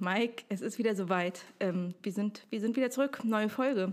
Mike, 0.00 0.44
es 0.48 0.62
ist 0.62 0.78
wieder 0.78 0.94
soweit. 0.94 1.44
Ähm, 1.60 1.94
wir, 2.02 2.12
sind, 2.12 2.46
wir 2.48 2.60
sind 2.60 2.74
wieder 2.74 2.90
zurück. 2.90 3.22
Neue 3.22 3.50
Folge. 3.50 3.92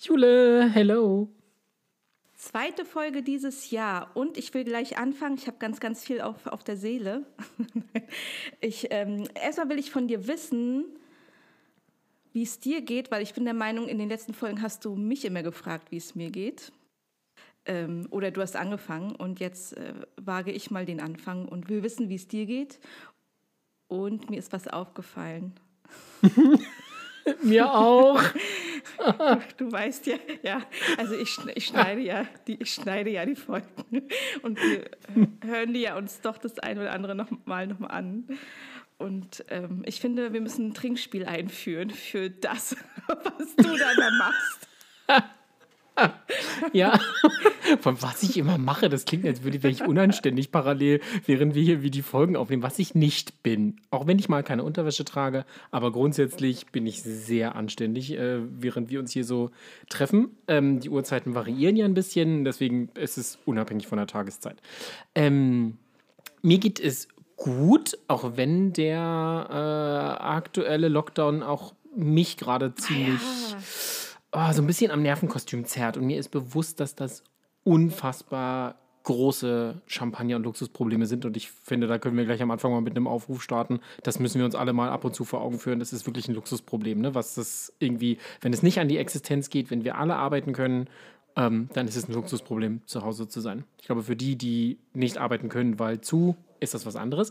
Jule, 0.00 0.70
hello. 0.70 1.28
Zweite 2.34 2.86
Folge 2.86 3.22
dieses 3.22 3.70
Jahr. 3.70 4.10
Und 4.16 4.38
ich 4.38 4.54
will 4.54 4.64
gleich 4.64 4.96
anfangen. 4.96 5.36
Ich 5.36 5.46
habe 5.46 5.58
ganz, 5.58 5.80
ganz 5.80 6.02
viel 6.02 6.22
auf, 6.22 6.46
auf 6.46 6.64
der 6.64 6.78
Seele. 6.78 7.26
ich, 8.60 8.88
ähm, 8.90 9.28
erstmal 9.34 9.68
will 9.68 9.78
ich 9.78 9.90
von 9.90 10.08
dir 10.08 10.26
wissen, 10.26 10.86
wie 12.32 12.42
es 12.42 12.58
dir 12.58 12.80
geht, 12.80 13.10
weil 13.10 13.22
ich 13.22 13.34
bin 13.34 13.44
der 13.44 13.54
Meinung, 13.54 13.86
in 13.86 13.98
den 13.98 14.08
letzten 14.08 14.32
Folgen 14.32 14.62
hast 14.62 14.86
du 14.86 14.96
mich 14.96 15.26
immer 15.26 15.42
gefragt, 15.42 15.90
wie 15.90 15.98
es 15.98 16.14
mir 16.14 16.30
geht. 16.30 16.72
Ähm, 17.66 18.08
oder 18.10 18.30
du 18.30 18.40
hast 18.40 18.56
angefangen 18.56 19.14
und 19.14 19.40
jetzt 19.40 19.76
äh, 19.76 19.94
wage 20.16 20.52
ich 20.52 20.70
mal 20.70 20.86
den 20.86 21.00
Anfang 21.00 21.46
und 21.46 21.68
will 21.68 21.82
wissen, 21.82 22.08
wie 22.08 22.16
es 22.16 22.28
dir 22.28 22.46
geht. 22.46 22.80
Und 23.94 24.28
mir 24.28 24.38
ist 24.38 24.52
was 24.52 24.66
aufgefallen. 24.66 25.52
mir 27.42 27.72
auch. 27.72 28.20
du, 28.98 29.40
du, 29.56 29.72
weißt 29.72 30.06
ja, 30.06 30.16
ja, 30.42 30.62
also 30.98 31.14
ich, 31.14 31.38
ich, 31.54 31.66
schneide 31.66 32.00
ja 32.00 32.26
die, 32.46 32.60
ich 32.60 32.72
schneide 32.72 33.10
ja 33.10 33.24
die 33.24 33.36
Folgen 33.36 34.08
und 34.42 34.58
wir 34.60 34.90
hören 35.44 35.72
die 35.72 35.82
ja 35.82 35.96
uns 35.96 36.20
doch 36.20 36.38
das 36.38 36.58
ein 36.58 36.78
oder 36.78 36.92
andere 36.92 37.14
noch 37.14 37.28
mal, 37.44 37.66
noch 37.66 37.78
mal 37.78 37.88
an. 37.88 38.26
Und 38.98 39.44
ähm, 39.48 39.82
ich 39.86 40.00
finde, 40.00 40.32
wir 40.32 40.40
müssen 40.40 40.68
ein 40.68 40.74
Trinkspiel 40.74 41.24
einführen 41.24 41.90
für 41.90 42.30
das, 42.30 42.76
was 43.06 43.56
du 43.56 43.76
da 43.76 44.10
machst. 44.18 44.68
ja, 46.72 46.98
von 47.80 48.00
was 48.02 48.22
ich 48.22 48.36
immer 48.36 48.58
mache, 48.58 48.88
das 48.88 49.04
klingt, 49.04 49.26
als 49.26 49.42
würde 49.42 49.56
ich 49.68 49.82
unanständig 49.82 50.50
parallel, 50.50 51.00
während 51.26 51.54
wir 51.54 51.62
hier 51.62 51.82
wie 51.82 51.90
die 51.90 52.02
Folgen 52.02 52.36
aufnehmen, 52.36 52.62
was 52.62 52.78
ich 52.78 52.94
nicht 52.94 53.42
bin. 53.42 53.76
Auch 53.90 54.06
wenn 54.06 54.18
ich 54.18 54.28
mal 54.28 54.42
keine 54.42 54.64
Unterwäsche 54.64 55.04
trage, 55.04 55.44
aber 55.70 55.92
grundsätzlich 55.92 56.66
bin 56.66 56.86
ich 56.86 57.02
sehr 57.02 57.54
anständig, 57.54 58.12
äh, 58.12 58.40
während 58.40 58.90
wir 58.90 59.00
uns 59.00 59.12
hier 59.12 59.24
so 59.24 59.50
treffen. 59.88 60.36
Ähm, 60.48 60.80
die 60.80 60.90
Uhrzeiten 60.90 61.34
variieren 61.34 61.76
ja 61.76 61.84
ein 61.84 61.94
bisschen, 61.94 62.44
deswegen 62.44 62.90
ist 62.94 63.18
es 63.18 63.38
unabhängig 63.44 63.86
von 63.86 63.98
der 63.98 64.06
Tageszeit. 64.06 64.56
Ähm, 65.14 65.78
mir 66.42 66.58
geht 66.58 66.80
es 66.80 67.08
gut, 67.36 67.98
auch 68.08 68.36
wenn 68.36 68.72
der 68.72 69.46
äh, 69.50 70.22
aktuelle 70.24 70.88
Lockdown 70.88 71.42
auch 71.42 71.74
mich 71.96 72.36
gerade 72.36 72.74
ziemlich. 72.74 73.20
Ja 73.50 73.58
oh, 74.34 74.52
so 74.52 74.62
ein 74.62 74.66
bisschen 74.66 74.90
am 74.90 75.02
Nervenkostüm 75.02 75.64
zerrt. 75.64 75.96
Und 75.96 76.06
mir 76.06 76.18
ist 76.18 76.30
bewusst, 76.30 76.80
dass 76.80 76.94
das 76.94 77.22
unfassbar 77.62 78.76
große 79.04 79.82
Champagner- 79.86 80.36
und 80.36 80.44
Luxusprobleme 80.44 81.06
sind. 81.06 81.24
Und 81.24 81.36
ich 81.36 81.50
finde, 81.50 81.86
da 81.86 81.98
können 81.98 82.16
wir 82.16 82.24
gleich 82.24 82.42
am 82.42 82.50
Anfang 82.50 82.72
mal 82.72 82.80
mit 82.80 82.96
einem 82.96 83.06
Aufruf 83.06 83.42
starten. 83.42 83.80
Das 84.02 84.18
müssen 84.18 84.38
wir 84.38 84.46
uns 84.46 84.54
alle 84.54 84.72
mal 84.72 84.88
ab 84.88 85.04
und 85.04 85.14
zu 85.14 85.24
vor 85.24 85.42
Augen 85.42 85.58
führen. 85.58 85.78
Das 85.78 85.92
ist 85.92 86.06
wirklich 86.06 86.28
ein 86.28 86.34
Luxusproblem, 86.34 87.00
ne? 87.00 87.14
was 87.14 87.34
das 87.34 87.72
irgendwie, 87.78 88.18
wenn 88.40 88.52
es 88.52 88.62
nicht 88.62 88.80
an 88.80 88.88
die 88.88 88.98
Existenz 88.98 89.50
geht, 89.50 89.70
wenn 89.70 89.84
wir 89.84 89.98
alle 89.98 90.16
arbeiten 90.16 90.52
können, 90.52 90.88
ähm, 91.36 91.68
dann 91.74 91.86
ist 91.86 91.96
es 91.96 92.08
ein 92.08 92.14
Luxusproblem, 92.14 92.80
zu 92.86 93.02
Hause 93.02 93.28
zu 93.28 93.40
sein. 93.40 93.64
Ich 93.78 93.86
glaube, 93.86 94.02
für 94.02 94.16
die, 94.16 94.36
die 94.36 94.78
nicht 94.94 95.18
arbeiten 95.18 95.48
können, 95.50 95.78
weil 95.78 96.00
zu, 96.00 96.36
ist 96.60 96.72
das 96.72 96.86
was 96.86 96.96
anderes. 96.96 97.30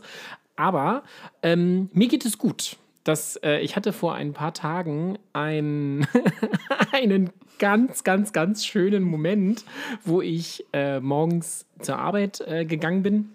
Aber 0.54 1.02
ähm, 1.42 1.90
mir 1.92 2.06
geht 2.06 2.24
es 2.24 2.38
gut 2.38 2.76
dass 3.04 3.36
äh, 3.36 3.58
ich 3.60 3.76
hatte 3.76 3.92
vor 3.92 4.14
ein 4.14 4.32
paar 4.32 4.54
Tagen 4.54 5.18
ein, 5.32 6.06
einen 6.92 7.30
ganz, 7.58 8.02
ganz, 8.02 8.32
ganz 8.32 8.66
schönen 8.66 9.02
Moment, 9.04 9.64
wo 10.04 10.22
ich 10.22 10.64
äh, 10.72 11.00
morgens 11.00 11.66
zur 11.80 11.98
Arbeit 11.98 12.40
äh, 12.40 12.64
gegangen 12.64 13.02
bin 13.02 13.30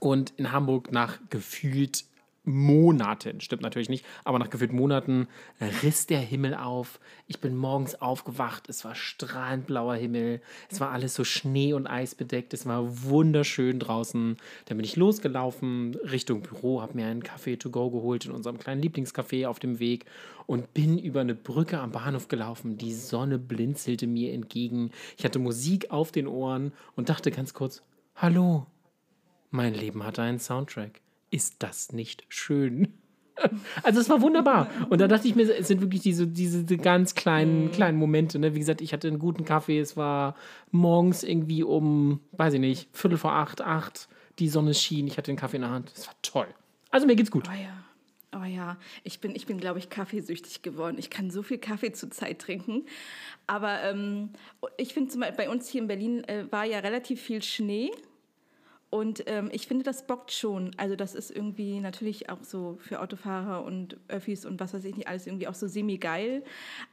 und 0.00 0.32
in 0.36 0.52
Hamburg 0.52 0.90
nach 0.90 1.18
gefühlt 1.30 2.04
Monaten, 2.44 3.40
stimmt 3.40 3.62
natürlich 3.62 3.88
nicht, 3.88 4.04
aber 4.22 4.38
nach 4.38 4.50
gefühlt 4.50 4.72
Monaten 4.72 5.28
riss 5.82 6.06
der 6.06 6.20
Himmel 6.20 6.54
auf. 6.54 7.00
Ich 7.26 7.40
bin 7.40 7.56
morgens 7.56 7.94
aufgewacht, 7.94 8.68
es 8.68 8.84
war 8.84 8.94
strahlend 8.94 9.66
blauer 9.66 9.94
Himmel, 9.94 10.42
es 10.70 10.78
war 10.78 10.90
alles 10.90 11.14
so 11.14 11.24
Schnee 11.24 11.72
und 11.72 11.86
Eis 11.86 12.14
bedeckt, 12.14 12.52
es 12.52 12.66
war 12.66 13.04
wunderschön 13.04 13.78
draußen. 13.78 14.36
Dann 14.66 14.76
bin 14.76 14.84
ich 14.84 14.96
losgelaufen 14.96 15.94
Richtung 16.04 16.42
Büro, 16.42 16.82
habe 16.82 16.94
mir 16.94 17.06
einen 17.06 17.22
Kaffee 17.22 17.56
to 17.56 17.70
go 17.70 17.90
geholt 17.90 18.26
in 18.26 18.32
unserem 18.32 18.58
kleinen 18.58 18.82
Lieblingscafé 18.82 19.48
auf 19.48 19.58
dem 19.58 19.78
Weg 19.78 20.04
und 20.46 20.74
bin 20.74 20.98
über 20.98 21.22
eine 21.22 21.34
Brücke 21.34 21.78
am 21.78 21.92
Bahnhof 21.92 22.28
gelaufen. 22.28 22.76
Die 22.76 22.92
Sonne 22.92 23.38
blinzelte 23.38 24.06
mir 24.06 24.34
entgegen. 24.34 24.90
Ich 25.16 25.24
hatte 25.24 25.38
Musik 25.38 25.90
auf 25.90 26.12
den 26.12 26.26
Ohren 26.26 26.72
und 26.94 27.08
dachte 27.08 27.30
ganz 27.30 27.54
kurz: 27.54 27.82
Hallo, 28.14 28.66
mein 29.50 29.72
Leben 29.72 30.04
hatte 30.04 30.20
einen 30.20 30.38
Soundtrack 30.38 31.03
ist 31.34 31.56
das 31.58 31.92
nicht 31.92 32.24
schön? 32.28 32.94
Also 33.82 33.98
es 33.98 34.08
war 34.08 34.22
wunderbar. 34.22 34.70
Und 34.90 35.00
da 35.00 35.08
dachte 35.08 35.26
ich 35.26 35.34
mir, 35.34 35.42
es 35.42 35.66
sind 35.66 35.80
wirklich 35.80 36.02
diese, 36.02 36.28
diese 36.28 36.64
ganz 36.76 37.16
kleinen, 37.16 37.64
mhm. 37.64 37.70
kleinen 37.72 37.98
Momente. 37.98 38.38
Ne? 38.38 38.54
Wie 38.54 38.60
gesagt, 38.60 38.80
ich 38.80 38.92
hatte 38.92 39.08
einen 39.08 39.18
guten 39.18 39.44
Kaffee. 39.44 39.80
Es 39.80 39.96
war 39.96 40.36
morgens 40.70 41.24
irgendwie 41.24 41.64
um, 41.64 42.20
weiß 42.30 42.54
ich 42.54 42.60
nicht, 42.60 42.88
Viertel 42.92 43.18
vor 43.18 43.32
acht, 43.32 43.60
acht. 43.60 44.08
Die 44.38 44.48
Sonne 44.48 44.72
schien. 44.72 45.08
Ich 45.08 45.18
hatte 45.18 45.32
den 45.32 45.36
Kaffee 45.36 45.56
in 45.56 45.62
der 45.62 45.72
Hand. 45.72 45.92
Es 45.96 46.06
war 46.06 46.14
toll. 46.22 46.46
Also 46.92 47.08
mir 47.08 47.16
geht's 47.16 47.32
gut. 47.32 47.48
Oh 47.48 47.52
ja. 47.52 47.84
Oh 48.40 48.44
ja, 48.44 48.76
ich 49.02 49.20
bin, 49.20 49.34
ich 49.34 49.46
bin 49.46 49.58
glaube 49.58 49.80
ich, 49.80 49.90
kaffeesüchtig 49.90 50.62
geworden. 50.62 50.96
Ich 50.98 51.10
kann 51.10 51.30
so 51.30 51.42
viel 51.42 51.58
Kaffee 51.58 51.92
zur 51.92 52.12
Zeit 52.12 52.38
trinken. 52.38 52.84
Aber 53.48 53.82
ähm, 53.82 54.30
ich 54.76 54.94
finde, 54.94 55.32
bei 55.36 55.50
uns 55.50 55.68
hier 55.68 55.82
in 55.82 55.88
Berlin 55.88 56.22
äh, 56.24 56.44
war 56.50 56.64
ja 56.64 56.78
relativ 56.78 57.20
viel 57.20 57.42
Schnee. 57.42 57.90
Und 58.94 59.24
ähm, 59.26 59.48
ich 59.50 59.66
finde, 59.66 59.82
das 59.82 60.06
bockt 60.06 60.30
schon. 60.30 60.70
Also 60.76 60.94
das 60.94 61.16
ist 61.16 61.32
irgendwie 61.32 61.80
natürlich 61.80 62.30
auch 62.30 62.44
so 62.44 62.78
für 62.80 63.00
Autofahrer 63.00 63.64
und 63.64 63.96
Öffis 64.06 64.46
und 64.46 64.60
was 64.60 64.72
weiß 64.72 64.84
ich 64.84 64.94
nicht, 64.94 65.08
alles 65.08 65.26
irgendwie 65.26 65.48
auch 65.48 65.54
so 65.54 65.66
semi-geil. 65.66 66.44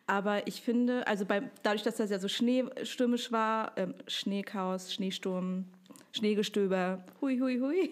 Aber 0.08 0.48
ich 0.48 0.64
finde, 0.64 1.06
also 1.06 1.26
bei, 1.26 1.44
dadurch, 1.62 1.84
dass 1.84 1.98
das 1.98 2.10
ja 2.10 2.18
so 2.18 2.28
schneestürmisch 2.28 3.32
war, 3.32 3.74
ähm, 3.78 3.94
Schneechaos, 4.08 4.92
Schneesturm, 4.92 5.66
Schneegestöber, 6.14 7.06
hui, 7.22 7.38
hui, 7.38 7.60
hui. 7.60 7.92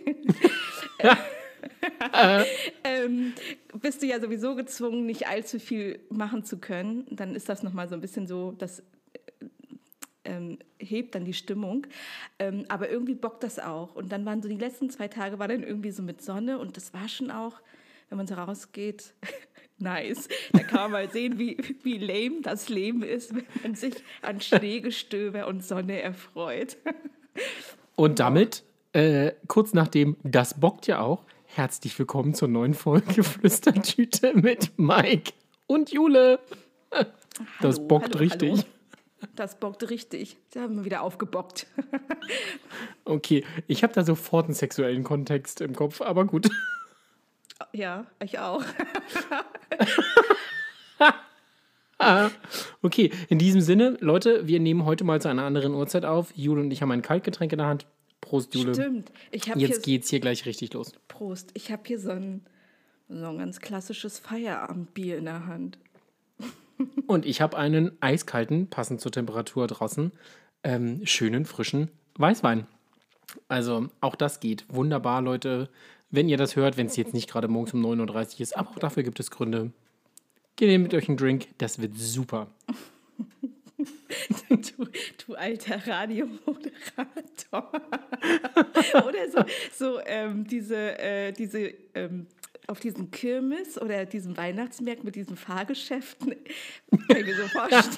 ähm, 2.84 3.34
bist 3.80 4.02
du 4.02 4.08
ja 4.08 4.20
sowieso 4.20 4.56
gezwungen, 4.56 5.06
nicht 5.06 5.28
allzu 5.28 5.60
viel 5.60 6.00
machen 6.10 6.44
zu 6.44 6.58
können. 6.58 7.06
Dann 7.12 7.36
ist 7.36 7.48
das 7.48 7.62
nochmal 7.62 7.88
so 7.88 7.94
ein 7.94 8.02
bisschen 8.02 8.26
so 8.26 8.56
das 8.58 8.82
ähm, 10.30 10.60
hebt 10.78 11.16
dann 11.16 11.26
die 11.26 11.34
Stimmung. 11.34 11.88
Ähm, 12.38 12.66
aber 12.70 12.90
irgendwie 12.90 13.16
bockt 13.16 13.44
das 13.44 13.60
auch. 13.60 13.96
Und 13.96 14.12
dann 14.12 14.26
waren 14.26 14.42
so 14.42 14.48
die 14.48 14.58
letzten 14.58 14.90
zwei 14.90 15.08
Tage, 15.08 15.40
war 15.40 15.48
dann 15.48 15.64
irgendwie 15.64 15.92
so 15.92 16.04
mit 16.04 16.22
Sonne 16.22 16.60
und 16.60 16.78
das 16.78 16.94
war 16.94 17.10
schon 17.10 17.32
auch, 17.32 17.60
wenn 18.10 18.18
man 18.18 18.28
so 18.28 18.36
rausgeht, 18.36 19.14
nice. 19.78 20.28
Da 20.54 20.60
kann 20.60 20.84
man 20.84 20.92
mal 20.92 21.10
sehen, 21.10 21.40
wie, 21.40 21.58
wie 21.84 21.98
lame 21.98 22.42
das 22.42 22.70
Leben 22.70 23.04
ist, 23.04 23.36
wenn 23.36 23.46
man 23.64 23.76
sich 23.76 23.96
an 24.22 24.40
Schneegestöber 24.40 25.48
und 25.48 25.64
Sonne 25.64 26.02
erfreut. 26.02 26.78
Und 27.96 28.20
damit, 28.20 28.64
äh, 28.94 29.34
kurz 29.48 29.74
nachdem, 29.74 30.16
das 30.24 30.58
bockt 30.58 30.88
ja 30.88 31.02
auch, 31.02 31.26
herzlich 31.46 32.00
willkommen 32.00 32.34
zur 32.34 32.48
neuen 32.48 32.74
Folge 32.74 33.24
Flüstertüte 33.24 34.34
mit 34.36 34.72
Mike 34.78 35.34
und 35.68 35.92
Jule. 35.92 36.40
Das 37.62 37.76
hallo, 37.76 37.88
bockt 37.88 38.16
hallo, 38.16 38.20
richtig. 38.20 38.52
Hallo. 38.52 38.79
Das 39.36 39.60
bockt 39.60 39.90
richtig. 39.90 40.38
Sie 40.50 40.60
haben 40.60 40.78
wir 40.78 40.86
wieder 40.86 41.02
aufgebockt. 41.02 41.68
okay, 43.06 43.44
ich 43.68 43.84
habe 43.84 43.94
da 43.94 44.04
sofort 44.04 44.46
einen 44.46 44.54
sexuellen 44.54 45.04
Kontext 45.04 45.62
im 45.62 45.76
Kopf, 45.76 46.02
aber 46.02 46.26
gut. 46.26 46.50
Ja, 47.74 48.06
ich 48.24 48.40
auch. 48.40 48.64
okay, 52.82 53.12
in 53.28 53.38
diesem 53.38 53.62
Sinne, 53.62 53.98
Leute, 54.00 54.48
wir 54.48 54.60
nehmen 54.60 54.86
heute 54.86 55.04
mal 55.04 55.22
zu 55.22 55.28
einer 55.28 55.44
anderen 55.44 55.74
Uhrzeit 55.74 56.06
auf. 56.06 56.32
Jule 56.36 56.62
und 56.62 56.72
ich 56.72 56.82
haben 56.82 56.92
ein 56.92 57.02
Kaltgetränk 57.02 57.52
in 57.52 57.58
der 57.58 57.68
Hand. 57.68 57.86
Prost, 58.22 58.56
Jule. 58.56 58.74
Stimmt. 58.74 59.12
Ich 59.32 59.46
Jetzt 59.46 59.84
geht's 59.84 60.10
hier 60.10 60.20
gleich 60.20 60.46
richtig 60.46 60.74
los. 60.74 60.94
Prost. 61.08 61.52
Ich 61.54 61.72
habe 61.72 61.84
hier 61.86 62.00
so 62.00 62.12
ein, 62.12 62.46
so 63.08 63.26
ein 63.26 63.38
ganz 63.38 63.60
klassisches 63.60 64.20
Feierabendbier 64.20 65.18
in 65.18 65.26
der 65.26 65.46
Hand. 65.46 65.78
Und 67.08 67.26
ich 67.26 67.42
habe 67.42 67.58
einen 67.58 67.92
eiskalten, 68.02 68.68
passend 68.68 69.02
zur 69.02 69.12
Temperatur 69.12 69.68
draußen, 69.68 70.12
ähm, 70.64 71.06
schönen, 71.06 71.46
frischen 71.46 71.90
Weißwein. 72.16 72.68
Also 73.48 73.88
auch 74.02 74.16
das 74.16 74.40
geht. 74.40 74.66
Wunderbar, 74.70 75.22
Leute. 75.22 75.70
Wenn 76.12 76.30
ihr 76.30 76.38
das 76.38 76.56
hört, 76.56 76.78
wenn 76.78 76.88
es 76.88 76.98
jetzt 76.98 77.14
nicht 77.14 77.30
gerade 77.30 77.48
morgens 77.48 77.74
um 77.74 77.86
9.30 77.86 78.36
Uhr 78.36 78.42
ist, 78.42 78.58
aber 78.58 78.70
auch 78.72 78.80
dafür 78.80 79.04
gibt 79.04 79.20
es 79.20 79.30
Gründe. 79.30 79.72
Geht 80.56 80.80
mit 80.82 80.94
euch 80.94 81.08
einen 81.08 81.18
Drink, 81.18 81.48
das 81.58 81.80
wird 81.80 81.98
super. 81.98 82.48
du, 84.50 84.88
du 85.26 85.36
alter 85.36 85.88
Radiomoderator. 85.88 87.72
oder 89.08 89.32
so, 89.32 89.44
so 89.72 90.00
ähm, 90.06 90.46
diese, 90.46 91.00
äh, 91.00 91.32
diese 91.32 91.74
ähm, 91.94 92.28
auf 92.70 92.80
diesen 92.80 93.12
Kirmes 93.12 93.82
oder 93.82 94.06
diesen 94.06 94.38
Weihnachtsmärkten 94.38 95.06
mit 95.06 95.16
diesen 95.16 95.36
Fahrgeschäften, 95.36 96.36
kann 97.08 97.18
ich 97.18 97.26
mir 97.26 97.36
so 97.36 97.48
vorstellen. 97.48 97.98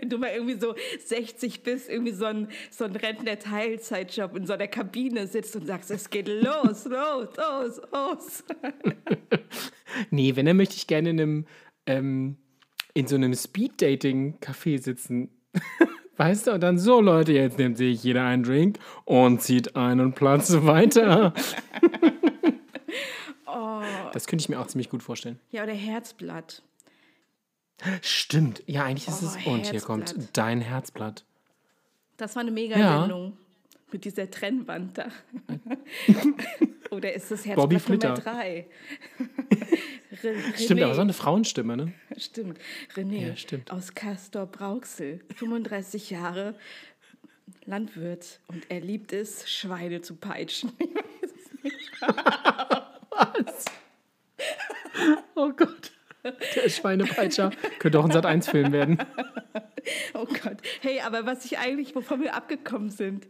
Wenn 0.00 0.08
du 0.08 0.16
mal 0.16 0.30
irgendwie 0.30 0.58
so 0.58 0.74
60 1.04 1.62
bist, 1.62 1.90
irgendwie 1.90 2.12
so 2.12 2.24
ein, 2.24 2.48
so 2.70 2.84
ein 2.84 2.96
Rentner-Teilzeitjob 2.96 4.34
in 4.34 4.46
so 4.46 4.54
einer 4.54 4.68
Kabine 4.68 5.26
sitzt 5.26 5.54
und 5.54 5.66
sagst, 5.66 5.90
es 5.90 6.08
geht 6.08 6.28
los, 6.28 6.86
los, 6.86 7.28
los, 7.36 7.80
los. 7.92 8.44
nee, 10.10 10.34
wenn, 10.34 10.46
dann 10.46 10.56
möchte 10.56 10.76
ich 10.76 10.86
gerne 10.86 11.10
in 11.10 11.20
einem, 11.20 11.46
ähm, 11.84 12.36
in 12.94 13.06
so 13.06 13.16
einem 13.16 13.34
Speed-Dating-Café 13.34 14.82
sitzen. 14.82 15.28
Weißt 16.16 16.46
du, 16.46 16.52
und 16.52 16.62
dann 16.62 16.78
so, 16.78 17.02
Leute, 17.02 17.32
jetzt 17.32 17.58
nimmt 17.58 17.76
sich 17.76 18.02
jeder 18.02 18.24
einen 18.24 18.44
Drink 18.44 18.78
und 19.04 19.42
zieht 19.42 19.76
einen 19.76 20.14
Platz 20.14 20.56
weiter. 20.62 21.34
Oh. 23.56 24.10
Das 24.12 24.26
könnte 24.26 24.42
ich 24.42 24.48
mir 24.48 24.60
auch 24.60 24.66
ziemlich 24.66 24.90
gut 24.90 25.02
vorstellen. 25.02 25.38
Ja, 25.50 25.62
oder 25.62 25.72
Herzblatt. 25.72 26.62
Stimmt. 28.02 28.62
Ja, 28.66 28.84
eigentlich 28.84 29.08
ist 29.08 29.22
oh, 29.22 29.26
es. 29.26 29.46
Und 29.46 29.70
hier 29.70 29.80
kommt 29.80 30.14
dein 30.32 30.60
Herzblatt. 30.60 31.24
Das 32.16 32.34
war 32.34 32.42
eine 32.42 32.50
Mega-Sendung. 32.50 33.24
Ja. 33.24 33.32
Mit 33.92 34.04
dieser 34.04 34.30
Trennwand 34.30 34.98
da. 34.98 35.06
Oder 36.90 37.12
ist 37.12 37.30
das 37.30 37.44
Herzblatt 37.44 37.56
Bobby 37.56 37.78
Flitter. 37.78 38.08
Nummer 38.08 38.20
3? 38.24 38.66
stimmt, 40.56 40.82
aber 40.82 40.94
so 40.94 41.02
eine 41.02 41.12
Frauenstimme, 41.12 41.76
ne? 41.76 41.92
Stimmt. 42.16 42.58
René 42.94 43.28
ja, 43.28 43.36
stimmt. 43.36 43.70
aus 43.70 43.94
Castor 43.94 44.46
Brauxel, 44.46 45.20
35 45.36 46.10
Jahre, 46.10 46.54
Landwirt. 47.64 48.40
Und 48.48 48.64
er 48.70 48.80
liebt 48.80 49.12
es, 49.12 49.50
Schweine 49.50 50.00
zu 50.00 50.16
peitschen. 50.16 50.72
Was? 53.16 53.64
Oh 55.34 55.50
Gott. 55.50 55.92
Der 56.24 56.68
Schweinepeitscher. 56.68 57.50
Könnte 57.78 58.00
auch 58.00 58.04
ein 58.04 58.12
Sat1-Film 58.12 58.72
werden. 58.72 58.98
Oh 60.14 60.26
Gott. 60.26 60.56
Hey, 60.80 61.00
aber 61.00 61.26
was 61.26 61.44
ich 61.44 61.58
eigentlich, 61.58 61.94
wovon 61.94 62.20
wir 62.20 62.34
abgekommen 62.34 62.90
sind, 62.90 63.28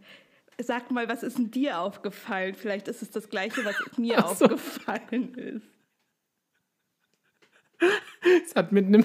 sag 0.58 0.90
mal, 0.90 1.08
was 1.08 1.22
ist 1.22 1.36
denn 1.36 1.50
dir 1.50 1.80
aufgefallen? 1.80 2.54
Vielleicht 2.54 2.88
ist 2.88 3.02
es 3.02 3.10
das 3.10 3.28
Gleiche, 3.28 3.64
was 3.64 3.76
mir 3.98 4.20
so. 4.34 4.46
aufgefallen 4.46 5.34
ist. 5.34 5.66
Es 8.44 8.54
hat 8.54 8.72
mit 8.72 8.86
einem, 8.86 9.04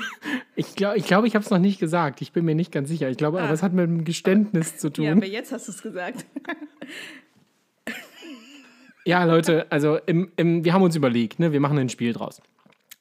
ich 0.55 0.75
glaube, 0.75 0.97
ich, 0.97 1.05
glaub, 1.05 1.25
ich 1.25 1.35
habe 1.35 1.43
es 1.43 1.51
noch 1.51 1.59
nicht 1.59 1.79
gesagt. 1.79 2.21
Ich 2.21 2.31
bin 2.31 2.45
mir 2.45 2.55
nicht 2.55 2.71
ganz 2.71 2.87
sicher. 2.87 3.09
Ich 3.09 3.17
glaube, 3.17 3.41
ah. 3.41 3.43
aber 3.43 3.53
es 3.53 3.63
hat 3.63 3.73
mit 3.73 3.83
einem 3.83 4.05
Geständnis 4.05 4.77
zu 4.77 4.89
tun. 4.89 5.05
Ja, 5.05 5.11
aber 5.11 5.25
jetzt 5.25 5.51
hast 5.51 5.67
du 5.67 5.73
es 5.73 5.81
gesagt. 5.81 6.25
Ja, 9.05 9.23
Leute, 9.23 9.71
also 9.71 9.97
im, 9.97 10.31
im, 10.35 10.63
wir 10.63 10.73
haben 10.73 10.83
uns 10.83 10.95
überlegt, 10.95 11.39
ne, 11.39 11.51
wir 11.51 11.59
machen 11.59 11.77
ein 11.77 11.89
Spiel 11.89 12.13
draus. 12.13 12.41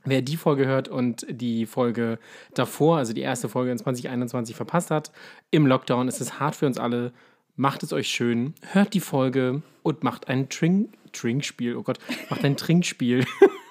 Wer 0.04 0.22
die 0.22 0.38
Folge 0.38 0.66
hört 0.66 0.88
und 0.88 1.26
die 1.28 1.66
Folge 1.66 2.18
davor, 2.54 2.98
also 2.98 3.12
die 3.12 3.20
erste 3.20 3.50
Folge 3.50 3.70
in 3.70 3.78
2021 3.78 4.56
verpasst 4.56 4.90
hat, 4.90 5.12
im 5.50 5.66
Lockdown 5.66 6.08
ist 6.08 6.20
es 6.20 6.40
hart 6.40 6.56
für 6.56 6.66
uns 6.66 6.78
alle. 6.78 7.12
Macht 7.56 7.82
es 7.82 7.92
euch 7.92 8.08
schön, 8.08 8.54
hört 8.72 8.94
die 8.94 9.00
Folge 9.00 9.60
und 9.82 10.02
macht 10.02 10.28
ein 10.28 10.48
Trink 10.48 10.94
Trinkspiel. 11.12 11.76
Oh 11.76 11.82
Gott, 11.82 11.98
macht 12.30 12.44
ein 12.44 12.56
Trinkspiel 12.56 13.26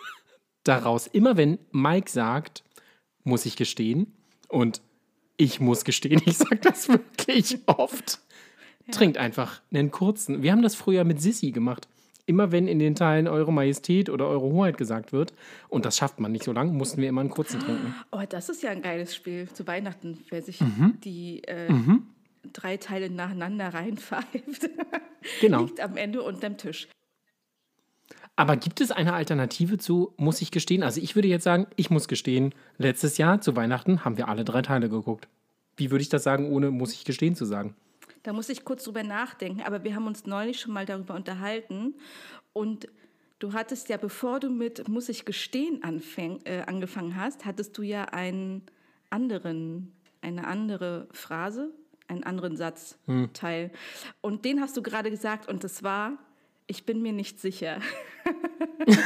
daraus. 0.64 1.08
Immer 1.08 1.38
wenn 1.38 1.58
Mike 1.72 2.12
sagt, 2.12 2.64
muss 3.24 3.46
ich 3.46 3.56
gestehen 3.56 4.14
und 4.50 4.82
ich 5.38 5.62
muss 5.62 5.86
gestehen, 5.86 6.22
ich 6.26 6.38
sage 6.38 6.58
das 6.58 6.90
wirklich 6.90 7.60
oft. 7.66 8.20
Ja. 8.86 8.94
Trinkt 8.94 9.18
einfach 9.18 9.62
einen 9.72 9.90
kurzen. 9.90 10.44
Wir 10.44 10.52
haben 10.52 10.62
das 10.62 10.76
früher 10.76 11.06
mit 11.06 11.22
Sissy 11.22 11.52
gemacht 11.52 11.88
immer 12.30 12.52
wenn 12.52 12.68
in 12.68 12.78
den 12.78 12.94
Teilen 12.94 13.28
Eure 13.28 13.52
Majestät 13.52 14.10
oder 14.10 14.28
Eure 14.28 14.46
Hoheit 14.46 14.78
gesagt 14.78 15.12
wird, 15.12 15.34
und 15.68 15.84
das 15.84 15.98
schafft 15.98 16.20
man 16.20 16.32
nicht 16.32 16.44
so 16.44 16.54
lange, 16.54 16.72
mussten 16.72 17.02
wir 17.02 17.10
immer 17.10 17.22
einen 17.22 17.32
kurzen 17.32 17.60
trinken. 17.60 17.96
Oh, 18.12 18.22
das 18.30 18.50
ist 18.50 18.62
ja 18.62 18.70
ein 18.70 18.84
geiles 18.84 19.16
Spiel. 19.16 19.50
Zu 19.50 19.66
Weihnachten, 19.66 20.20
wer 20.30 20.44
sich 20.44 20.62
mhm. 20.62 21.00
die 21.04 21.42
äh, 21.48 21.72
mhm. 21.72 22.04
drei 22.54 22.78
Teile 22.78 23.10
nacheinander 23.10 23.74
reinpfeift, 23.74 24.70
genau. 25.42 25.64
liegt 25.64 25.82
am 25.82 25.98
Ende 25.98 26.22
unterm 26.22 26.58
Tisch. 26.58 26.88
Aber 28.36 28.56
gibt 28.56 28.80
es 28.80 28.92
eine 28.92 29.14
Alternative 29.14 29.80
zu, 29.80 30.14
muss 30.16 30.42
ich 30.42 30.52
gestehen? 30.52 30.84
Also 30.84 31.02
ich 31.02 31.16
würde 31.16 31.28
jetzt 31.28 31.44
sagen, 31.44 31.66
ich 31.78 31.90
muss 31.90 32.08
gestehen, 32.08 32.54
letztes 32.78 33.18
Jahr 33.18 33.42
zu 33.42 33.56
Weihnachten 33.56 34.06
haben 34.06 34.18
wir 34.18 34.30
alle 34.30 34.46
drei 34.46 34.62
Teile 34.62 34.88
geguckt. 34.88 35.28
Wie 35.76 35.90
würde 35.90 36.04
ich 36.04 36.10
das 36.10 36.24
sagen, 36.24 36.52
ohne 36.52 36.70
muss 36.70 36.94
ich 36.94 37.06
gestehen 37.06 37.36
zu 37.36 37.46
sagen? 37.46 37.76
Da 38.24 38.34
muss 38.34 38.50
ich 38.50 38.66
kurz 38.66 38.84
drüber 38.84 39.04
nachdenken, 39.04 39.62
aber 39.62 39.84
wir 39.84 39.96
haben 39.96 40.08
uns 40.08 40.26
neulich 40.26 40.60
schon 40.60 40.74
mal 40.74 40.86
darüber 40.86 41.16
unterhalten 41.16 41.96
und 42.54 42.88
du 43.40 43.54
hattest 43.54 43.90
ja, 43.90 43.98
bevor 43.98 44.40
du 44.40 44.50
mit 44.50 44.88
muss 44.88 45.10
ich 45.10 45.26
gestehen 45.26 45.84
anfäng, 45.84 46.42
äh, 46.44 46.64
angefangen 46.66 47.16
hast, 47.16 47.46
hattest 47.46 47.78
du 47.78 47.82
ja 47.82 48.06
einen 48.06 48.64
anderen, 49.10 49.94
eine 50.22 50.48
andere 50.48 51.08
Phrase, 51.12 51.72
einen 52.08 52.24
anderen 52.24 52.58
Satzteil. 52.58 53.66
Hm. 53.66 53.72
Und 54.22 54.46
den 54.46 54.62
hast 54.62 54.76
du 54.76 54.82
gerade 54.82 55.10
gesagt 55.10 55.48
und 55.48 55.64
das 55.64 55.84
war, 55.84 56.18
ich 56.68 56.86
bin 56.86 57.02
mir 57.02 57.14
nicht 57.14 57.40
sicher. 57.40 57.80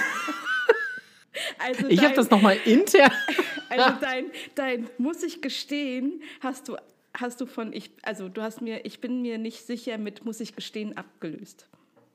also 1.60 1.88
ich 1.88 2.04
habe 2.04 2.15
das 2.15 2.30
nochmal 2.30 2.57
intern. 2.65 3.12
also 3.69 3.95
dein, 4.01 4.25
dein 4.56 4.89
muss 4.98 5.24
ich 5.24 5.42
gestehen, 5.42 6.21
hast 6.42 6.68
du 6.68 6.77
hast 7.15 7.42
du 7.42 7.45
von 7.45 7.74
ich, 7.74 7.92
also 8.04 8.30
du 8.30 8.42
hast 8.42 8.62
mir, 8.62 8.86
ich 8.86 9.01
bin 9.01 9.21
mir 9.21 9.38
nicht 9.38 9.65
sicher 9.65 9.98
mit, 9.98 10.25
muss 10.25 10.39
ich 10.39 10.56
gestehen, 10.56 10.98
abgelöst. 10.98 11.68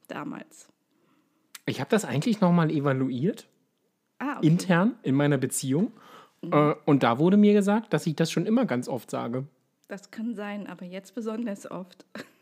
Damals. 0.08 0.68
Ich 1.66 1.80
habe 1.80 1.90
das 1.90 2.04
eigentlich 2.04 2.40
nochmal 2.40 2.70
evaluiert. 2.70 3.46
Ah, 4.18 4.38
okay. 4.38 4.46
Intern 4.46 4.96
in 5.02 5.14
meiner 5.14 5.38
Beziehung. 5.38 5.92
Mhm. 6.42 6.52
Äh, 6.52 6.74
und 6.86 7.02
da 7.02 7.18
wurde 7.18 7.36
mir 7.36 7.52
gesagt, 7.52 7.92
dass 7.92 8.06
ich 8.06 8.16
das 8.16 8.30
schon 8.30 8.46
immer 8.46 8.64
ganz 8.64 8.88
oft 8.88 9.10
sage. 9.10 9.46
Das 9.86 10.10
kann 10.10 10.34
sein, 10.34 10.66
aber 10.66 10.84
jetzt 10.84 11.14
besonders 11.14 11.70
oft. 11.70 12.04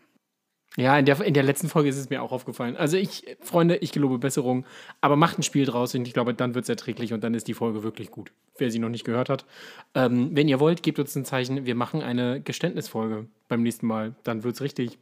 Ja, 0.76 0.98
in 0.98 1.06
der, 1.06 1.20
in 1.22 1.32
der 1.32 1.42
letzten 1.42 1.68
Folge 1.68 1.88
ist 1.88 1.96
es 1.96 2.10
mir 2.10 2.22
auch 2.22 2.32
aufgefallen. 2.32 2.76
Also 2.76 2.98
ich, 2.98 3.24
Freunde, 3.40 3.76
ich 3.76 3.92
gelobe 3.92 4.18
Besserung, 4.18 4.66
aber 5.00 5.16
macht 5.16 5.38
ein 5.38 5.42
Spiel 5.42 5.64
draus 5.64 5.94
und 5.94 6.06
ich 6.06 6.12
glaube, 6.12 6.34
dann 6.34 6.54
wird 6.54 6.64
es 6.64 6.68
erträglich 6.68 7.14
und 7.14 7.24
dann 7.24 7.32
ist 7.32 7.48
die 7.48 7.54
Folge 7.54 7.82
wirklich 7.82 8.10
gut. 8.10 8.30
Wer 8.58 8.70
sie 8.70 8.78
noch 8.78 8.90
nicht 8.90 9.04
gehört 9.04 9.30
hat. 9.30 9.46
Ähm, 9.94 10.30
wenn 10.34 10.48
ihr 10.48 10.60
wollt, 10.60 10.82
gebt 10.82 10.98
uns 10.98 11.14
ein 11.16 11.24
Zeichen. 11.24 11.64
Wir 11.64 11.74
machen 11.74 12.02
eine 12.02 12.42
Geständnisfolge 12.42 13.26
beim 13.48 13.62
nächsten 13.62 13.86
Mal. 13.86 14.14
Dann 14.22 14.44
wird 14.44 14.56
es 14.56 14.60
richtig 14.60 14.98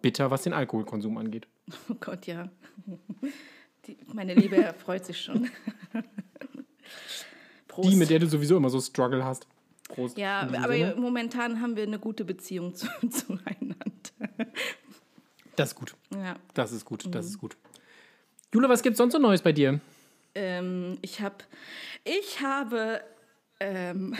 bitter, 0.00 0.30
was 0.30 0.42
den 0.42 0.52
Alkoholkonsum 0.52 1.18
angeht. 1.18 1.46
Oh 1.90 1.96
Gott, 1.98 2.26
ja. 2.28 2.48
Die, 3.86 3.96
meine 4.14 4.34
Liebe 4.34 4.72
freut 4.78 5.04
sich 5.04 5.20
schon. 5.20 5.50
Prost. 7.68 7.90
Die, 7.90 7.96
mit 7.96 8.10
der 8.10 8.20
du 8.20 8.28
sowieso 8.28 8.56
immer 8.56 8.70
so 8.70 8.80
Struggle 8.80 9.24
hast. 9.24 9.48
Prost. 9.88 10.16
Ja, 10.16 10.40
aber 10.40 10.72
Sinne. 10.72 10.94
momentan 10.96 11.60
haben 11.60 11.74
wir 11.76 11.82
eine 11.82 11.98
gute 11.98 12.24
Beziehung 12.24 12.74
zu, 12.74 12.86
zueinander. 13.10 13.76
Das 15.56 15.70
ist 15.70 15.74
gut. 15.74 15.94
Ja. 16.14 16.36
Das 16.54 16.72
ist 16.72 16.84
gut, 16.84 17.04
das 17.14 17.26
mhm. 17.26 17.30
ist 17.30 17.38
gut. 17.38 17.56
Jule, 18.52 18.68
was 18.68 18.82
gibt 18.82 18.94
es 18.94 18.98
sonst 18.98 19.12
so 19.12 19.18
Neues 19.18 19.42
bei 19.42 19.52
dir? 19.52 19.80
Ähm, 20.34 20.98
ich, 21.02 21.20
hab, 21.20 21.44
ich 22.04 22.40
habe 22.40 23.00
ähm, 23.58 24.14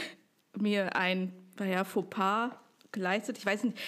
mir 0.56 0.96
ein 0.96 1.32
naja, 1.58 1.84
Fauxpas 1.84 2.50
geleistet. 2.92 3.38
Ich 3.38 3.46
weiß 3.46 3.64
nicht, 3.64 3.78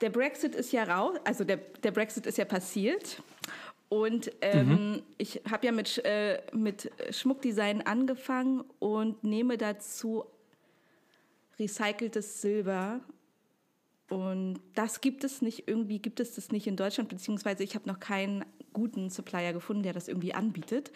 der 0.00 0.10
Brexit 0.10 0.54
ist 0.54 0.72
ja 0.72 0.84
raus, 0.84 1.18
also 1.24 1.44
der, 1.44 1.56
der 1.56 1.90
Brexit 1.90 2.26
ist 2.26 2.38
ja 2.38 2.44
passiert. 2.44 3.22
Und 3.88 4.32
ähm, 4.40 4.68
mhm. 4.68 5.02
ich 5.18 5.42
habe 5.50 5.66
ja 5.66 5.72
mit, 5.72 6.02
äh, 6.04 6.40
mit 6.52 6.90
Schmuckdesign 7.10 7.82
angefangen 7.82 8.64
und 8.78 9.22
nehme 9.22 9.58
dazu 9.58 10.24
recyceltes 11.58 12.40
Silber 12.40 13.00
und 14.12 14.60
das 14.74 15.00
gibt 15.00 15.24
es 15.24 15.40
nicht, 15.40 15.68
irgendwie 15.68 15.98
gibt 15.98 16.20
es 16.20 16.34
das 16.34 16.52
nicht 16.52 16.66
in 16.66 16.76
Deutschland, 16.76 17.08
beziehungsweise 17.08 17.64
ich 17.64 17.74
habe 17.74 17.88
noch 17.88 17.98
keinen 17.98 18.44
guten 18.74 19.08
Supplier 19.08 19.54
gefunden, 19.54 19.82
der 19.82 19.94
das 19.94 20.06
irgendwie 20.06 20.34
anbietet. 20.34 20.92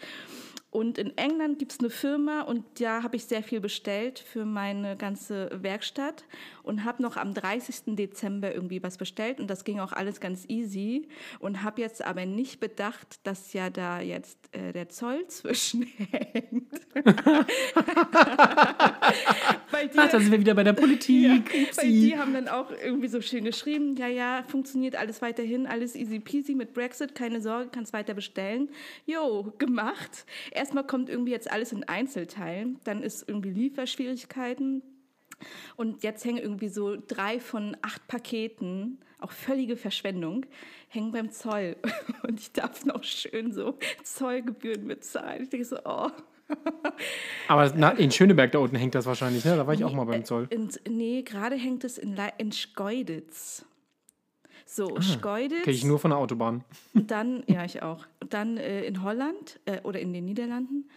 Und 0.77 0.99
in 0.99 1.17
England 1.17 1.57
gibt 1.57 1.71
es 1.71 1.79
eine 1.79 1.89
Firma 1.89 2.41
und 2.41 2.63
da 2.79 3.01
habe 3.01 3.15
ich 3.15 3.25
sehr 3.25 3.41
viel 3.41 3.59
bestellt 3.59 4.19
für 4.19 4.45
meine 4.45 4.95
ganze 4.95 5.49
Werkstatt 5.51 6.23
und 6.61 6.83
habe 6.83 7.01
noch 7.01 7.17
am 7.17 7.33
30. 7.33 7.95
Dezember 7.95 8.53
irgendwie 8.53 8.83
was 8.83 8.99
bestellt 8.99 9.39
und 9.39 9.47
das 9.47 9.63
ging 9.63 9.79
auch 9.79 9.91
alles 9.91 10.19
ganz 10.19 10.45
easy 10.47 11.07
und 11.39 11.63
habe 11.63 11.81
jetzt 11.81 12.05
aber 12.05 12.27
nicht 12.27 12.59
bedacht, 12.59 13.25
dass 13.25 13.53
ja 13.53 13.71
da 13.71 14.01
jetzt 14.01 14.37
äh, 14.51 14.71
der 14.71 14.87
Zoll 14.89 15.25
zwischenhängt. 15.29 15.97
weil 19.71 19.87
die, 19.87 19.97
Ach, 19.97 20.11
da 20.11 20.19
sind 20.19 20.31
wir 20.31 20.39
wieder 20.39 20.53
bei 20.53 20.63
der 20.63 20.73
Politik. 20.73 21.51
Ja, 21.55 21.77
weil 21.77 21.91
die 21.91 22.15
haben 22.19 22.33
dann 22.35 22.47
auch 22.47 22.69
irgendwie 22.69 23.07
so 23.07 23.19
schön 23.21 23.45
geschrieben, 23.45 23.95
ja, 23.95 24.07
ja, 24.07 24.43
funktioniert 24.47 24.95
alles 24.95 25.23
weiterhin, 25.23 25.65
alles 25.65 25.95
easy 25.95 26.19
peasy 26.19 26.53
mit 26.53 26.75
Brexit, 26.75 27.15
keine 27.15 27.41
Sorge, 27.41 27.69
kannst 27.71 27.93
weiter 27.93 28.13
bestellen. 28.13 28.69
Jo, 29.07 29.51
gemacht 29.57 30.27
erstmal 30.67 30.85
kommt 30.85 31.07
irgendwie 31.09 31.31
jetzt 31.31 31.49
alles 31.49 31.71
in 31.71 31.85
Einzelteilen, 31.85 32.77
dann 32.83 33.01
ist 33.01 33.23
irgendwie 33.25 33.51
Lieferschwierigkeiten. 33.51 34.81
Und 35.77 36.03
jetzt 36.03 36.25
hängen 36.25 36.39
irgendwie 36.39 36.67
so 36.67 36.97
drei 37.07 37.39
von 37.39 37.77
acht 37.81 38.05
Paketen, 38.07 38.99
auch 39.19 39.31
völlige 39.31 39.77
Verschwendung, 39.77 40.45
hängen 40.89 41.13
beim 41.13 41.31
Zoll. 41.31 41.77
Und 42.27 42.39
ich 42.41 42.51
darf 42.51 42.85
noch 42.85 43.03
schön 43.03 43.53
so 43.53 43.77
Zollgebühren 44.03 44.87
bezahlen. 44.87 45.43
Ich 45.43 45.49
denke 45.49 45.65
so, 45.65 45.77
oh, 45.85 46.09
Aber 47.47 47.71
na, 47.77 47.91
in 47.91 48.11
Schöneberg 48.11 48.51
da 48.51 48.59
unten 48.59 48.75
hängt 48.75 48.95
das 48.95 49.05
wahrscheinlich, 49.05 49.45
ne? 49.45 49.55
Da 49.55 49.65
war 49.67 49.73
ich 49.73 49.85
auch 49.85 49.93
mal 49.93 50.05
beim 50.05 50.25
Zoll. 50.25 50.47
In, 50.49 50.69
nee, 50.89 51.21
gerade 51.21 51.55
hängt 51.55 51.83
es 51.85 51.97
in, 51.97 52.13
Le- 52.15 52.33
in 52.39 52.51
Schkeuditz. 52.51 53.63
So, 54.69 54.99
Schkeuditz. 54.99 55.63
Kenne 55.63 55.65
Ah, 55.65 55.77
ich 55.77 55.85
nur 55.85 55.97
von 55.97 56.11
der 56.11 56.17
Autobahn. 56.19 56.63
Dann, 56.93 57.41
ja, 57.47 57.63
ich 57.63 57.81
auch. 57.81 58.05
Dann 58.29 58.57
äh, 58.57 58.83
in 58.83 59.01
Holland 59.01 59.59
äh, 59.65 59.79
oder 59.81 59.99
in 60.01 60.11
den 60.11 60.25
Niederlanden. 60.25 60.89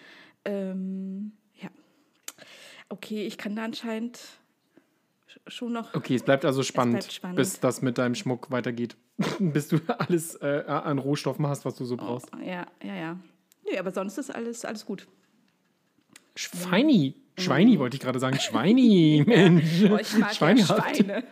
Ähm, 0.45 1.33
ja. 1.63 1.69
Okay, 2.89 3.25
ich 3.27 3.39
kann 3.39 3.55
da 3.55 3.65
anscheinend 3.65 4.19
sch- 5.29 5.39
schon 5.51 5.73
noch. 5.73 5.95
Okay, 5.95 6.17
es 6.17 6.25
bleibt 6.25 6.45
also 6.45 6.65
spannend, 6.65 6.99
bleibt 6.99 7.13
spannend. 7.13 7.37
bis 7.37 7.61
das 7.61 7.81
mit 7.81 7.97
deinem 7.99 8.17
Schmuck 8.17 8.51
weitergeht. 8.51 8.97
bis 9.39 9.69
du 9.69 9.79
alles 9.99 10.35
äh, 10.43 10.65
an 10.67 10.99
Rohstoffen 10.99 11.47
hast, 11.47 11.65
was 11.65 11.77
du 11.77 11.85
so 11.85 11.97
brauchst. 11.97 12.29
Ja, 12.45 12.67
ja, 12.83 12.95
ja. 12.97 13.17
Nee, 13.71 13.79
aber 13.79 13.93
sonst 13.93 14.19
ist 14.19 14.35
alles, 14.35 14.65
alles 14.65 14.85
gut. 14.85 15.07
Schweini. 16.35 17.15
Schweini 17.39 17.79
wollte 17.79 17.97
ich 17.97 18.03
gerade 18.03 18.19
sagen. 18.19 18.39
Schweini, 18.41 19.23
Mensch. 19.27 19.85
Oh, 19.91 19.97
ich 19.97 20.13
mag 20.17 20.31
ja 20.31 20.35
Schweinehaft. 20.35 20.97
Schweine. 20.97 21.25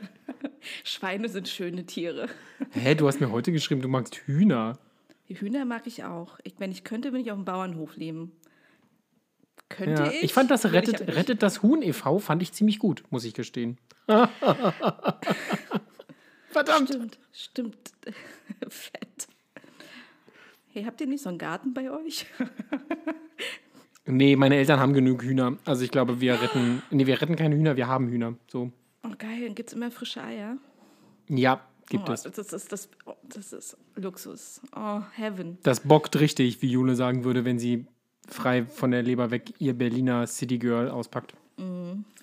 Schweine 0.85 1.29
sind 1.29 1.49
schöne 1.49 1.85
Tiere. 1.87 2.29
Hä, 2.73 2.95
du 2.95 3.07
hast 3.07 3.21
mir 3.21 3.31
heute 3.31 3.53
geschrieben, 3.53 3.81
du 3.83 3.88
magst 3.88 4.17
Hühner. 4.27 4.79
Die 5.29 5.38
Hühner 5.41 5.65
mag 5.65 5.87
ich 5.87 6.05
auch. 6.05 6.38
Ich, 6.45 6.55
wenn 6.59 6.71
ich 6.73 6.85
könnte, 6.85 7.12
würde 7.12 7.21
ich 7.23 7.31
auf 7.31 7.38
dem 7.38 7.45
Bauernhof 7.45 7.97
leben. 7.97 8.33
Könnte 9.69 10.05
Ja, 10.05 10.11
ich? 10.11 10.23
ich 10.25 10.33
fand 10.33 10.50
das 10.50 10.65
ich 10.65 10.73
Rettet. 10.73 11.00
Rettet 11.15 11.43
das 11.43 11.62
Huhn 11.62 11.83
e.V. 11.83 12.19
fand 12.19 12.41
ich 12.43 12.53
ziemlich 12.53 12.79
gut, 12.79 13.05
muss 13.11 13.25
ich 13.25 13.35
gestehen. 13.35 13.77
Verdammt. 16.50 16.88
Stimmt, 16.88 17.19
stimmt. 17.33 17.77
Fett. 18.69 19.29
Hey, 20.73 20.85
habt 20.85 21.00
ihr 21.00 21.07
nicht 21.07 21.23
so 21.23 21.29
einen 21.29 21.38
Garten 21.38 21.75
bei 21.75 21.91
euch? 21.91 22.27
Nee, 24.07 24.37
meine 24.37 24.57
Eltern 24.57 24.81
haben 24.81 24.95
genug 24.95 25.23
Hühner. 25.23 25.59
Also 25.67 25.85
ich 25.85 25.91
glaube, 25.91 26.21
wir 26.23 26.41
retten. 26.41 26.83
Nee, 26.91 27.07
wir 27.07 27.21
retten 27.21 27.37
keine 27.37 27.55
Hühner, 27.55 27.77
wir 27.77 27.87
haben 27.88 28.09
Hühner. 28.09 28.35
So. 28.50 28.73
Oh, 29.09 29.15
geil, 29.17 29.47
dann 29.47 29.55
gibt 29.55 29.71
es 29.71 29.75
immer 29.75 29.91
frische 29.91 30.23
Eier. 30.23 30.57
Ja, 31.29 31.61
gibt 31.88 32.09
oh, 32.09 32.12
es. 32.12 32.23
Das 32.23 32.38
ist, 32.38 32.73
das, 32.73 32.88
das 33.23 33.53
ist 33.53 33.77
Luxus. 33.95 34.61
Oh, 34.75 35.03
Heaven. 35.15 35.59
Das 35.62 35.81
bockt 35.81 36.19
richtig, 36.19 36.61
wie 36.62 36.71
Jule 36.71 36.95
sagen 36.95 37.25
würde, 37.25 37.45
wenn 37.45 37.59
sie 37.59 37.87
frei 38.29 38.65
von 38.67 38.91
der 38.91 39.03
Leber 39.03 39.31
weg 39.31 39.55
ihr 39.59 39.75
Berliner 39.75 40.27
City 40.27 40.59
Girl 40.59 40.91
auspackt. 40.91 41.35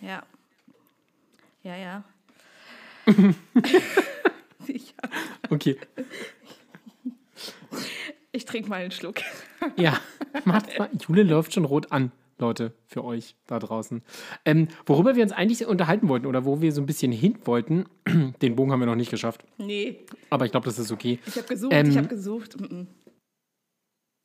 Ja. 0.02 0.24
Ja, 1.64 1.76
ja. 1.76 2.04
ich 4.68 4.94
Okay. 5.50 5.78
ich 8.32 8.46
trinke 8.46 8.70
mal 8.70 8.82
einen 8.82 8.92
Schluck. 8.92 9.22
Ja, 9.78 10.00
macht 10.44 10.78
mal. 10.78 10.90
Jule 11.08 11.24
läuft 11.24 11.54
schon 11.54 11.66
rot 11.66 11.92
an, 11.92 12.12
Leute, 12.38 12.74
für 12.86 13.04
euch 13.04 13.36
da 13.48 13.60
draußen. 13.60 14.02
Ähm, 14.44 14.68
worüber 14.86 15.16
wir 15.16 15.24
uns 15.24 15.32
eigentlich 15.32 15.66
unterhalten 15.66 16.10
wollten 16.10 16.26
oder 16.26 16.44
wo 16.46 16.62
wir 16.62 16.72
so 16.72 16.82
ein 16.82 16.86
bisschen 16.86 17.12
hin 17.12 17.38
wollten, 17.46 17.86
den 18.42 18.56
Bogen 18.56 18.72
haben 18.72 18.80
wir 18.82 18.88
noch 18.88 18.96
nicht 18.96 19.12
geschafft. 19.12 19.46
Nee, 19.58 20.00
Aber 20.30 20.46
ich 20.46 20.52
glaube, 20.52 20.66
das 20.66 20.78
ist 20.78 20.92
okay. 20.92 21.20
ich 21.26 21.38
habe 21.38 21.48
gesucht, 21.48 21.74
Ähm, 21.74 21.90
ich 21.90 21.98
habe 21.98 22.08
gesucht. 22.08 22.60
Mm 22.60 22.64
-mm. 22.64 22.88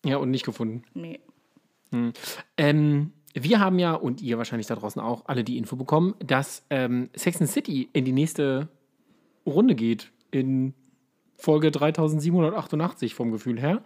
Ja, 0.05 0.17
und 0.17 0.31
nicht 0.31 0.45
gefunden. 0.45 0.83
Nee. 0.95 1.21
Ähm, 2.57 3.13
wir 3.35 3.61
haben 3.61 3.79
ja, 3.79 3.95
und 3.95 4.23
ihr 4.23 4.39
wahrscheinlich 4.39 4.67
da 4.67 4.75
draußen 4.75 5.01
auch, 5.01 5.27
alle 5.27 5.45
die 5.45 5.59
Info 5.59 5.77
bekommen, 5.77 6.15
dass 6.19 6.65
ähm, 6.71 7.11
Sex 7.15 7.41
and 7.41 7.51
City 7.51 7.89
in 7.93 8.05
die 8.05 8.13
nächste 8.13 8.69
Runde 9.47 9.75
geht. 9.75 10.11
In 10.31 10.75
Folge 11.37 11.71
3788 11.71 13.15
vom 13.15 13.31
Gefühl 13.31 13.59
her. 13.61 13.83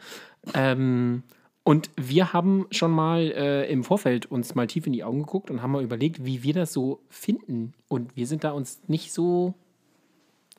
Ähm, 0.54 1.22
und 1.64 1.90
wir 1.96 2.34
haben 2.34 2.66
schon 2.70 2.90
mal 2.90 3.32
äh, 3.34 3.72
im 3.72 3.84
Vorfeld 3.84 4.26
uns 4.26 4.54
mal 4.54 4.66
tief 4.66 4.86
in 4.86 4.92
die 4.92 5.02
Augen 5.02 5.20
geguckt 5.20 5.50
und 5.50 5.62
haben 5.62 5.72
mal 5.72 5.82
überlegt, 5.82 6.22
wie 6.24 6.42
wir 6.42 6.52
das 6.52 6.74
so 6.74 7.00
finden. 7.08 7.72
Und 7.88 8.14
wir 8.16 8.26
sind 8.26 8.44
da 8.44 8.50
uns 8.50 8.82
nicht 8.86 9.14
so 9.14 9.54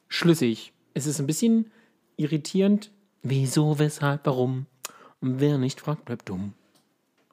schlüssig. 0.08 0.74
Es 0.96 1.06
ist 1.06 1.20
ein 1.20 1.28
bisschen 1.28 1.72
irritierend. 2.18 2.90
Wieso, 3.22 3.78
weshalb, 3.78 4.26
warum? 4.26 4.66
Und 5.22 5.40
wer 5.40 5.60
nicht 5.60 5.80
fragt, 5.80 6.06
bleibt 6.06 6.28
dumm. 6.28 6.54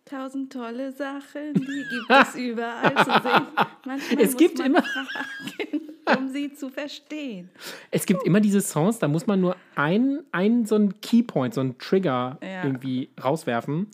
Tausend 0.05 0.53
tolle 0.53 0.93
Sachen, 0.93 1.55
die 1.55 1.85
gibt 1.89 2.11
es 2.11 2.35
überall 2.37 2.95
zu 2.97 3.11
sehen. 3.29 3.47
Manchmal 3.87 4.21
Es 4.25 4.37
gibt 4.37 4.59
man 4.59 4.67
immer- 4.67 4.83
fragen, 6.05 6.19
um 6.19 6.29
sie 6.29 6.53
zu 6.53 6.69
verstehen. 6.71 7.49
Es 7.91 8.05
gibt 8.05 8.25
immer 8.25 8.41
diese 8.41 8.61
Songs, 8.61 8.99
da 8.99 9.07
muss 9.09 9.27
man 9.27 9.41
nur 9.41 9.57
einen, 9.77 10.25
einen 10.33 10.67
so 10.67 10.75
einen 10.75 11.01
Keypoint, 11.01 11.55
so 11.55 11.61
einen 11.61 11.79
Trigger 11.79 12.39
Ja. 12.43 12.65
irgendwie 12.65 13.11
rauswerfen. 13.23 13.89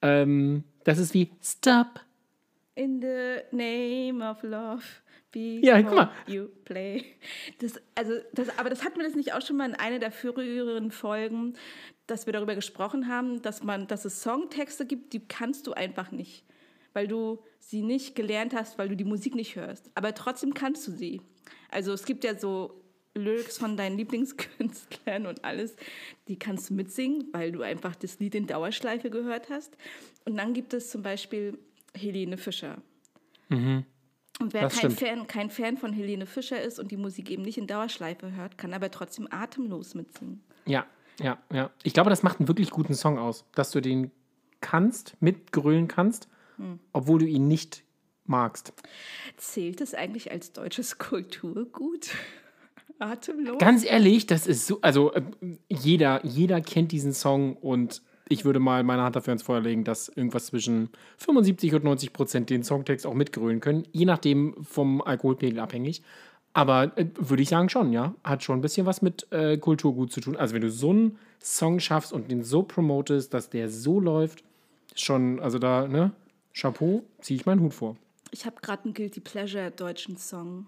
Ähm, 0.00 0.62
das 0.84 0.98
ist 0.98 1.12
wie 1.12 1.30
Stop. 1.42 2.00
In 2.76 3.02
the 3.02 3.40
name 3.50 4.24
of 4.24 4.42
love. 4.44 4.84
Before 5.32 5.60
Ja, 5.66 5.82
guck 5.82 5.94
mal. 5.96 6.10
You 6.28 6.46
play. 6.64 7.04
Das, 7.60 7.74
also, 7.96 8.12
das, 8.32 8.56
aber 8.58 8.70
das 8.70 8.84
hatten 8.84 8.96
wir 8.98 9.04
das 9.04 9.16
nicht 9.16 9.34
auch 9.34 9.42
schon 9.42 9.56
mal 9.56 9.68
in 9.68 9.74
einer 9.74 9.98
der 9.98 10.12
früheren 10.12 10.90
Folgen, 10.92 11.54
dass 12.08 12.26
wir 12.26 12.32
darüber 12.32 12.54
gesprochen 12.54 13.06
haben, 13.06 13.40
dass 13.42 13.62
man, 13.62 13.86
dass 13.86 14.04
es 14.04 14.22
Songtexte 14.22 14.86
gibt, 14.86 15.12
die 15.12 15.20
kannst 15.20 15.66
du 15.66 15.74
einfach 15.74 16.10
nicht, 16.10 16.44
weil 16.94 17.06
du 17.06 17.38
sie 17.60 17.82
nicht 17.82 18.16
gelernt 18.16 18.54
hast, 18.54 18.78
weil 18.78 18.88
du 18.88 18.96
die 18.96 19.04
Musik 19.04 19.34
nicht 19.34 19.54
hörst. 19.56 19.90
Aber 19.94 20.14
trotzdem 20.14 20.54
kannst 20.54 20.86
du 20.88 20.90
sie. 20.90 21.20
Also 21.70 21.92
es 21.92 22.04
gibt 22.04 22.24
ja 22.24 22.36
so 22.36 22.82
Lyrics 23.14 23.58
von 23.58 23.76
deinen 23.76 23.98
Lieblingskünstlern 23.98 25.26
und 25.26 25.44
alles, 25.44 25.76
die 26.28 26.38
kannst 26.38 26.70
du 26.70 26.74
mitsingen, 26.74 27.28
weil 27.32 27.52
du 27.52 27.62
einfach 27.62 27.94
das 27.94 28.18
Lied 28.18 28.34
in 28.34 28.46
Dauerschleife 28.46 29.10
gehört 29.10 29.50
hast. 29.50 29.76
Und 30.24 30.36
dann 30.36 30.54
gibt 30.54 30.72
es 30.72 30.90
zum 30.90 31.02
Beispiel 31.02 31.58
Helene 31.94 32.38
Fischer. 32.38 32.80
Und 34.40 34.54
wer 34.54 34.68
kein. 34.68 34.90
Fan, 34.90 35.26
kein 35.26 35.50
Fan 35.50 35.76
von 35.76 35.92
Helene 35.92 36.26
Fischer 36.26 36.60
ist 36.62 36.78
und 36.78 36.90
die 36.90 36.96
Musik 36.96 37.30
eben 37.30 37.42
nicht 37.42 37.58
in 37.58 37.66
Dauerschleife 37.66 38.32
hört, 38.32 38.56
kann 38.56 38.72
aber 38.72 38.90
trotzdem 38.90 39.26
atemlos 39.30 39.94
mitsingen. 39.94 40.42
Ja, 40.64 40.86
ja, 41.20 41.38
ja. 41.52 41.70
Ich 41.82 41.94
glaube, 41.94 42.10
das 42.10 42.22
macht 42.22 42.38
einen 42.40 42.48
wirklich 42.48 42.70
guten 42.70 42.94
Song 42.94 43.18
aus, 43.18 43.44
dass 43.54 43.70
du 43.70 43.80
den 43.80 44.10
kannst, 44.60 45.16
mitgrölen 45.20 45.88
kannst, 45.88 46.28
Hm. 46.56 46.80
obwohl 46.92 47.20
du 47.20 47.26
ihn 47.26 47.46
nicht 47.46 47.84
magst. 48.24 48.72
Zählt 49.36 49.80
es 49.80 49.94
eigentlich 49.94 50.30
als 50.32 50.52
deutsches 50.52 50.98
Kulturgut? 50.98 52.10
Atemlos? 52.98 53.58
Ganz 53.58 53.84
ehrlich, 53.84 54.26
das 54.26 54.46
ist 54.48 54.66
so, 54.66 54.80
also 54.80 55.12
äh, 55.12 55.22
jeder, 55.68 56.24
jeder 56.26 56.60
kennt 56.60 56.90
diesen 56.90 57.12
Song 57.12 57.56
und 57.56 58.02
ich 58.28 58.44
würde 58.44 58.58
mal 58.58 58.82
meine 58.82 59.02
Hand 59.02 59.16
dafür 59.16 59.32
ins 59.32 59.42
Feuer 59.44 59.60
legen, 59.60 59.84
dass 59.84 60.08
irgendwas 60.08 60.46
zwischen 60.46 60.90
75 61.18 61.74
und 61.74 61.84
90 61.84 62.12
Prozent 62.12 62.50
den 62.50 62.62
Songtext 62.64 63.06
auch 63.06 63.14
mitgrölen 63.14 63.60
können, 63.60 63.84
je 63.92 64.04
nachdem 64.04 64.54
vom 64.64 65.00
Alkoholpegel 65.00 65.60
abhängig. 65.60 66.02
Aber 66.58 66.90
äh, 66.96 67.06
würde 67.16 67.40
ich 67.40 67.50
sagen 67.50 67.68
schon, 67.68 67.92
ja. 67.92 68.16
Hat 68.24 68.42
schon 68.42 68.58
ein 68.58 68.62
bisschen 68.62 68.84
was 68.84 69.00
mit 69.00 69.30
äh, 69.30 69.58
Kulturgut 69.58 70.10
zu 70.10 70.20
tun. 70.20 70.34
Also 70.34 70.56
wenn 70.56 70.62
du 70.62 70.70
so 70.70 70.90
einen 70.90 71.16
Song 71.40 71.78
schaffst 71.78 72.12
und 72.12 72.32
den 72.32 72.42
so 72.42 72.64
promotest, 72.64 73.32
dass 73.32 73.48
der 73.48 73.68
so 73.68 74.00
läuft, 74.00 74.42
ist 74.92 75.04
schon, 75.04 75.38
also 75.38 75.60
da, 75.60 75.86
ne, 75.86 76.10
Chapeau, 76.52 77.04
ziehe 77.20 77.38
ich 77.38 77.46
meinen 77.46 77.60
Hut 77.60 77.74
vor. 77.74 77.96
Ich 78.32 78.44
habe 78.44 78.56
gerade 78.60 78.86
einen 78.86 78.94
Guilty 78.94 79.20
Pleasure 79.20 79.70
deutschen 79.70 80.16
Song. 80.16 80.66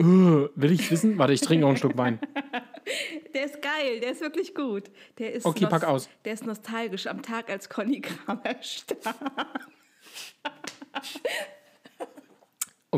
Äh, 0.00 0.04
will 0.04 0.72
ich 0.72 0.90
wissen? 0.90 1.16
Warte, 1.16 1.32
ich 1.32 1.42
trinke 1.42 1.60
noch 1.60 1.68
einen 1.68 1.78
Schluck 1.78 1.96
Wein. 1.96 2.18
Der 3.34 3.44
ist 3.44 3.60
geil, 3.60 4.00
der 4.00 4.12
ist 4.12 4.22
wirklich 4.22 4.54
gut. 4.54 4.84
Der 5.18 5.34
ist 5.34 5.44
Okay, 5.44 5.66
pack 5.66 5.84
aus. 5.84 6.08
Der 6.24 6.32
ist 6.32 6.46
nostalgisch 6.46 7.06
am 7.06 7.20
Tag, 7.20 7.50
als 7.50 7.68
Conny 7.68 8.00
Kramer 8.00 8.56
starb. 8.62 9.14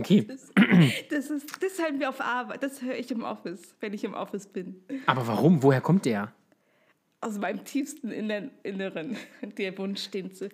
Okay, 0.00 0.26
Das, 1.10 1.30
ist, 1.30 1.62
das 1.62 1.78
halten 1.82 2.00
wir 2.00 2.08
auf 2.08 2.20
Arbeit. 2.20 2.62
Das 2.62 2.82
höre 2.82 2.96
ich 2.96 3.10
im 3.10 3.22
Office, 3.22 3.74
wenn 3.80 3.92
ich 3.94 4.04
im 4.04 4.14
Office 4.14 4.46
bin. 4.46 4.82
aber 5.06 5.26
warum? 5.26 5.62
Woher 5.62 5.80
kommt 5.80 6.04
der? 6.04 6.32
Aus 7.20 7.38
meinem 7.38 7.64
tiefsten 7.64 8.10
Inner- 8.10 8.50
Inneren. 8.62 9.16
Der 9.58 9.76
Wunsch, 9.78 10.10
den 10.10 10.32
zu, 10.32 10.48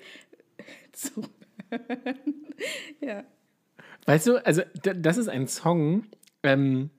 zu 0.93 1.23
hören. 1.71 2.45
ja. 3.01 3.25
Weißt 4.07 4.27
du, 4.29 4.45
also 4.47 4.63
das 4.83 5.17
ist 5.17 5.29
ein 5.29 5.49
Song, 5.49 6.05
ähm, 6.43 6.91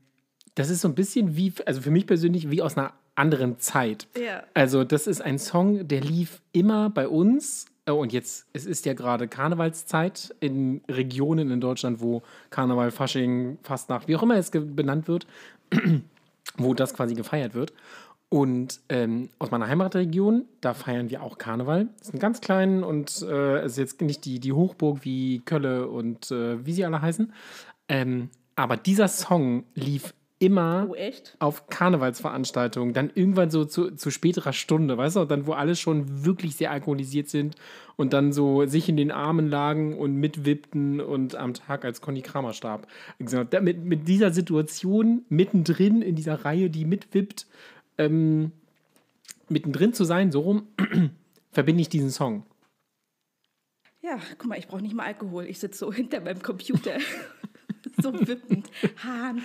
das 0.56 0.70
ist 0.70 0.82
so 0.82 0.88
ein 0.90 0.96
bisschen 0.96 1.36
wie, 1.38 1.54
also 1.66 1.82
für 1.82 1.92
mich 1.92 2.06
persönlich, 2.06 2.50
wie 2.52 2.62
aus 2.62 2.78
einer 2.78 2.94
anderen 3.16 3.60
Zeit. 3.60 4.08
Ja. 4.18 4.44
Also 4.54 4.84
das 4.84 5.08
ist 5.08 5.22
ein 5.22 5.40
Song, 5.40 5.88
der 5.88 6.02
lief 6.02 6.42
immer 6.52 6.90
bei 6.90 7.08
uns. 7.08 7.66
Oh, 7.90 7.94
und 7.94 8.12
jetzt, 8.12 8.48
es 8.52 8.66
ist 8.66 8.86
ja 8.86 8.94
gerade 8.94 9.30
Karnevalszeit 9.30 10.36
in 10.42 10.82
Regionen 10.90 11.52
in 11.52 11.62
Deutschland, 11.62 12.02
wo 12.02 12.22
Karneval, 12.50 12.92
Fasching, 12.92 13.60
Fastnacht, 13.64 14.10
wie 14.10 14.16
auch 14.18 14.24
immer 14.24 14.36
es 14.36 14.52
benannt 14.52 15.08
wird, 15.08 15.26
wo 16.58 16.74
das 16.74 16.94
quasi 16.94 17.16
gefeiert 17.16 17.54
wird. 17.54 17.72
Und 18.30 18.82
ähm, 18.90 19.30
aus 19.40 19.52
meiner 19.52 19.68
Heimatregion, 19.68 20.46
da 20.60 20.74
feiern 20.74 21.10
wir 21.10 21.24
auch 21.24 21.38
Karneval. 21.38 21.88
Das 22.00 22.10
ist 22.10 22.14
ein 22.14 22.20
ganz 22.20 22.42
kleinen 22.42 22.84
und 22.84 23.22
äh, 23.22 23.60
es 23.60 23.74
ist 23.74 23.78
jetzt 23.78 24.02
nicht 24.02 24.26
die, 24.26 24.42
die 24.42 24.52
Hochburg 24.52 25.06
wie 25.06 25.40
Kölle 25.40 25.88
und 25.88 26.30
äh, 26.32 26.66
wie 26.66 26.74
sie 26.74 26.84
alle 26.84 27.02
heißen. 27.02 27.32
Ähm, 27.88 28.30
aber 28.58 28.76
dieser 28.76 29.08
Song 29.08 29.64
lief 29.76 30.14
immer 30.40 30.88
Oh, 30.90 30.96
auf 31.40 31.68
Karnevalsveranstaltungen, 31.68 32.94
dann 32.94 33.12
irgendwann 33.14 33.50
so 33.50 33.66
zu, 33.66 33.92
zu 33.92 34.12
späterer 34.12 34.54
Stunde, 34.54 34.98
weißt 34.98 35.16
du, 35.16 35.26
dann 35.26 35.48
wo 35.48 35.54
alle 35.54 35.76
schon 35.76 36.26
wirklich 36.26 36.56
sehr 36.56 36.72
alkoholisiert 36.72 37.28
sind 37.28 37.56
und 37.96 38.14
dann 38.14 38.32
so 38.32 38.66
sich 38.68 38.88
in 38.88 38.98
den 38.98 39.12
Armen 39.12 39.50
lagen 39.50 39.98
und 39.98 40.16
mitwippten 40.16 41.02
und 41.02 41.36
am 41.36 41.54
Tag 41.54 41.86
als 41.86 42.02
Conny 42.02 42.22
Kramer 42.22 42.54
starb. 42.54 42.88
Mit, 43.18 43.84
mit 43.84 44.08
dieser 44.08 44.32
Situation 44.32 45.26
mittendrin 45.30 46.02
in 46.02 46.16
dieser 46.16 46.46
Reihe, 46.46 46.70
die 46.70 46.86
mitwippt, 46.86 47.48
ähm, 47.98 48.52
mittendrin 49.50 49.94
zu 49.94 50.04
sein, 50.04 50.32
so 50.32 50.42
rum, 50.42 50.68
verbinde 51.52 51.82
ich 51.82 51.90
diesen 51.90 52.12
Song. 52.12 52.44
Ja, 54.02 54.20
guck 54.38 54.48
mal, 54.48 54.60
ich 54.60 54.68
brauche 54.68 54.82
nicht 54.82 54.96
mal 54.96 55.08
Alkohol. 55.08 55.46
Ich 55.48 55.60
sitze 55.60 55.80
so 55.80 55.92
hinter 55.92 56.22
meinem 56.22 56.42
Computer. 56.42 56.98
so 58.02 58.14
wippend. 58.14 58.70
Hand. 59.04 59.42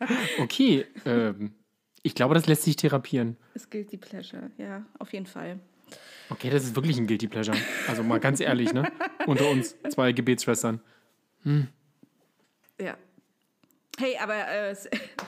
Okay, 0.38 0.86
ähm, 1.04 1.52
ich 2.02 2.14
glaube, 2.14 2.34
das 2.34 2.46
lässt 2.46 2.62
sich 2.62 2.76
therapieren. 2.76 3.36
Es 3.54 3.68
gilt 3.68 3.90
die 3.92 3.96
Pleasure. 3.96 4.50
Ja, 4.56 4.84
auf 4.98 5.12
jeden 5.12 5.26
Fall. 5.26 5.58
Okay, 6.30 6.50
das 6.50 6.64
ist 6.64 6.76
wirklich 6.76 6.98
ein 6.98 7.06
Guilty 7.06 7.26
Pleasure. 7.26 7.56
Also 7.88 8.02
mal 8.02 8.20
ganz 8.20 8.40
ehrlich, 8.40 8.72
ne? 8.72 8.90
Unter 9.26 9.48
uns, 9.50 9.76
zwei 9.90 10.12
Gebetsschwestern. 10.12 10.80
Ja. 12.80 12.96
Hey, 13.98 14.16
aber 14.18 14.48
äh, 14.48 14.76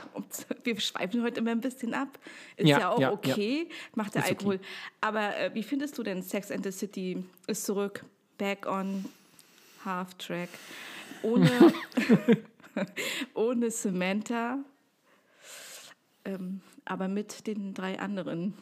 wir 0.64 0.80
schweifen 0.80 1.22
heute 1.22 1.40
immer 1.40 1.50
ein 1.50 1.60
bisschen 1.60 1.94
ab. 1.94 2.18
Ist 2.56 2.68
Ja, 2.68 2.78
ja, 2.78 2.88
auch 2.90 3.00
ja, 3.00 3.12
okay, 3.12 3.68
macht 3.94 4.14
der 4.14 4.22
Ist 4.22 4.30
okay. 4.30 4.34
Alkohol. 4.34 4.60
Aber 5.00 5.36
äh, 5.36 5.50
wie 5.54 5.62
findest 5.62 5.98
du 5.98 6.02
denn 6.02 6.22
Sex 6.22 6.50
and 6.50 6.64
the 6.64 6.70
City 6.70 7.24
ist 7.46 7.64
zurück, 7.64 8.04
back 8.38 8.66
on 8.66 9.06
half 9.84 10.14
track, 10.14 10.50
ohne, 11.22 11.50
ohne 13.34 13.70
Samantha, 13.70 14.58
ähm, 16.24 16.60
aber 16.84 17.08
mit 17.08 17.46
den 17.46 17.74
drei 17.74 17.98
anderen. 17.98 18.54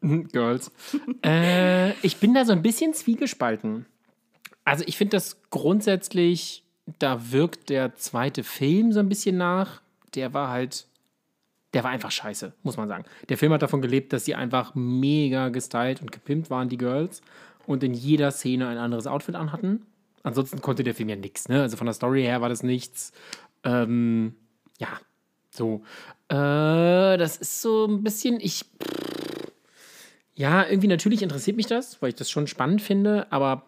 Girls. 0.00 0.70
äh, 1.24 1.92
ich 2.00 2.18
bin 2.18 2.34
da 2.34 2.44
so 2.44 2.52
ein 2.52 2.62
bisschen 2.62 2.94
zwiegespalten. 2.94 3.86
Also 4.64 4.84
ich 4.86 4.96
finde 4.96 5.16
das 5.16 5.40
grundsätzlich, 5.50 6.64
da 6.98 7.32
wirkt 7.32 7.70
der 7.70 7.94
zweite 7.96 8.44
Film 8.44 8.92
so 8.92 9.00
ein 9.00 9.08
bisschen 9.08 9.36
nach. 9.36 9.82
Der 10.14 10.34
war 10.34 10.48
halt, 10.48 10.86
der 11.74 11.84
war 11.84 11.90
einfach 11.90 12.10
scheiße, 12.10 12.52
muss 12.62 12.76
man 12.76 12.88
sagen. 12.88 13.04
Der 13.28 13.38
Film 13.38 13.52
hat 13.52 13.62
davon 13.62 13.82
gelebt, 13.82 14.12
dass 14.12 14.24
sie 14.24 14.34
einfach 14.34 14.74
mega 14.74 15.48
gestylt 15.48 16.00
und 16.00 16.12
gepimpt 16.12 16.50
waren, 16.50 16.68
die 16.68 16.78
Girls. 16.78 17.22
Und 17.66 17.82
in 17.82 17.94
jeder 17.94 18.30
Szene 18.30 18.68
ein 18.68 18.78
anderes 18.78 19.06
Outfit 19.06 19.34
anhatten. 19.34 19.86
Ansonsten 20.26 20.60
konnte 20.60 20.82
der 20.82 20.92
Film 20.92 21.08
ja 21.08 21.14
nichts, 21.14 21.48
ne? 21.48 21.62
Also 21.62 21.76
von 21.76 21.86
der 21.86 21.94
Story 21.94 22.22
her 22.22 22.40
war 22.40 22.48
das 22.48 22.64
nichts. 22.64 23.12
Ähm, 23.62 24.34
ja, 24.80 24.88
so. 25.50 25.84
Äh, 26.28 27.16
das 27.16 27.36
ist 27.36 27.62
so 27.62 27.86
ein 27.86 28.02
bisschen, 28.02 28.40
ich 28.40 28.64
ja, 30.34 30.66
irgendwie 30.66 30.88
natürlich 30.88 31.22
interessiert 31.22 31.56
mich 31.56 31.68
das, 31.68 32.02
weil 32.02 32.08
ich 32.08 32.16
das 32.16 32.28
schon 32.28 32.48
spannend 32.48 32.82
finde, 32.82 33.30
aber 33.30 33.66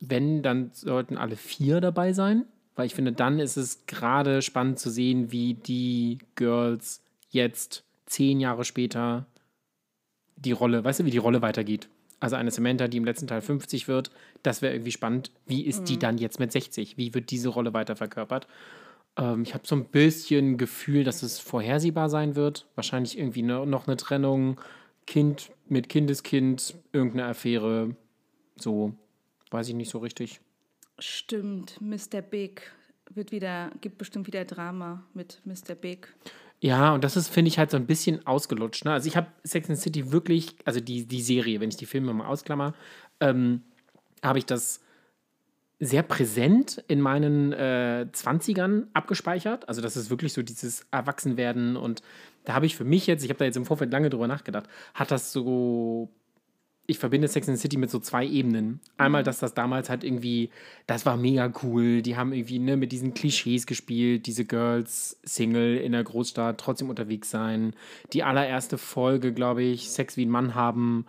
wenn, 0.00 0.42
dann 0.42 0.70
sollten 0.72 1.18
alle 1.18 1.36
vier 1.36 1.82
dabei 1.82 2.14
sein, 2.14 2.46
weil 2.74 2.86
ich 2.86 2.94
finde, 2.94 3.12
dann 3.12 3.38
ist 3.38 3.58
es 3.58 3.84
gerade 3.84 4.40
spannend 4.40 4.78
zu 4.78 4.88
sehen, 4.88 5.30
wie 5.30 5.52
die 5.52 6.20
Girls 6.36 7.02
jetzt 7.28 7.84
zehn 8.06 8.40
Jahre 8.40 8.64
später 8.64 9.26
die 10.36 10.52
Rolle, 10.52 10.82
weißt 10.82 11.00
du, 11.00 11.04
wie 11.04 11.10
die 11.10 11.18
Rolle 11.18 11.42
weitergeht. 11.42 11.90
Also 12.22 12.36
eine 12.36 12.52
Samantha, 12.52 12.86
die 12.86 12.98
im 12.98 13.04
letzten 13.04 13.26
Teil 13.26 13.40
50 13.40 13.88
wird, 13.88 14.12
das 14.44 14.62
wäre 14.62 14.74
irgendwie 14.74 14.92
spannend. 14.92 15.32
Wie 15.44 15.66
ist 15.66 15.88
die 15.88 15.98
dann 15.98 16.18
jetzt 16.18 16.38
mit 16.38 16.52
60? 16.52 16.96
Wie 16.96 17.14
wird 17.14 17.32
diese 17.32 17.48
Rolle 17.48 17.74
weiter 17.74 17.96
verkörpert? 17.96 18.46
Ähm, 19.16 19.42
ich 19.42 19.54
habe 19.54 19.66
so 19.66 19.74
ein 19.74 19.86
bisschen 19.86 20.56
Gefühl, 20.56 21.02
dass 21.02 21.24
es 21.24 21.40
vorhersehbar 21.40 22.08
sein 22.08 22.36
wird. 22.36 22.68
Wahrscheinlich 22.76 23.18
irgendwie 23.18 23.42
ne, 23.42 23.66
noch 23.66 23.88
eine 23.88 23.96
Trennung, 23.96 24.60
Kind 25.04 25.50
mit 25.68 25.88
Kindeskind, 25.88 26.76
irgendeine 26.92 27.26
Affäre. 27.26 27.96
So, 28.54 28.94
weiß 29.50 29.70
ich 29.70 29.74
nicht 29.74 29.90
so 29.90 29.98
richtig. 29.98 30.40
Stimmt, 31.00 31.80
Mr. 31.80 32.22
Big 32.22 32.70
wird 33.10 33.32
wieder, 33.32 33.72
gibt 33.80 33.98
bestimmt 33.98 34.28
wieder 34.28 34.44
Drama 34.44 35.02
mit 35.12 35.42
Mr. 35.44 35.74
Big. 35.74 36.14
Ja, 36.62 36.94
und 36.94 37.02
das 37.02 37.16
ist, 37.16 37.28
finde 37.28 37.48
ich, 37.48 37.58
halt 37.58 37.72
so 37.72 37.76
ein 37.76 37.86
bisschen 37.86 38.24
ausgelutscht. 38.24 38.84
Ne? 38.84 38.92
Also 38.92 39.08
ich 39.08 39.16
habe 39.16 39.26
Sex 39.42 39.68
and 39.68 39.80
City 39.80 40.12
wirklich, 40.12 40.54
also 40.64 40.78
die, 40.78 41.06
die 41.06 41.20
Serie, 41.20 41.60
wenn 41.60 41.68
ich 41.68 41.76
die 41.76 41.86
Filme 41.86 42.14
mal 42.14 42.26
ausklammer, 42.26 42.72
ähm, 43.18 43.62
habe 44.22 44.38
ich 44.38 44.46
das 44.46 44.80
sehr 45.80 46.04
präsent 46.04 46.84
in 46.86 47.00
meinen 47.00 47.52
äh, 47.52 48.06
20ern 48.12 48.86
abgespeichert. 48.94 49.68
Also 49.68 49.82
das 49.82 49.96
ist 49.96 50.08
wirklich 50.08 50.34
so 50.34 50.42
dieses 50.42 50.86
Erwachsenwerden 50.92 51.76
und 51.76 52.00
da 52.44 52.52
habe 52.54 52.66
ich 52.66 52.76
für 52.76 52.84
mich 52.84 53.08
jetzt, 53.08 53.24
ich 53.24 53.30
habe 53.30 53.38
da 53.38 53.44
jetzt 53.44 53.56
im 53.56 53.66
Vorfeld 53.66 53.90
lange 53.90 54.08
drüber 54.08 54.28
nachgedacht, 54.28 54.68
hat 54.94 55.10
das 55.10 55.32
so 55.32 56.10
ich 56.92 56.98
verbinde 56.98 57.28
Sex 57.28 57.48
and 57.48 57.58
the 57.58 57.62
City 57.62 57.76
mit 57.76 57.90
so 57.90 57.98
zwei 57.98 58.26
Ebenen. 58.26 58.80
Einmal, 58.96 59.24
dass 59.24 59.40
das 59.40 59.54
damals 59.54 59.90
halt 59.90 60.04
irgendwie, 60.04 60.50
das 60.86 61.04
war 61.04 61.16
mega 61.16 61.52
cool. 61.62 62.02
Die 62.02 62.16
haben 62.16 62.32
irgendwie 62.32 62.58
ne, 62.58 62.76
mit 62.76 62.92
diesen 62.92 63.14
Klischees 63.14 63.66
gespielt, 63.66 64.26
diese 64.26 64.44
Girls 64.44 65.18
Single 65.24 65.76
in 65.76 65.92
der 65.92 66.04
Großstadt, 66.04 66.58
trotzdem 66.58 66.88
unterwegs 66.88 67.30
sein. 67.30 67.74
Die 68.12 68.22
allererste 68.22 68.78
Folge, 68.78 69.32
glaube 69.32 69.62
ich, 69.62 69.90
Sex 69.90 70.16
wie 70.16 70.24
ein 70.24 70.30
Mann 70.30 70.54
haben, 70.54 71.06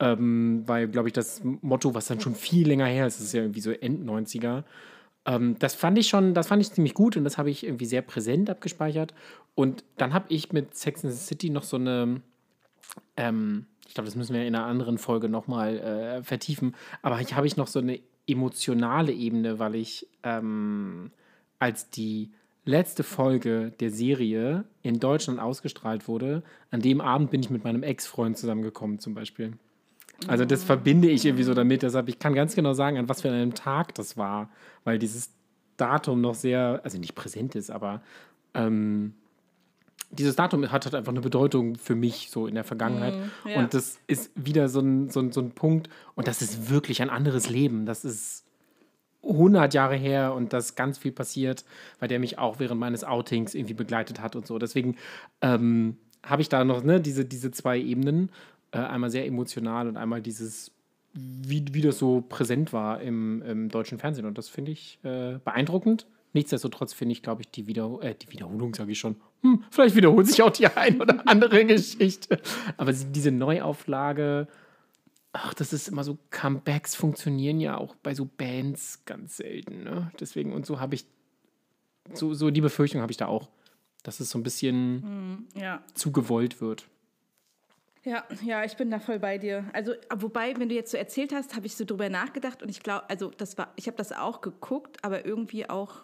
ähm, 0.00 0.64
weil, 0.66 0.88
glaube 0.88 1.08
ich, 1.08 1.12
das 1.12 1.42
Motto, 1.44 1.94
was 1.94 2.06
dann 2.06 2.20
schon 2.20 2.34
viel 2.34 2.66
länger 2.66 2.86
her 2.86 3.06
ist, 3.06 3.20
ist 3.20 3.32
ja 3.32 3.42
irgendwie 3.42 3.60
so 3.60 3.70
End 3.70 4.04
90er. 4.04 4.64
Ähm, 5.24 5.56
das 5.58 5.74
fand 5.74 5.98
ich 5.98 6.08
schon, 6.08 6.34
das 6.34 6.48
fand 6.48 6.62
ich 6.62 6.72
ziemlich 6.72 6.94
gut 6.94 7.16
und 7.16 7.24
das 7.24 7.38
habe 7.38 7.50
ich 7.50 7.64
irgendwie 7.64 7.86
sehr 7.86 8.02
präsent 8.02 8.50
abgespeichert. 8.50 9.14
Und 9.54 9.84
dann 9.96 10.12
habe 10.12 10.26
ich 10.28 10.52
mit 10.52 10.76
Sex 10.76 11.04
and 11.04 11.14
the 11.14 11.18
City 11.18 11.50
noch 11.50 11.64
so 11.64 11.76
eine, 11.76 12.20
ähm, 13.16 13.66
ich 13.86 13.94
glaube, 13.94 14.06
das 14.06 14.16
müssen 14.16 14.34
wir 14.34 14.46
in 14.46 14.54
einer 14.54 14.66
anderen 14.66 14.98
Folge 14.98 15.28
nochmal 15.28 15.78
äh, 15.78 16.22
vertiefen, 16.22 16.74
aber 17.02 17.20
ich 17.20 17.34
habe 17.34 17.46
ich 17.46 17.56
noch 17.56 17.66
so 17.66 17.78
eine 17.78 18.00
emotionale 18.26 19.12
Ebene, 19.12 19.58
weil 19.58 19.76
ich 19.76 20.08
ähm, 20.22 21.10
als 21.58 21.90
die 21.90 22.30
letzte 22.64 23.04
Folge 23.04 23.72
der 23.78 23.90
Serie 23.90 24.64
in 24.82 24.98
Deutschland 24.98 25.38
ausgestrahlt 25.38 26.08
wurde, 26.08 26.42
an 26.70 26.80
dem 26.80 27.00
Abend 27.00 27.30
bin 27.30 27.40
ich 27.40 27.50
mit 27.50 27.62
meinem 27.62 27.84
Ex-Freund 27.84 28.36
zusammengekommen 28.36 28.98
zum 28.98 29.14
Beispiel. 29.14 29.52
Also 30.26 30.44
das 30.44 30.64
verbinde 30.64 31.08
ich 31.08 31.24
irgendwie 31.24 31.44
so 31.44 31.54
damit, 31.54 31.82
deshalb 31.82 32.08
ich 32.08 32.18
kann 32.18 32.34
ganz 32.34 32.54
genau 32.54 32.72
sagen, 32.72 32.98
an 32.98 33.08
was 33.08 33.22
für 33.22 33.30
einem 33.30 33.54
Tag 33.54 33.94
das 33.94 34.16
war, 34.16 34.50
weil 34.82 34.98
dieses 34.98 35.30
Datum 35.76 36.20
noch 36.20 36.34
sehr, 36.34 36.80
also 36.82 36.98
nicht 36.98 37.14
präsent 37.14 37.54
ist, 37.54 37.70
aber 37.70 38.02
ähm, 38.54 39.14
dieses 40.10 40.36
Datum 40.36 40.70
hat 40.70 40.84
halt 40.84 40.94
einfach 40.94 41.12
eine 41.12 41.20
Bedeutung 41.20 41.76
für 41.76 41.94
mich 41.94 42.30
so 42.30 42.46
in 42.46 42.54
der 42.54 42.64
Vergangenheit. 42.64 43.14
Mm, 43.14 43.48
ja. 43.48 43.58
Und 43.58 43.74
das 43.74 43.98
ist 44.06 44.30
wieder 44.34 44.68
so 44.68 44.80
ein, 44.80 45.10
so, 45.10 45.20
ein, 45.20 45.32
so 45.32 45.40
ein 45.40 45.50
Punkt. 45.50 45.88
Und 46.14 46.28
das 46.28 46.42
ist 46.42 46.70
wirklich 46.70 47.02
ein 47.02 47.10
anderes 47.10 47.50
Leben. 47.50 47.86
Das 47.86 48.04
ist 48.04 48.44
100 49.22 49.74
Jahre 49.74 49.96
her 49.96 50.34
und 50.34 50.52
das 50.52 50.74
ganz 50.74 50.98
viel 50.98 51.12
passiert, 51.12 51.64
weil 51.98 52.08
der 52.08 52.20
mich 52.20 52.38
auch 52.38 52.58
während 52.58 52.80
meines 52.80 53.04
Outings 53.04 53.54
irgendwie 53.54 53.74
begleitet 53.74 54.20
hat 54.20 54.36
und 54.36 54.46
so. 54.46 54.58
Deswegen 54.58 54.96
ähm, 55.40 55.96
habe 56.22 56.42
ich 56.42 56.48
da 56.48 56.64
noch 56.64 56.82
ne, 56.82 57.00
diese, 57.00 57.24
diese 57.24 57.50
zwei 57.50 57.78
Ebenen. 57.78 58.30
Äh, 58.72 58.78
einmal 58.78 59.10
sehr 59.10 59.26
emotional 59.26 59.88
und 59.88 59.96
einmal 59.96 60.20
dieses, 60.20 60.72
wie, 61.14 61.64
wie 61.72 61.82
das 61.82 61.98
so 61.98 62.22
präsent 62.28 62.72
war 62.72 63.00
im, 63.00 63.42
im 63.42 63.68
deutschen 63.68 63.98
Fernsehen. 63.98 64.26
Und 64.26 64.38
das 64.38 64.48
finde 64.48 64.72
ich 64.72 64.98
äh, 65.02 65.38
beeindruckend. 65.44 66.06
Nichtsdestotrotz 66.32 66.92
finde 66.92 67.12
ich, 67.12 67.22
glaube 67.22 67.42
ich, 67.42 67.50
die, 67.50 67.66
Wieder 67.66 67.98
äh, 68.02 68.14
die 68.14 68.30
Wiederholung, 68.30 68.74
sage 68.74 68.92
ich 68.92 68.98
schon. 68.98 69.16
Hm, 69.46 69.64
vielleicht 69.70 69.94
wiederholt 69.96 70.26
sich 70.26 70.42
auch 70.42 70.50
die 70.50 70.66
ein 70.66 71.00
oder 71.00 71.26
andere 71.28 71.64
Geschichte. 71.64 72.40
Aber 72.76 72.92
diese 72.92 73.30
Neuauflage, 73.30 74.48
ach, 75.32 75.54
das 75.54 75.72
ist 75.72 75.88
immer 75.88 76.04
so, 76.04 76.18
Comebacks 76.30 76.94
funktionieren 76.94 77.60
ja 77.60 77.76
auch 77.76 77.94
bei 77.96 78.14
so 78.14 78.24
Bands 78.24 79.04
ganz 79.04 79.36
selten. 79.36 79.84
Ne? 79.84 80.10
Deswegen, 80.18 80.52
und 80.52 80.66
so 80.66 80.80
habe 80.80 80.94
ich, 80.94 81.04
so, 82.14 82.34
so 82.34 82.50
die 82.50 82.60
Befürchtung 82.60 83.00
habe 83.02 83.12
ich 83.12 83.16
da 83.18 83.26
auch, 83.26 83.48
dass 84.02 84.20
es 84.20 84.30
so 84.30 84.38
ein 84.38 84.42
bisschen 84.42 85.46
Ja. 85.54 85.82
zu 85.94 86.12
gewollt 86.12 86.60
wird. 86.60 86.86
Ja, 88.04 88.22
ja, 88.44 88.62
ich 88.64 88.76
bin 88.76 88.88
da 88.88 89.00
voll 89.00 89.18
bei 89.18 89.36
dir. 89.36 89.64
Also, 89.72 89.92
wobei, 90.14 90.56
wenn 90.58 90.68
du 90.68 90.76
jetzt 90.76 90.92
so 90.92 90.96
erzählt 90.96 91.32
hast, 91.34 91.56
habe 91.56 91.66
ich 91.66 91.74
so 91.74 91.84
drüber 91.84 92.08
nachgedacht 92.08 92.62
und 92.62 92.68
ich 92.68 92.80
glaube, 92.80 93.10
also 93.10 93.32
das 93.36 93.58
war, 93.58 93.72
ich 93.74 93.88
habe 93.88 93.96
das 93.96 94.12
auch 94.12 94.42
geguckt, 94.42 94.98
aber 95.02 95.26
irgendwie 95.26 95.68
auch 95.68 96.02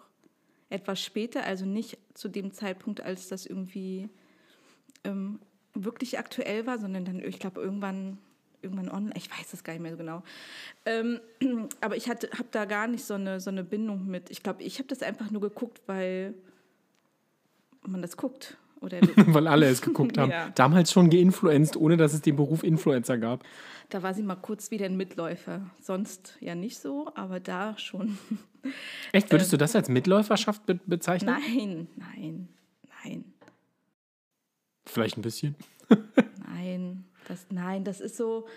etwas 0.73 1.01
später, 1.01 1.43
also 1.43 1.65
nicht 1.65 1.97
zu 2.13 2.27
dem 2.27 2.51
Zeitpunkt, 2.51 3.01
als 3.01 3.27
das 3.27 3.45
irgendwie 3.45 4.09
ähm, 5.03 5.39
wirklich 5.73 6.19
aktuell 6.19 6.65
war, 6.65 6.79
sondern 6.79 7.05
dann, 7.05 7.19
ich 7.19 7.39
glaube, 7.39 7.61
irgendwann, 7.61 8.17
irgendwann 8.61 8.89
online, 8.89 9.13
ich 9.15 9.29
weiß 9.29 9.53
es 9.53 9.63
gar 9.63 9.73
nicht 9.73 9.81
mehr 9.81 9.91
so 9.91 9.97
genau. 9.97 10.23
Ähm, 10.85 11.19
aber 11.81 11.95
ich 11.95 12.09
habe 12.09 12.27
da 12.51 12.65
gar 12.65 12.87
nicht 12.87 13.05
so 13.05 13.13
eine, 13.13 13.39
so 13.39 13.49
eine 13.49 13.63
Bindung 13.63 14.07
mit. 14.07 14.29
Ich 14.29 14.43
glaube, 14.43 14.63
ich 14.63 14.79
habe 14.79 14.87
das 14.87 15.03
einfach 15.03 15.31
nur 15.31 15.41
geguckt, 15.41 15.81
weil 15.85 16.33
man 17.85 18.01
das 18.01 18.17
guckt. 18.17 18.57
Oder 18.83 18.99
Weil 19.27 19.47
alle 19.47 19.67
es 19.67 19.81
geguckt 19.81 20.17
haben. 20.17 20.31
Ja. 20.31 20.49
Damals 20.55 20.91
schon 20.91 21.09
geinfluenced, 21.09 21.77
ohne 21.77 21.97
dass 21.97 22.13
es 22.13 22.21
den 22.21 22.35
Beruf 22.35 22.63
Influencer 22.63 23.17
gab. 23.17 23.43
da 23.89 24.03
war 24.03 24.13
sie 24.13 24.23
mal 24.23 24.35
kurz 24.35 24.71
wieder 24.71 24.85
ein 24.85 24.97
Mitläufer. 24.97 25.61
Sonst 25.81 26.37
ja 26.41 26.53
nicht 26.55 26.77
so, 26.79 27.09
aber 27.15 27.39
da 27.39 27.77
schon. 27.77 28.17
Echt, 29.11 29.31
würdest 29.31 29.51
du 29.53 29.57
das 29.57 29.75
als 29.75 29.89
Mitläuferschaft 29.89 30.65
be 30.65 30.79
bezeichnen? 30.85 31.33
Nein, 31.33 31.87
nein, 31.95 32.49
nein, 33.03 33.25
Vielleicht 34.85 35.17
ein 35.17 35.21
bisschen. 35.21 35.55
nein. 36.45 37.05
Das, 37.27 37.47
nein, 37.49 37.83
das 37.85 38.01
ist 38.01 38.17
so. 38.17 38.47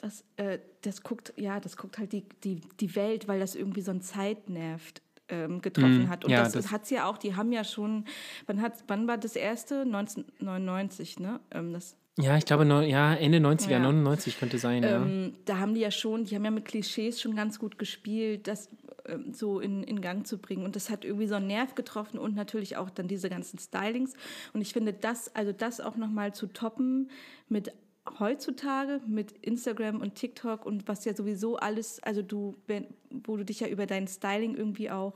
Das, 0.00 0.24
äh, 0.36 0.58
das 0.82 1.02
guckt, 1.02 1.32
ja, 1.36 1.58
das 1.58 1.76
guckt 1.76 1.98
halt 1.98 2.12
die, 2.12 2.24
die, 2.44 2.60
die 2.78 2.94
Welt, 2.94 3.26
weil 3.28 3.40
das 3.40 3.54
irgendwie 3.56 3.80
so 3.80 3.90
ein 3.90 4.00
Zeitnerv 4.00 4.92
ähm, 5.28 5.60
getroffen 5.62 6.04
Mm, 6.04 6.08
hat. 6.08 6.24
Und 6.24 6.30
ja, 6.30 6.42
das, 6.44 6.52
das- 6.52 6.70
hat 6.72 6.86
sie 6.86 6.96
ja 6.96 7.06
auch, 7.06 7.18
die 7.18 7.36
haben 7.36 7.52
ja 7.52 7.64
schon, 7.64 8.04
wann, 8.46 8.60
hat, 8.62 8.72
wann 8.88 9.06
war 9.06 9.18
das 9.18 9.36
erste? 9.36 9.84
1999, 10.38 11.18
ne? 11.20 11.40
Ähm, 11.50 11.72
das, 11.72 11.96
Ja, 12.20 12.36
ich 12.36 12.44
glaube, 12.44 12.64
neu- 12.64 12.86
ja, 12.86 13.14
Ende 13.14 13.38
90er, 13.38 13.70
Ja. 13.72 13.78
99 13.78 14.38
könnte 14.38 14.58
sein, 14.58 14.82
ja. 14.82 14.96
Ähm, 15.02 15.34
da 15.44 15.58
haben 15.58 15.74
die 15.74 15.80
ja 15.80 15.90
schon, 15.90 16.24
die 16.24 16.34
haben 16.34 16.44
ja 16.44 16.50
mit 16.50 16.64
Klischees 16.64 17.20
schon 17.20 17.36
ganz 17.36 17.58
gut 17.58 17.78
gespielt, 17.78 18.48
das 18.48 18.70
ähm, 19.06 19.32
so 19.32 19.60
in, 19.60 19.82
in 19.84 20.00
Gang 20.00 20.26
zu 20.26 20.38
bringen. 20.38 20.64
Und 20.64 20.74
das 20.76 20.90
hat 20.90 21.04
irgendwie 21.04 21.26
so 21.28 21.36
einen 21.36 21.46
Nerv 21.46 21.74
getroffen 21.76 22.18
und 22.18 22.34
natürlich 22.34 22.76
auch 22.76 22.90
dann 22.90 23.06
diese 23.08 23.30
ganzen 23.30 23.58
Stylings. 23.58 24.14
Und 24.52 24.60
ich 24.62 24.72
finde 24.72 24.92
das, 24.92 25.34
also 25.36 25.52
das 25.52 25.80
auch 25.80 25.96
nochmal 25.96 26.34
zu 26.34 26.46
toppen 26.48 27.08
mit 27.48 27.72
heutzutage, 28.18 29.00
mit 29.06 29.32
Instagram 29.42 30.00
und 30.00 30.14
TikTok 30.14 30.64
und 30.66 30.88
was 30.88 31.04
ja 31.04 31.14
sowieso 31.14 31.56
alles, 31.56 32.02
also 32.02 32.22
du, 32.22 32.56
wenn, 32.66 32.86
wo 33.10 33.36
du 33.36 33.44
dich 33.44 33.60
ja 33.60 33.68
über 33.68 33.86
dein 33.86 34.08
Styling 34.08 34.54
irgendwie 34.54 34.90
auch 34.90 35.14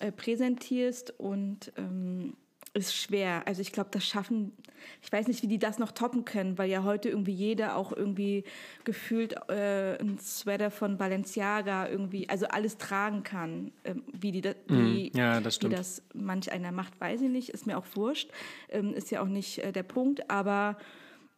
äh, 0.00 0.10
präsentierst 0.12 1.18
und 1.18 1.72
ähm, 1.76 2.34
ist 2.76 2.96
schwer. 2.96 3.46
Also 3.46 3.60
ich 3.62 3.70
glaube, 3.70 3.90
das 3.92 4.04
schaffen, 4.04 4.52
ich 5.00 5.12
weiß 5.12 5.28
nicht, 5.28 5.42
wie 5.42 5.46
die 5.46 5.60
das 5.60 5.78
noch 5.78 5.92
toppen 5.92 6.24
können, 6.24 6.58
weil 6.58 6.68
ja 6.68 6.82
heute 6.82 7.08
irgendwie 7.08 7.32
jeder 7.32 7.76
auch 7.76 7.92
irgendwie 7.92 8.42
gefühlt 8.82 9.36
äh, 9.48 9.96
ein 10.00 10.18
Sweater 10.18 10.72
von 10.72 10.96
Balenciaga 10.98 11.88
irgendwie, 11.88 12.28
also 12.28 12.46
alles 12.46 12.76
tragen 12.76 13.22
kann. 13.22 13.70
Ähm, 13.84 14.02
wie 14.12 14.32
die 14.32 14.40
da, 14.40 14.54
wie, 14.66 15.12
Mhm. 15.14 15.18
ja, 15.18 15.40
das 15.40 15.62
wie 15.62 15.68
das 15.68 16.02
manch 16.14 16.50
einer 16.50 16.72
macht, 16.72 17.00
weiß 17.00 17.20
ich 17.22 17.30
nicht, 17.30 17.50
ist 17.50 17.66
mir 17.66 17.78
auch 17.78 17.86
wurscht, 17.94 18.30
ähm, 18.70 18.92
ist 18.92 19.12
ja 19.12 19.22
auch 19.22 19.28
nicht 19.28 19.58
äh, 19.58 19.70
der 19.70 19.84
Punkt, 19.84 20.28
aber 20.28 20.76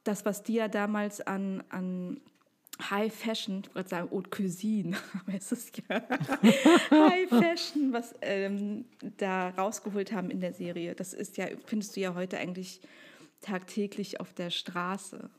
das, 0.06 0.24
was 0.24 0.42
die 0.42 0.54
ja 0.54 0.68
damals 0.68 1.20
an, 1.20 1.62
an 1.70 2.20
High 2.90 3.12
Fashion, 3.14 3.62
ich 3.66 3.74
wollte 3.74 3.88
sagen 3.90 4.10
Haute 4.10 4.28
Cuisine, 4.30 4.96
aber 5.26 5.36
es 5.36 5.50
ist 5.52 5.82
ja 5.88 6.02
High 6.90 7.28
Fashion, 7.28 7.92
was 7.92 8.14
ähm, 8.20 8.84
da 9.16 9.50
rausgeholt 9.50 10.12
haben 10.12 10.30
in 10.30 10.40
der 10.40 10.52
Serie. 10.52 10.94
Das 10.94 11.14
ist 11.14 11.36
ja, 11.36 11.46
findest 11.66 11.96
du 11.96 12.00
ja 12.00 12.14
heute 12.14 12.38
eigentlich 12.38 12.80
tagtäglich 13.40 14.20
auf 14.20 14.32
der 14.32 14.50
Straße. 14.50 15.30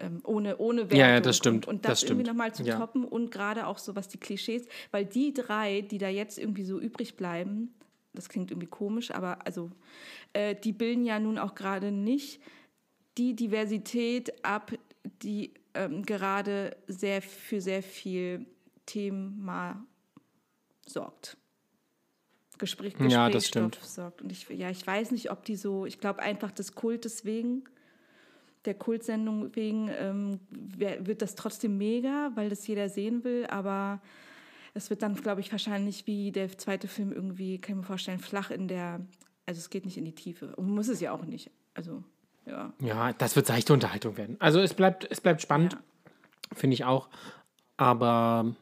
Ähm, 0.00 0.20
ohne, 0.22 0.58
ohne 0.58 0.82
Wertung. 0.82 0.98
Ja, 1.00 1.08
ja, 1.14 1.20
das 1.20 1.36
stimmt, 1.36 1.66
Und, 1.66 1.74
und 1.74 1.84
das 1.84 2.00
das, 2.00 2.02
irgendwie 2.04 2.22
stimmt. 2.24 2.36
nochmal 2.38 2.54
zu 2.54 2.62
Ja. 2.62 2.78
toppen 2.78 3.04
und 3.04 3.32
gerade 3.32 3.66
auch 3.66 3.78
so 3.78 3.96
was 3.96 4.06
die 4.06 4.18
Klischees, 4.18 4.66
weil 4.92 5.04
die 5.04 5.34
drei, 5.34 5.80
die 5.80 5.98
da 5.98 6.08
jetzt 6.08 6.38
irgendwie 6.38 6.64
so 6.64 6.78
übrig 6.78 7.16
bleiben, 7.16 7.74
das 8.14 8.28
klingt 8.28 8.52
irgendwie 8.52 8.68
komisch, 8.68 9.10
aber 9.10 9.44
also 9.44 9.70
äh, 10.34 10.54
die 10.54 10.72
bilden 10.72 11.04
ja 11.04 11.18
nun 11.18 11.36
auch 11.36 11.56
gerade 11.56 11.90
nicht 11.90 12.40
die 13.18 13.34
Diversität 13.34 14.44
ab, 14.44 14.72
die 15.22 15.52
ähm, 15.74 16.02
gerade 16.04 16.76
sehr 16.86 17.20
für 17.20 17.60
sehr 17.60 17.82
viel 17.82 18.46
Thema 18.86 19.84
sorgt. 20.86 21.36
Gespräch, 22.58 22.94
Ja, 23.08 23.30
das 23.30 23.46
stimmt. 23.46 23.78
sorgt. 23.82 24.22
Und 24.22 24.32
ich, 24.32 24.48
ja, 24.48 24.70
ich 24.70 24.84
weiß 24.84 25.12
nicht, 25.12 25.30
ob 25.30 25.44
die 25.44 25.56
so, 25.56 25.86
ich 25.86 26.00
glaube 26.00 26.20
einfach 26.20 26.50
des 26.50 26.74
Kultes 26.74 27.24
wegen, 27.24 27.64
der 28.64 28.74
Kultsendung 28.74 29.54
wegen, 29.54 29.88
ähm, 29.96 30.40
wird 30.50 31.22
das 31.22 31.36
trotzdem 31.36 31.78
mega, 31.78 32.32
weil 32.34 32.48
das 32.48 32.66
jeder 32.66 32.88
sehen 32.88 33.22
will, 33.22 33.46
aber 33.46 34.02
es 34.74 34.90
wird 34.90 35.02
dann, 35.02 35.14
glaube 35.14 35.40
ich, 35.40 35.52
wahrscheinlich 35.52 36.06
wie 36.06 36.32
der 36.32 36.56
zweite 36.58 36.88
Film 36.88 37.12
irgendwie, 37.12 37.60
kann 37.60 37.76
ich 37.76 37.82
mir 37.82 37.86
vorstellen, 37.86 38.18
flach 38.18 38.50
in 38.50 38.66
der, 38.68 39.00
also 39.46 39.58
es 39.58 39.70
geht 39.70 39.84
nicht 39.84 39.96
in 39.96 40.04
die 40.04 40.14
Tiefe. 40.14 40.54
Und 40.56 40.68
muss 40.68 40.88
es 40.88 41.00
ja 41.00 41.12
auch 41.12 41.24
nicht. 41.24 41.50
Also, 41.74 42.02
ja. 42.48 42.72
Ja, 42.80 43.12
das 43.12 43.36
wird 43.36 43.46
seichte 43.46 43.72
Unterhaltung 43.72 44.16
werden. 44.16 44.36
Also 44.40 44.60
es 44.60 44.74
bleibt, 44.74 45.06
es 45.10 45.20
bleibt 45.20 45.42
spannend, 45.42 45.74
Ja. 45.74 45.78
finde 46.56 46.74
ich 46.74 46.84
auch. 46.84 47.08
Aber 47.76 48.54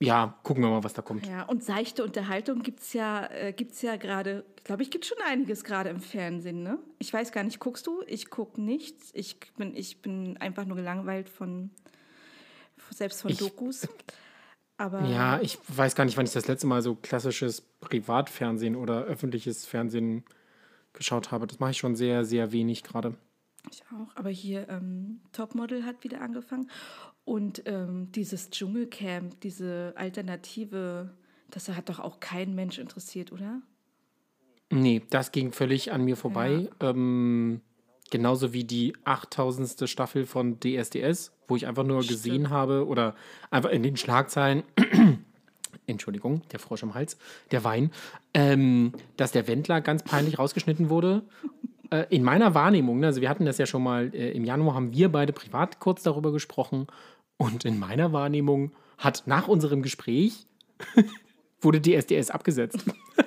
ja, 0.00 0.38
gucken 0.42 0.62
wir 0.62 0.70
mal, 0.70 0.84
was 0.84 0.92
da 0.94 1.02
kommt. 1.02 1.26
Ja, 1.26 1.44
und 1.44 1.62
seichte 1.64 2.02
Unterhaltung 2.04 2.62
gibt 2.62 2.80
es 2.80 2.92
ja, 2.92 3.26
äh, 3.30 3.52
gibt's 3.52 3.80
ja 3.82 3.96
gerade, 3.96 4.44
glaube 4.64 4.82
ich, 4.82 4.90
gibt 4.90 5.06
schon 5.06 5.18
einiges 5.26 5.64
gerade 5.64 5.88
im 5.90 6.00
Fernsehen, 6.00 6.62
ne? 6.62 6.78
Ich 6.98 7.12
weiß 7.12 7.32
gar 7.32 7.44
nicht, 7.44 7.60
guckst 7.60 7.86
du? 7.86 8.02
Ich 8.06 8.28
gucke 8.30 8.60
nichts. 8.60 9.10
Ich 9.14 9.38
bin, 9.56 9.74
ich 9.74 10.02
bin 10.02 10.36
einfach 10.38 10.64
nur 10.66 10.76
gelangweilt 10.76 11.28
von, 11.28 11.70
selbst 12.90 13.22
von 13.22 13.30
Ich- 13.30 13.38
Dokus. 13.38 13.88
Aber 14.78 15.00
Ja, 15.06 15.40
ich 15.40 15.58
weiß 15.68 15.94
gar 15.94 16.04
nicht, 16.04 16.18
wann 16.18 16.26
ich 16.26 16.32
das 16.32 16.48
letzte 16.48 16.66
Mal 16.66 16.82
so 16.82 16.94
klassisches 16.96 17.62
Privatfernsehen 17.80 18.76
oder 18.76 19.04
öffentliches 19.04 19.64
Fernsehen 19.64 20.24
geschaut 20.96 21.30
habe. 21.30 21.46
Das 21.46 21.60
mache 21.60 21.70
ich 21.70 21.78
schon 21.78 21.94
sehr, 21.94 22.24
sehr 22.24 22.52
wenig 22.52 22.82
gerade. 22.82 23.14
ich 23.70 23.82
auch. 23.92 24.14
Aber 24.16 24.30
hier 24.30 24.68
ähm, 24.68 25.20
Topmodel 25.32 25.84
hat 25.84 26.02
wieder 26.02 26.20
angefangen. 26.20 26.70
Und 27.24 27.62
ähm, 27.66 28.10
dieses 28.12 28.50
Dschungelcamp, 28.50 29.40
diese 29.40 29.92
Alternative, 29.96 31.10
das 31.50 31.68
hat 31.68 31.88
doch 31.88 32.00
auch 32.00 32.20
kein 32.20 32.54
Mensch 32.54 32.78
interessiert, 32.78 33.32
oder? 33.32 33.62
Nee, 34.70 35.02
das 35.10 35.32
ging 35.32 35.52
völlig 35.52 35.92
an 35.92 36.04
mir 36.04 36.16
vorbei. 36.16 36.68
Ähm, 36.80 37.60
genauso 38.10 38.52
wie 38.52 38.64
die 38.64 38.94
8000. 39.04 39.88
Staffel 39.88 40.26
von 40.26 40.58
DSDS, 40.60 41.32
wo 41.48 41.56
ich 41.56 41.66
einfach 41.66 41.84
nur 41.84 42.00
gesehen 42.00 42.50
habe 42.50 42.86
oder 42.86 43.14
einfach 43.50 43.70
in 43.70 43.82
den 43.82 43.96
Schlagzeilen, 43.96 44.64
Entschuldigung, 45.86 46.42
der 46.52 46.58
Frosch 46.58 46.82
im 46.82 46.94
Hals, 46.94 47.16
der 47.50 47.64
Wein, 47.64 47.90
ähm, 48.34 48.92
dass 49.16 49.32
der 49.32 49.48
Wendler 49.48 49.80
ganz 49.80 50.02
peinlich 50.02 50.38
rausgeschnitten 50.38 50.90
wurde. 50.90 51.22
Äh, 51.90 52.06
in 52.10 52.22
meiner 52.22 52.54
Wahrnehmung, 52.54 53.00
ne, 53.00 53.06
also 53.06 53.20
wir 53.20 53.28
hatten 53.28 53.44
das 53.44 53.58
ja 53.58 53.66
schon 53.66 53.82
mal, 53.82 54.12
äh, 54.14 54.32
im 54.32 54.44
Januar 54.44 54.74
haben 54.74 54.92
wir 54.92 55.10
beide 55.10 55.32
privat 55.32 55.78
kurz 55.80 56.02
darüber 56.02 56.32
gesprochen 56.32 56.86
und 57.36 57.64
in 57.64 57.78
meiner 57.78 58.12
Wahrnehmung 58.12 58.72
hat 58.98 59.24
nach 59.26 59.48
unserem 59.48 59.82
Gespräch 59.82 60.46
wurde 61.60 61.80
DSDS 61.80 62.30
abgesetzt. 62.30 62.84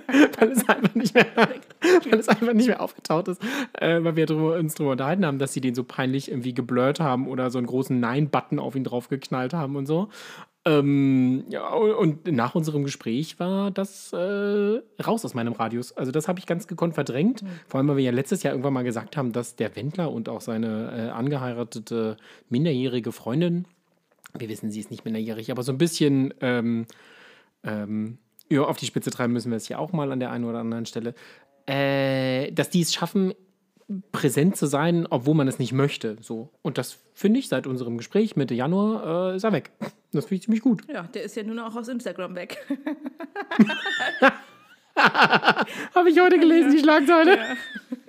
weil, 0.40 0.52
es 0.52 0.68
einfach 0.68 0.96
nicht 0.96 1.14
mehr, 1.14 1.26
weil 1.36 2.20
es 2.20 2.30
einfach 2.30 2.54
nicht 2.54 2.68
mehr 2.68 2.82
aufgetaucht 2.82 3.28
ist, 3.28 3.42
äh, 3.74 4.04
weil 4.04 4.16
wir 4.16 4.26
drüber, 4.26 4.56
uns 4.56 4.76
darüber 4.76 4.94
unterhalten 4.94 5.26
haben, 5.26 5.40
dass 5.40 5.54
sie 5.54 5.62
den 5.62 5.76
so 5.76 5.84
peinlich 5.84 6.30
irgendwie 6.30 6.54
geblurrt 6.54 7.00
haben 7.00 7.28
oder 7.28 7.50
so 7.52 7.58
einen 7.58 7.68
großen 7.68 8.00
Nein-Button 8.00 8.60
auf 8.60 8.76
ihn 8.76 8.84
draufgeknallt 8.84 9.54
haben 9.54 9.76
und 9.76 9.86
so. 9.86 10.10
Ähm, 10.66 11.46
ja, 11.50 11.70
und 11.70 12.28
nach 12.28 12.54
unserem 12.54 12.84
Gespräch 12.84 13.40
war 13.40 13.72
das 13.72 14.12
äh, 14.12 14.82
raus 15.02 15.24
aus 15.24 15.34
meinem 15.34 15.54
Radius. 15.54 15.94
Also 15.94 16.12
das 16.12 16.28
habe 16.28 16.40
ich 16.40 16.46
ganz 16.46 16.68
gekonnt 16.68 16.96
verdrängt. 16.96 17.44
Vor 17.68 17.78
allem, 17.78 17.88
weil 17.88 17.98
wir 17.98 18.04
ja 18.04 18.12
letztes 18.12 18.44
Jahr 18.44 18.54
irgendwann 18.54 18.74
mal 18.74 18.84
gesagt 18.84 19.16
haben, 19.16 19.32
dass 19.32 19.56
der 19.56 19.76
Wendler 19.76 20.12
und 20.12 20.28
auch 20.28 20.42
seine 20.42 20.92
äh, 20.92 21.10
angeheiratete 21.12 22.18
minderjährige 22.50 23.12
Freundin, 23.12 23.66
wir 24.38 24.50
wissen, 24.50 24.70
sie 24.70 24.80
ist 24.80 24.92
nicht 24.92 25.06
minderjährig, 25.06 25.50
aber 25.50 25.64
so 25.64 25.72
ein 25.72 25.78
bisschen 25.78 26.34
ähm, 26.42 26.86
ähm, 27.64 28.18
ja, 28.50 28.64
auf 28.64 28.78
die 28.78 28.86
Spitze 28.86 29.12
treiben 29.12 29.34
müssen 29.34 29.52
wir 29.52 29.58
es 29.58 29.70
ja 29.70 29.78
auch 29.78 29.92
mal 29.92 30.12
an 30.12 30.20
der 30.20 30.32
einen 30.32 30.46
oder 30.46 30.60
anderen 30.60 30.86
Stelle, 30.86 31.16
äh, 31.68 32.52
dass 32.52 32.70
die 32.70 32.82
es 32.82 32.94
schaffen, 32.94 33.34
präsent 34.12 34.56
zu 34.56 34.68
sein, 34.68 35.08
obwohl 35.10 35.36
man 35.36 35.48
es 35.48 35.60
nicht 35.60 35.74
möchte. 35.74 36.18
So. 36.22 36.50
Und 36.62 36.78
das 36.78 37.00
finde 37.14 37.40
ich 37.40 37.48
seit 37.48 37.68
unserem 37.68 37.98
Gespräch 37.98 38.36
Mitte 38.36 38.54
Januar 38.54 39.34
äh, 39.34 39.36
ist 39.36 39.44
er 39.44 39.52
weg. 39.52 39.72
Das 40.12 40.26
finde 40.26 40.36
ich 40.36 40.44
ziemlich 40.44 40.62
gut. 40.62 40.84
Ja, 40.92 41.04
der 41.04 41.24
ist 41.24 41.36
ja 41.36 41.44
nun 41.44 41.60
auch 41.60 41.76
aus 41.76 41.88
Instagram 41.88 42.36
weg. 42.36 42.58
Habe 45.96 46.10
ich 46.10 46.20
heute 46.20 46.40
gelesen, 46.40 46.72
die 46.72 46.80
Schlagzeile. 46.80 47.38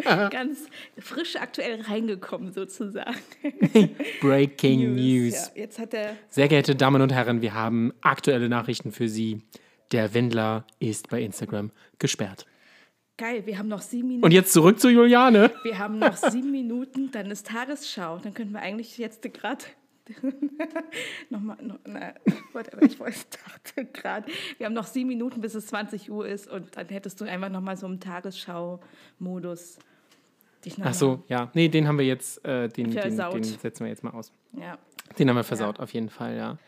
Ganz 0.30 0.66
frisch 0.98 1.36
aktuell 1.36 1.80
reingekommen, 1.82 2.52
sozusagen. 2.52 3.16
Breaking 4.20 4.94
News. 4.94 5.52
Ja, 5.54 5.62
jetzt 5.62 5.78
hat 5.78 5.94
er. 5.94 6.16
Sehr 6.28 6.48
geehrte 6.48 6.74
Damen 6.74 7.00
und 7.02 7.12
Herren, 7.12 7.42
wir 7.42 7.54
haben 7.54 7.92
aktuelle 8.00 8.48
Nachrichten 8.48 8.92
für 8.92 9.08
Sie. 9.08 9.42
Der 9.92 10.14
Wendler 10.14 10.64
ist 10.78 11.10
bei 11.10 11.22
Instagram 11.22 11.70
gesperrt. 11.98 12.46
Geil, 13.20 13.44
wir 13.44 13.59
haben 13.59 13.68
noch 13.68 13.83
sieben 13.83 14.09
Minuten. 14.09 14.24
Und 14.24 14.30
jetzt 14.30 14.50
zurück 14.50 14.80
zu 14.80 14.88
Juliane. 14.88 15.50
Wir 15.62 15.78
haben 15.78 15.98
noch 15.98 16.16
sieben 16.16 16.50
Minuten, 16.50 17.11
dann 17.11 17.30
ist 17.30 17.48
Tagesschau. 17.48 18.16
Dann 18.16 18.33
könnten 18.33 18.54
wir 18.54 18.61
eigentlich 18.61 18.96
jetzt 18.96 19.20
gerade 19.20 19.62
nochmal, 21.28 21.59
noch, 21.61 21.78
na, 21.85 22.14
whatever, 22.54 22.83
ich 22.83 22.98
wollte, 22.98 23.18
dachte 23.44 23.85
gerade, 23.85 24.26
wir 24.56 24.64
haben 24.64 24.72
noch 24.72 24.87
sieben 24.87 25.09
Minuten, 25.09 25.42
bis 25.42 25.54
es 25.54 25.66
20 25.66 26.11
Uhr 26.11 26.26
ist 26.26 26.48
und 26.48 26.74
dann 26.78 26.88
hättest 26.88 27.20
du 27.20 27.26
einfach 27.26 27.50
nochmal 27.50 27.76
so 27.76 27.87
im 27.87 28.00
Tagesschau-Modus 28.00 29.78
dich 30.64 30.76
Ach 30.83 30.94
so, 30.94 31.22
ja. 31.28 31.50
Nee, 31.52 31.68
den 31.68 31.87
haben 31.87 31.98
wir 31.98 32.06
jetzt, 32.06 32.42
äh, 32.46 32.70
den, 32.70 32.90
den, 32.90 33.00
Versaut. 33.02 33.35
den 33.35 33.44
setzen 33.44 33.85
wir 33.85 33.90
jetzt 33.90 34.02
mal 34.02 34.12
aus. 34.12 34.33
Ja. 34.52 34.78
Den 35.18 35.28
haben 35.28 35.37
wir 35.37 35.44
versaut, 35.44 35.78
auf 35.78 35.92
jeden 35.92 36.09
Fall, 36.09 36.37
ja. 36.38 36.59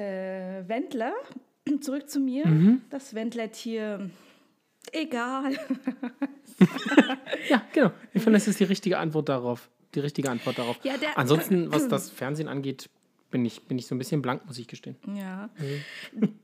Äh, 0.00 0.62
Wendler, 0.68 1.12
zurück 1.80 2.08
zu 2.08 2.20
mir. 2.20 2.46
Mhm. 2.46 2.82
Das 2.88 3.16
Wendler-Tier 3.16 4.10
egal. 4.92 5.52
ja, 7.48 7.62
genau. 7.72 7.90
Ich 8.12 8.22
finde, 8.22 8.38
das 8.38 8.48
ist 8.48 8.60
die 8.60 8.64
richtige 8.64 8.98
Antwort 8.98 9.28
darauf. 9.28 9.68
Die 9.94 10.00
richtige 10.00 10.30
Antwort 10.30 10.58
darauf. 10.58 10.78
Ja, 10.84 10.96
der- 10.96 11.18
Ansonsten, 11.18 11.72
was 11.72 11.88
das 11.88 12.10
Fernsehen 12.10 12.48
angeht, 12.48 12.88
bin 13.30 13.44
ich, 13.44 13.62
bin 13.62 13.78
ich 13.78 13.86
so 13.86 13.94
ein 13.94 13.98
bisschen 13.98 14.22
blank, 14.22 14.46
muss 14.46 14.58
ich 14.58 14.68
gestehen. 14.68 14.96
Ja. 15.14 15.48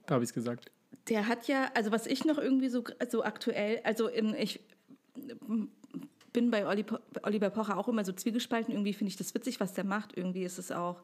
Da 0.06 0.14
habe 0.14 0.24
ich 0.24 0.30
es 0.30 0.34
gesagt. 0.34 0.70
Der 1.08 1.26
hat 1.28 1.46
ja, 1.48 1.70
also 1.74 1.92
was 1.92 2.06
ich 2.06 2.24
noch 2.24 2.38
irgendwie 2.38 2.68
so, 2.68 2.84
so 3.08 3.22
aktuell, 3.24 3.80
also 3.84 4.08
in, 4.08 4.34
ich 4.34 4.60
bin 6.32 6.50
bei 6.50 6.66
Oliver 6.66 7.50
Pocher 7.50 7.76
auch 7.78 7.88
immer 7.88 8.04
so 8.04 8.12
zwiegespalten. 8.12 8.72
Irgendwie 8.74 8.92
finde 8.92 9.10
ich 9.10 9.16
das 9.16 9.34
witzig, 9.34 9.60
was 9.60 9.72
der 9.74 9.84
macht. 9.84 10.16
Irgendwie 10.16 10.44
ist 10.44 10.58
es 10.58 10.70
auch, 10.72 11.02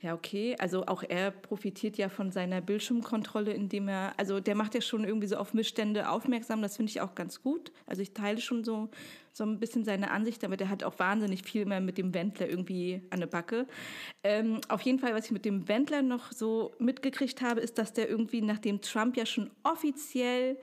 ja, 0.00 0.14
okay. 0.14 0.54
Also 0.58 0.86
auch 0.86 1.02
er 1.02 1.32
profitiert 1.32 1.98
ja 1.98 2.08
von 2.08 2.30
seiner 2.30 2.60
Bildschirmkontrolle, 2.60 3.52
indem 3.52 3.88
er, 3.88 4.12
also 4.16 4.38
der 4.38 4.54
macht 4.54 4.74
ja 4.74 4.80
schon 4.80 5.04
irgendwie 5.04 5.26
so 5.26 5.36
auf 5.36 5.54
Missstände 5.54 6.08
aufmerksam. 6.08 6.62
Das 6.62 6.76
finde 6.76 6.90
ich 6.90 7.00
auch 7.00 7.16
ganz 7.16 7.42
gut. 7.42 7.72
Also 7.86 8.02
ich 8.02 8.12
teile 8.14 8.40
schon 8.40 8.62
so, 8.62 8.90
so 9.38 9.44
ein 9.44 9.58
bisschen 9.58 9.84
seine 9.84 10.10
Ansicht, 10.10 10.44
aber 10.44 10.56
der 10.56 10.68
hat 10.68 10.84
auch 10.84 10.98
wahnsinnig 10.98 11.42
viel 11.42 11.64
mehr 11.64 11.80
mit 11.80 11.96
dem 11.96 12.12
Wendler 12.12 12.48
irgendwie 12.48 13.00
an 13.10 13.20
der 13.20 13.28
Backe. 13.28 13.66
Ähm, 14.22 14.60
auf 14.68 14.82
jeden 14.82 14.98
Fall, 14.98 15.14
was 15.14 15.26
ich 15.26 15.30
mit 15.30 15.44
dem 15.44 15.68
Wendler 15.68 16.02
noch 16.02 16.32
so 16.32 16.72
mitgekriegt 16.78 17.40
habe, 17.40 17.60
ist, 17.60 17.78
dass 17.78 17.92
der 17.92 18.08
irgendwie, 18.10 18.42
nachdem 18.42 18.80
Trump 18.80 19.16
ja 19.16 19.24
schon 19.24 19.50
offiziell 19.62 20.58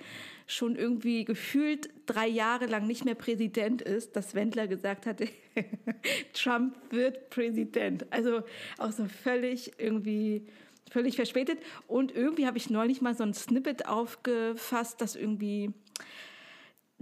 schon 0.46 0.76
irgendwie 0.76 1.26
gefühlt 1.26 1.90
drei 2.06 2.28
Jahre 2.28 2.68
lang 2.68 2.86
nicht 2.86 3.06
mehr 3.06 3.16
Präsident 3.16 3.82
ist, 3.82 4.16
dass 4.16 4.36
Wendler 4.36 4.68
gesagt 4.68 5.08
hat, 5.08 5.22
Trump 6.34 6.76
wird 6.92 7.30
Präsident. 7.32 8.06
Also 8.12 8.44
auch 8.78 8.92
so 8.92 9.06
völlig 9.06 9.72
irgendwie 9.80 10.46
völlig 10.92 11.16
verspätet. 11.16 11.60
Und 11.88 12.14
irgendwie 12.14 12.46
habe 12.46 12.58
ich 12.58 12.70
neulich 12.70 13.02
mal 13.02 13.16
so 13.16 13.24
ein 13.24 13.34
Snippet 13.34 13.88
aufgefasst, 13.88 15.02
dass 15.02 15.16
irgendwie 15.16 15.74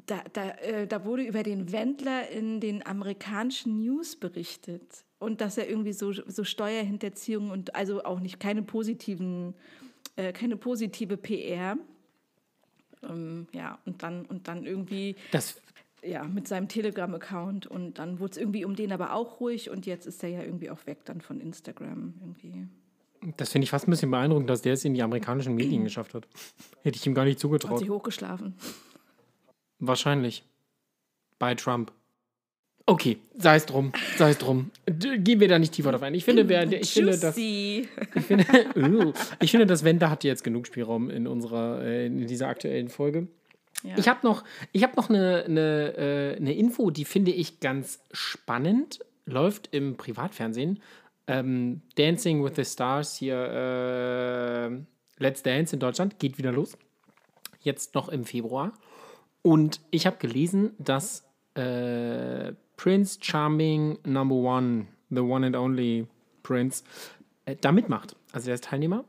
da, 0.05 0.23
da, 0.33 0.49
äh, 0.49 0.87
da 0.87 1.05
wurde 1.05 1.23
über 1.23 1.43
den 1.43 1.71
Wendler 1.71 2.29
in 2.29 2.59
den 2.59 2.85
amerikanischen 2.85 3.81
News 3.81 4.15
berichtet. 4.15 5.05
Und 5.19 5.39
dass 5.39 5.57
er 5.57 5.69
irgendwie 5.69 5.93
so, 5.93 6.11
so 6.11 6.43
Steuerhinterziehung 6.43 7.49
und 7.49 7.75
also 7.75 8.03
auch 8.03 8.19
nicht 8.19 8.39
keine 8.39 8.61
positiven, 8.61 9.53
äh, 10.17 10.33
keine 10.33 10.57
positive 10.57 11.15
PR. 11.15 11.77
Ähm, 13.03 13.47
ja, 13.53 13.79
und 13.85 14.03
dann, 14.03 14.25
und 14.25 14.47
dann 14.47 14.65
irgendwie 14.65 15.15
Das, 15.31 15.61
ja, 16.03 16.23
mit 16.25 16.47
seinem 16.47 16.67
Telegram-Account 16.67 17.67
und 17.67 17.99
dann 17.99 18.19
wurde 18.19 18.31
es 18.31 18.37
irgendwie 18.37 18.65
um 18.65 18.75
den 18.75 18.91
aber 18.91 19.13
auch 19.13 19.39
ruhig 19.39 19.69
und 19.69 19.85
jetzt 19.85 20.05
ist 20.05 20.23
er 20.23 20.29
ja 20.29 20.43
irgendwie 20.43 20.69
auch 20.69 20.85
weg 20.85 21.05
dann 21.05 21.21
von 21.21 21.39
Instagram 21.39 22.13
irgendwie. 22.19 22.67
das 23.37 23.49
finde 23.49 23.63
ich 23.63 23.69
fast 23.69 23.87
ein 23.87 23.91
bisschen 23.91 24.11
beeindruckend, 24.11 24.49
dass 24.49 24.61
der 24.61 24.73
es 24.73 24.83
in 24.83 24.93
die 24.93 25.01
amerikanischen 25.01 25.55
Medien 25.55 25.83
geschafft 25.83 26.13
hat. 26.13 26.27
Hätte 26.81 26.97
ich 26.97 27.05
ihm 27.07 27.13
gar 27.13 27.23
nicht 27.23 27.35
Hat 27.35 27.41
zugetraut. 27.41 27.79
sich 27.79 27.89
hochgeschlafen. 27.89 28.55
Wahrscheinlich. 29.79 30.43
Bei 31.39 31.55
Trump. 31.55 31.91
Okay, 32.85 33.17
sei 33.37 33.55
es 33.55 33.65
drum, 33.65 33.93
sei 34.17 34.31
es 34.31 34.37
drum. 34.37 34.69
Gehen 34.85 35.39
wir 35.39 35.47
da 35.47 35.57
nicht 35.57 35.71
tiefer 35.71 35.91
drauf 35.91 36.01
ein. 36.01 36.13
Ich 36.15 36.25
finde, 36.25 36.49
wer, 36.49 36.69
ich 36.69 36.91
finde, 36.91 37.17
dass, 37.17 37.37
ich 37.37 37.87
finde, 38.27 38.45
uh, 38.75 39.13
ich 39.39 39.51
finde, 39.51 39.65
das 39.65 39.85
Wender 39.85 40.09
hat 40.09 40.25
jetzt 40.25 40.43
genug 40.43 40.67
Spielraum 40.67 41.09
in 41.09 41.25
unserer, 41.25 41.81
äh, 41.81 42.07
in 42.07 42.27
dieser 42.27 42.49
aktuellen 42.49 42.89
Folge. 42.89 43.27
Ja. 43.83 43.97
Ich 43.97 44.09
habe 44.09 44.19
noch, 44.23 44.43
ich 44.73 44.83
hab 44.83 44.97
noch 44.97 45.09
eine, 45.09 45.45
eine, 45.45 45.97
äh, 45.97 46.35
eine 46.35 46.53
Info, 46.53 46.89
die 46.89 47.05
finde 47.05 47.31
ich 47.31 47.61
ganz 47.61 48.01
spannend. 48.11 48.99
Läuft 49.25 49.69
im 49.73 49.95
Privatfernsehen. 49.95 50.81
Ähm, 51.27 51.81
Dancing 51.95 52.43
with 52.43 52.53
the 52.57 52.65
Stars 52.65 53.15
hier, 53.15 53.37
äh, 53.37 55.23
Let's 55.23 55.41
Dance 55.41 55.73
in 55.73 55.79
Deutschland, 55.79 56.19
geht 56.19 56.37
wieder 56.37 56.51
los. 56.51 56.77
Jetzt 57.61 57.95
noch 57.95 58.09
im 58.09 58.25
Februar. 58.25 58.73
Und 59.43 59.81
ich 59.91 60.07
habe 60.07 60.17
gelesen, 60.17 60.71
dass 60.79 61.25
äh, 61.53 62.53
Prince 62.77 63.19
Charming 63.21 63.99
Number 64.03 64.35
One, 64.35 64.87
the 65.11 65.19
one 65.19 65.45
and 65.45 65.55
only 65.55 66.07
Prince, 66.41 66.83
äh, 67.45 67.55
da 67.59 67.71
mitmacht. 67.71 68.15
Also 68.31 68.47
der 68.47 68.55
ist 68.55 68.63
Teilnehmer. 68.63 69.03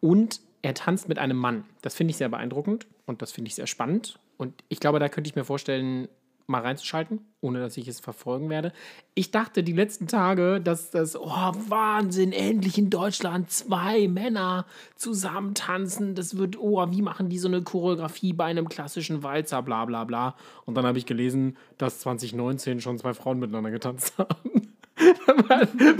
Und 0.00 0.40
er 0.62 0.74
tanzt 0.74 1.08
mit 1.08 1.18
einem 1.18 1.36
Mann. 1.36 1.64
Das 1.82 1.94
finde 1.94 2.10
ich 2.10 2.16
sehr 2.16 2.28
beeindruckend 2.28 2.86
und 3.06 3.22
das 3.22 3.32
finde 3.32 3.48
ich 3.48 3.54
sehr 3.54 3.66
spannend. 3.66 4.18
Und 4.38 4.64
ich 4.68 4.80
glaube, 4.80 4.98
da 4.98 5.08
könnte 5.08 5.28
ich 5.28 5.36
mir 5.36 5.44
vorstellen, 5.44 6.08
mal 6.46 6.60
reinzuschalten, 6.60 7.20
ohne 7.40 7.60
dass 7.60 7.76
ich 7.76 7.88
es 7.88 8.00
verfolgen 8.00 8.50
werde. 8.50 8.72
Ich 9.14 9.30
dachte 9.30 9.62
die 9.62 9.72
letzten 9.72 10.06
Tage, 10.06 10.60
dass 10.60 10.90
das, 10.90 11.16
oh 11.16 11.52
Wahnsinn, 11.68 12.32
endlich 12.32 12.76
in 12.76 12.90
Deutschland 12.90 13.50
zwei 13.50 14.08
Männer 14.08 14.66
zusammen 14.96 15.54
tanzen. 15.54 16.14
Das 16.14 16.36
wird, 16.36 16.58
oh, 16.58 16.86
wie 16.90 17.02
machen 17.02 17.28
die 17.30 17.38
so 17.38 17.48
eine 17.48 17.62
Choreografie 17.62 18.32
bei 18.32 18.44
einem 18.44 18.68
klassischen 18.68 19.22
Walzer, 19.22 19.62
bla 19.62 19.84
bla 19.86 20.04
bla. 20.04 20.36
Und 20.66 20.74
dann 20.74 20.84
habe 20.84 20.98
ich 20.98 21.06
gelesen, 21.06 21.56
dass 21.78 22.00
2019 22.00 22.80
schon 22.80 22.98
zwei 22.98 23.14
Frauen 23.14 23.38
miteinander 23.38 23.70
getanzt 23.70 24.14
haben. 24.18 24.74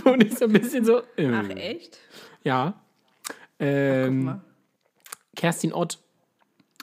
Und 0.04 0.22
ich 0.22 0.38
so 0.38 0.44
ein 0.44 0.52
bisschen 0.52 0.85
so, 0.85 1.00
äh, 1.16 1.33
Ach 1.33 1.48
echt? 1.50 1.98
ja. 2.42 2.74
Ähm, 3.59 4.24
mal. 4.24 4.40
Kerstin 5.37 5.72
Ott. 5.72 5.98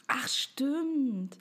Ach 0.07 0.27
stimmt. 0.27 1.37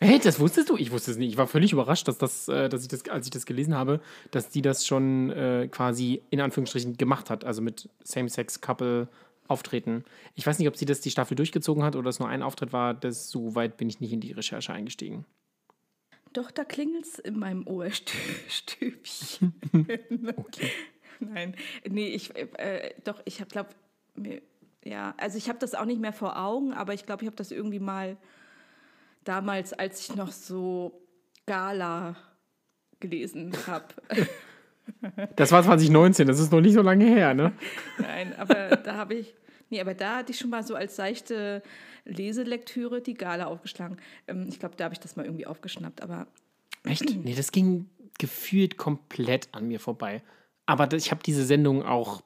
Hey, 0.00 0.18
das 0.18 0.40
wusstest 0.40 0.70
du? 0.70 0.76
Ich 0.76 0.90
wusste 0.90 1.12
es 1.12 1.18
nicht. 1.18 1.30
Ich 1.30 1.36
war 1.36 1.46
völlig 1.46 1.72
überrascht, 1.72 2.08
dass, 2.08 2.18
das, 2.18 2.48
äh, 2.48 2.68
dass 2.68 2.82
ich 2.82 2.88
das, 2.88 3.08
als 3.08 3.26
ich 3.26 3.30
das 3.30 3.46
gelesen 3.46 3.74
habe, 3.74 4.00
dass 4.30 4.48
die 4.48 4.60
das 4.60 4.86
schon 4.86 5.30
äh, 5.30 5.68
quasi 5.70 6.22
in 6.30 6.40
Anführungsstrichen 6.40 6.96
gemacht 6.96 7.30
hat. 7.30 7.44
Also 7.44 7.62
mit 7.62 7.88
Same-Sex-Couple 8.02 9.08
auftreten. 9.46 10.04
Ich 10.34 10.46
weiß 10.46 10.58
nicht, 10.58 10.68
ob 10.68 10.76
sie 10.76 10.84
das 10.84 11.00
die 11.00 11.10
Staffel 11.10 11.36
durchgezogen 11.36 11.84
hat 11.84 11.96
oder 11.96 12.10
es 12.10 12.18
nur 12.18 12.28
ein 12.28 12.42
Auftritt 12.42 12.72
war. 12.72 12.94
Das, 12.94 13.30
so 13.30 13.54
weit 13.54 13.76
bin 13.76 13.88
ich 13.88 14.00
nicht 14.00 14.12
in 14.12 14.20
die 14.20 14.32
Recherche 14.32 14.72
eingestiegen. 14.72 15.24
Doch, 16.32 16.50
da 16.50 16.64
klingelt's 16.64 17.18
in 17.18 17.38
meinem 17.38 17.66
Ohrstübchen. 17.66 19.54
Okay. 20.36 20.70
Nein, 21.20 21.54
nee, 21.88 22.08
ich, 22.08 22.34
äh, 22.34 22.92
doch, 23.04 23.22
ich 23.24 23.40
habe, 23.40 23.48
glaube, 23.48 23.70
ja, 24.84 25.14
also 25.16 25.38
ich 25.38 25.48
habe 25.48 25.60
das 25.60 25.74
auch 25.74 25.84
nicht 25.84 26.00
mehr 26.00 26.12
vor 26.12 26.38
Augen, 26.38 26.72
aber 26.72 26.92
ich 26.92 27.06
glaube, 27.06 27.22
ich 27.22 27.26
habe 27.26 27.36
das 27.36 27.52
irgendwie 27.52 27.78
mal 27.78 28.16
damals, 29.24 29.72
als 29.72 30.00
ich 30.00 30.16
noch 30.16 30.32
so 30.32 31.02
Gala 31.46 32.16
gelesen 33.00 33.52
habe. 33.66 33.86
Das 35.36 35.50
war 35.50 35.62
2019, 35.62 36.26
das 36.26 36.38
ist 36.38 36.52
noch 36.52 36.60
nicht 36.60 36.74
so 36.74 36.82
lange 36.82 37.06
her, 37.06 37.32
ne? 37.32 37.52
Nein, 37.98 38.34
aber 38.36 38.76
da 38.76 38.96
habe 38.96 39.14
ich, 39.14 39.34
nee, 39.70 39.80
aber 39.80 39.94
da 39.94 40.18
hatte 40.18 40.32
ich 40.32 40.38
schon 40.38 40.50
mal 40.50 40.62
so 40.62 40.74
als 40.74 40.94
seichte 40.94 41.62
Leselektüre 42.04 43.00
die 43.00 43.14
Gala 43.14 43.46
aufgeschlagen. 43.46 43.96
Ähm, 44.26 44.44
ich 44.46 44.58
glaube, 44.58 44.76
da 44.76 44.84
habe 44.84 44.92
ich 44.92 45.00
das 45.00 45.16
mal 45.16 45.24
irgendwie 45.24 45.46
aufgeschnappt, 45.46 46.02
aber 46.02 46.26
Echt? 46.84 47.16
Nee, 47.16 47.34
das 47.34 47.50
ging 47.50 47.88
gefühlt 48.18 48.76
komplett 48.76 49.48
an 49.52 49.68
mir 49.68 49.80
vorbei. 49.80 50.22
Aber 50.66 50.92
ich 50.92 51.10
habe 51.10 51.22
diese 51.22 51.44
Sendung 51.44 51.82
auch, 51.82 52.22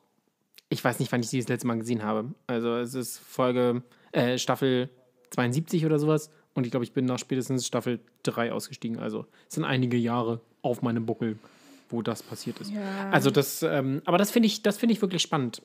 ich 0.68 0.82
weiß 0.82 0.98
nicht, 0.98 1.10
wann 1.12 1.20
ich 1.20 1.28
sie 1.28 1.38
das 1.38 1.48
letzte 1.48 1.66
Mal 1.66 1.78
gesehen 1.78 2.02
habe. 2.02 2.34
Also 2.46 2.76
es 2.76 2.94
ist 2.94 3.18
Folge, 3.18 3.82
äh, 4.12 4.38
Staffel 4.38 4.90
72 5.30 5.86
oder 5.86 5.98
sowas. 5.98 6.30
Und 6.58 6.64
ich 6.64 6.70
glaube, 6.70 6.84
ich 6.84 6.92
bin 6.92 7.04
nach 7.04 7.18
spätestens 7.18 7.66
Staffel 7.66 8.00
3 8.24 8.52
ausgestiegen. 8.52 8.98
Also 8.98 9.26
es 9.48 9.54
sind 9.54 9.64
einige 9.64 9.96
Jahre 9.96 10.40
auf 10.60 10.82
meinem 10.82 11.06
Buckel, 11.06 11.38
wo 11.88 12.02
das 12.02 12.22
passiert 12.22 12.60
ist. 12.60 12.72
Ja. 12.72 13.10
Also 13.10 13.30
das, 13.30 13.62
ähm, 13.62 14.02
aber 14.04 14.18
das 14.18 14.30
finde 14.30 14.48
ich, 14.48 14.62
das 14.62 14.76
finde 14.76 14.92
ich 14.92 15.00
wirklich 15.00 15.22
spannend, 15.22 15.62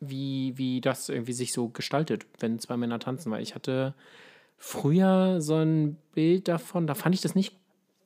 wie, 0.00 0.58
wie 0.58 0.80
das 0.80 1.08
irgendwie 1.08 1.32
sich 1.32 1.52
so 1.52 1.68
gestaltet, 1.68 2.26
wenn 2.40 2.58
zwei 2.58 2.76
Männer 2.76 2.98
tanzen. 2.98 3.30
Weil 3.30 3.42
ich 3.42 3.54
hatte 3.54 3.94
früher 4.58 5.40
so 5.40 5.54
ein 5.54 5.96
Bild 6.12 6.48
davon, 6.48 6.86
da 6.86 6.94
fand 6.94 7.14
ich 7.14 7.20
das 7.20 7.34
nicht 7.34 7.56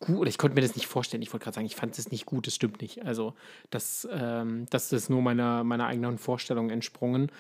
gut, 0.00 0.18
oder 0.18 0.28
ich 0.28 0.36
konnte 0.38 0.54
mir 0.54 0.60
das 0.60 0.76
nicht 0.76 0.86
vorstellen. 0.86 1.22
Ich 1.22 1.32
wollte 1.32 1.44
gerade 1.44 1.54
sagen, 1.54 1.66
ich 1.66 1.76
fand 1.76 1.98
es 1.98 2.10
nicht 2.10 2.26
gut, 2.26 2.46
das 2.46 2.54
stimmt 2.54 2.82
nicht. 2.82 3.04
Also, 3.04 3.34
das, 3.70 4.06
ähm, 4.12 4.66
das 4.70 4.92
ist 4.92 5.08
nur 5.08 5.22
meiner, 5.22 5.64
meiner 5.64 5.86
eigenen 5.86 6.18
Vorstellung 6.18 6.68
entsprungen. 6.70 7.30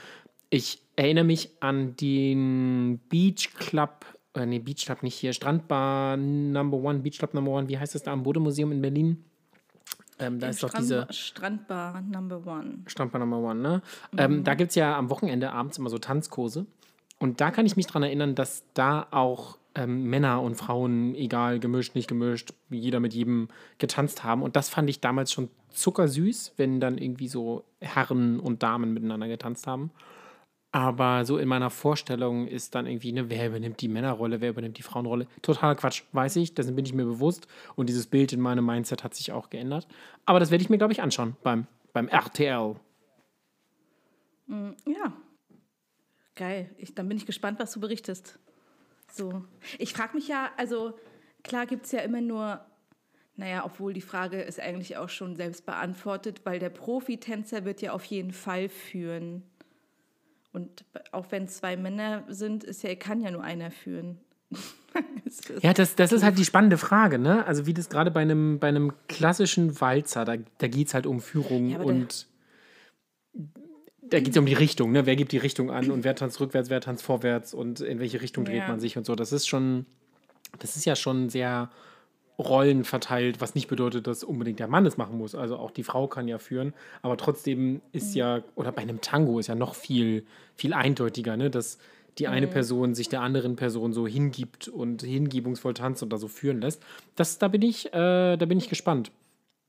Ich 0.48 0.80
erinnere 0.96 1.24
mich 1.24 1.50
an 1.60 1.96
den 1.96 2.98
Beach 3.10 3.50
Club, 3.54 4.06
äh, 4.36 4.46
nee, 4.46 4.58
Beach 4.58 4.84
Club 4.84 5.02
nicht 5.02 5.14
hier, 5.14 5.32
Strandbar 5.32 6.16
Number 6.16 6.76
One, 6.76 7.00
Beach 7.00 7.18
Club 7.18 7.34
Number 7.34 7.52
One, 7.52 7.68
wie 7.68 7.78
heißt 7.78 7.94
das 7.94 8.02
da 8.02 8.12
am 8.12 8.22
Bodemuseum 8.22 8.72
in 8.72 8.82
Berlin? 8.82 9.24
Ähm, 10.18 10.40
da 10.40 10.48
ist 10.48 10.62
doch 10.62 10.72
diese. 10.72 11.06
Strandbar 11.10 12.00
Number 12.02 12.46
One. 12.46 12.78
Strandbar 12.86 13.20
Number 13.20 13.38
One, 13.38 13.60
ne? 13.60 13.82
Ähm, 14.16 14.44
da 14.44 14.54
gibt 14.54 14.70
es 14.70 14.74
ja 14.74 14.96
am 14.96 15.10
Wochenende 15.10 15.52
abends 15.52 15.78
immer 15.78 15.90
so 15.90 15.98
Tanzkurse. 15.98 16.66
Und 17.18 17.40
da 17.40 17.50
kann 17.50 17.66
ich 17.66 17.76
mich 17.76 17.86
dran 17.86 18.02
erinnern, 18.02 18.34
dass 18.34 18.64
da 18.74 19.06
auch 19.10 19.58
ähm, 19.74 20.04
Männer 20.04 20.42
und 20.42 20.54
Frauen, 20.54 21.14
egal, 21.14 21.60
gemischt, 21.60 21.94
nicht 21.94 22.08
gemischt, 22.08 22.54
jeder 22.70 23.00
mit 23.00 23.14
jedem 23.14 23.48
getanzt 23.78 24.24
haben. 24.24 24.42
Und 24.42 24.56
das 24.56 24.68
fand 24.68 24.88
ich 24.88 25.00
damals 25.00 25.32
schon 25.32 25.48
zuckersüß, 25.70 26.54
wenn 26.56 26.80
dann 26.80 26.98
irgendwie 26.98 27.28
so 27.28 27.64
Herren 27.80 28.40
und 28.40 28.62
Damen 28.62 28.94
miteinander 28.94 29.28
getanzt 29.28 29.66
haben. 29.66 29.90
Aber 30.76 31.24
so 31.24 31.38
in 31.38 31.48
meiner 31.48 31.70
Vorstellung 31.70 32.46
ist 32.46 32.74
dann 32.74 32.86
irgendwie, 32.86 33.10
ne, 33.10 33.30
wer 33.30 33.46
übernimmt 33.46 33.80
die 33.80 33.88
Männerrolle, 33.88 34.42
wer 34.42 34.50
übernimmt 34.50 34.76
die 34.76 34.82
Frauenrolle? 34.82 35.26
Totaler 35.40 35.74
Quatsch, 35.74 36.02
weiß 36.12 36.36
ich, 36.36 36.52
dessen 36.52 36.76
bin 36.76 36.84
ich 36.84 36.92
mir 36.92 37.06
bewusst. 37.06 37.48
Und 37.76 37.88
dieses 37.88 38.06
Bild 38.06 38.34
in 38.34 38.42
meinem 38.42 38.66
Mindset 38.66 39.02
hat 39.02 39.14
sich 39.14 39.32
auch 39.32 39.48
geändert. 39.48 39.88
Aber 40.26 40.38
das 40.38 40.50
werde 40.50 40.60
ich 40.60 40.68
mir, 40.68 40.76
glaube 40.76 40.92
ich, 40.92 41.00
anschauen 41.00 41.34
beim, 41.42 41.66
beim 41.94 42.08
RTL. 42.08 42.76
Ja. 44.48 45.12
Geil. 46.34 46.68
Ich, 46.76 46.94
dann 46.94 47.08
bin 47.08 47.16
ich 47.16 47.24
gespannt, 47.24 47.58
was 47.58 47.72
du 47.72 47.80
berichtest. 47.80 48.38
So. 49.10 49.44
Ich 49.78 49.94
frage 49.94 50.14
mich 50.14 50.28
ja, 50.28 50.50
also 50.58 50.92
klar 51.42 51.64
gibt 51.64 51.86
es 51.86 51.92
ja 51.92 52.00
immer 52.00 52.20
nur, 52.20 52.60
naja, 53.36 53.64
obwohl 53.64 53.94
die 53.94 54.02
Frage 54.02 54.42
ist 54.42 54.60
eigentlich 54.60 54.98
auch 54.98 55.08
schon 55.08 55.36
selbst 55.36 55.64
beantwortet, 55.64 56.42
weil 56.44 56.58
der 56.58 56.68
Profitänzer 56.68 57.64
wird 57.64 57.80
ja 57.80 57.92
auf 57.92 58.04
jeden 58.04 58.32
Fall 58.32 58.68
führen. 58.68 59.42
Und 60.56 60.86
auch 61.12 61.26
wenn 61.32 61.48
zwei 61.48 61.76
Männer 61.76 62.24
sind, 62.28 62.64
ist 62.64 62.82
ja, 62.82 62.94
kann 62.94 63.20
ja 63.20 63.30
nur 63.30 63.44
einer 63.44 63.70
führen. 63.70 64.16
ja, 65.60 65.74
das, 65.74 65.96
das 65.96 66.12
ist 66.12 66.22
halt 66.22 66.38
die 66.38 66.46
spannende 66.46 66.78
Frage, 66.78 67.18
ne? 67.18 67.44
Also 67.44 67.66
wie 67.66 67.74
das 67.74 67.90
gerade 67.90 68.10
bei 68.10 68.22
einem, 68.22 68.58
bei 68.58 68.68
einem 68.68 68.94
klassischen 69.06 69.78
Walzer, 69.82 70.24
da, 70.24 70.36
da 70.56 70.66
geht 70.66 70.86
es 70.88 70.94
halt 70.94 71.04
um 71.04 71.20
Führung 71.20 71.68
ja, 71.68 71.80
und 71.80 72.26
da 74.00 74.18
geht 74.18 74.30
es 74.30 74.36
um 74.38 74.46
die 74.46 74.54
Richtung, 74.54 74.92
ne? 74.92 75.04
Wer 75.04 75.16
gibt 75.16 75.32
die 75.32 75.36
Richtung 75.36 75.70
an 75.70 75.90
und 75.90 76.04
wer 76.04 76.14
tanzt 76.14 76.40
rückwärts, 76.40 76.70
wer 76.70 76.80
tanzt 76.80 77.04
vorwärts 77.04 77.52
und 77.52 77.80
in 77.80 77.98
welche 77.98 78.22
Richtung 78.22 78.46
dreht 78.46 78.62
ja. 78.62 78.68
man 78.68 78.80
sich 78.80 78.96
und 78.96 79.04
so. 79.04 79.14
Das 79.14 79.32
ist 79.32 79.46
schon, 79.46 79.84
das 80.58 80.74
ist 80.76 80.86
ja 80.86 80.96
schon 80.96 81.28
sehr 81.28 81.70
Rollen 82.38 82.84
verteilt, 82.84 83.40
was 83.40 83.54
nicht 83.54 83.68
bedeutet, 83.68 84.06
dass 84.06 84.22
unbedingt 84.22 84.58
der 84.58 84.68
Mann 84.68 84.84
es 84.84 84.96
machen 84.96 85.16
muss. 85.16 85.34
Also 85.34 85.56
auch 85.56 85.70
die 85.70 85.82
Frau 85.82 86.06
kann 86.06 86.28
ja 86.28 86.38
führen, 86.38 86.74
aber 87.02 87.16
trotzdem 87.16 87.80
ist 87.92 88.10
mhm. 88.10 88.18
ja, 88.18 88.42
oder 88.54 88.72
bei 88.72 88.82
einem 88.82 89.00
Tango 89.00 89.38
ist 89.38 89.46
ja 89.46 89.54
noch 89.54 89.74
viel, 89.74 90.26
viel 90.54 90.74
eindeutiger, 90.74 91.36
ne? 91.36 91.50
dass 91.50 91.78
die 92.18 92.28
eine 92.28 92.46
mhm. 92.46 92.50
Person 92.50 92.94
sich 92.94 93.08
der 93.08 93.20
anderen 93.22 93.56
Person 93.56 93.92
so 93.92 94.06
hingibt 94.06 94.68
und 94.68 95.02
hingebungsvoll 95.02 95.74
tanzt 95.74 96.02
und 96.02 96.10
da 96.10 96.18
so 96.18 96.28
führen 96.28 96.60
lässt. 96.60 96.82
Das, 97.14 97.38
da 97.38 97.48
bin 97.48 97.62
ich, 97.62 97.86
äh, 97.92 98.36
da 98.36 98.46
bin 98.46 98.58
ich 98.58 98.68
gespannt, 98.68 99.10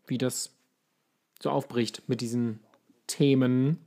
wie 0.06 0.18
das 0.18 0.52
so 1.42 1.50
aufbricht 1.50 2.04
mit 2.08 2.22
diesen 2.22 2.60
Themen 3.06 3.80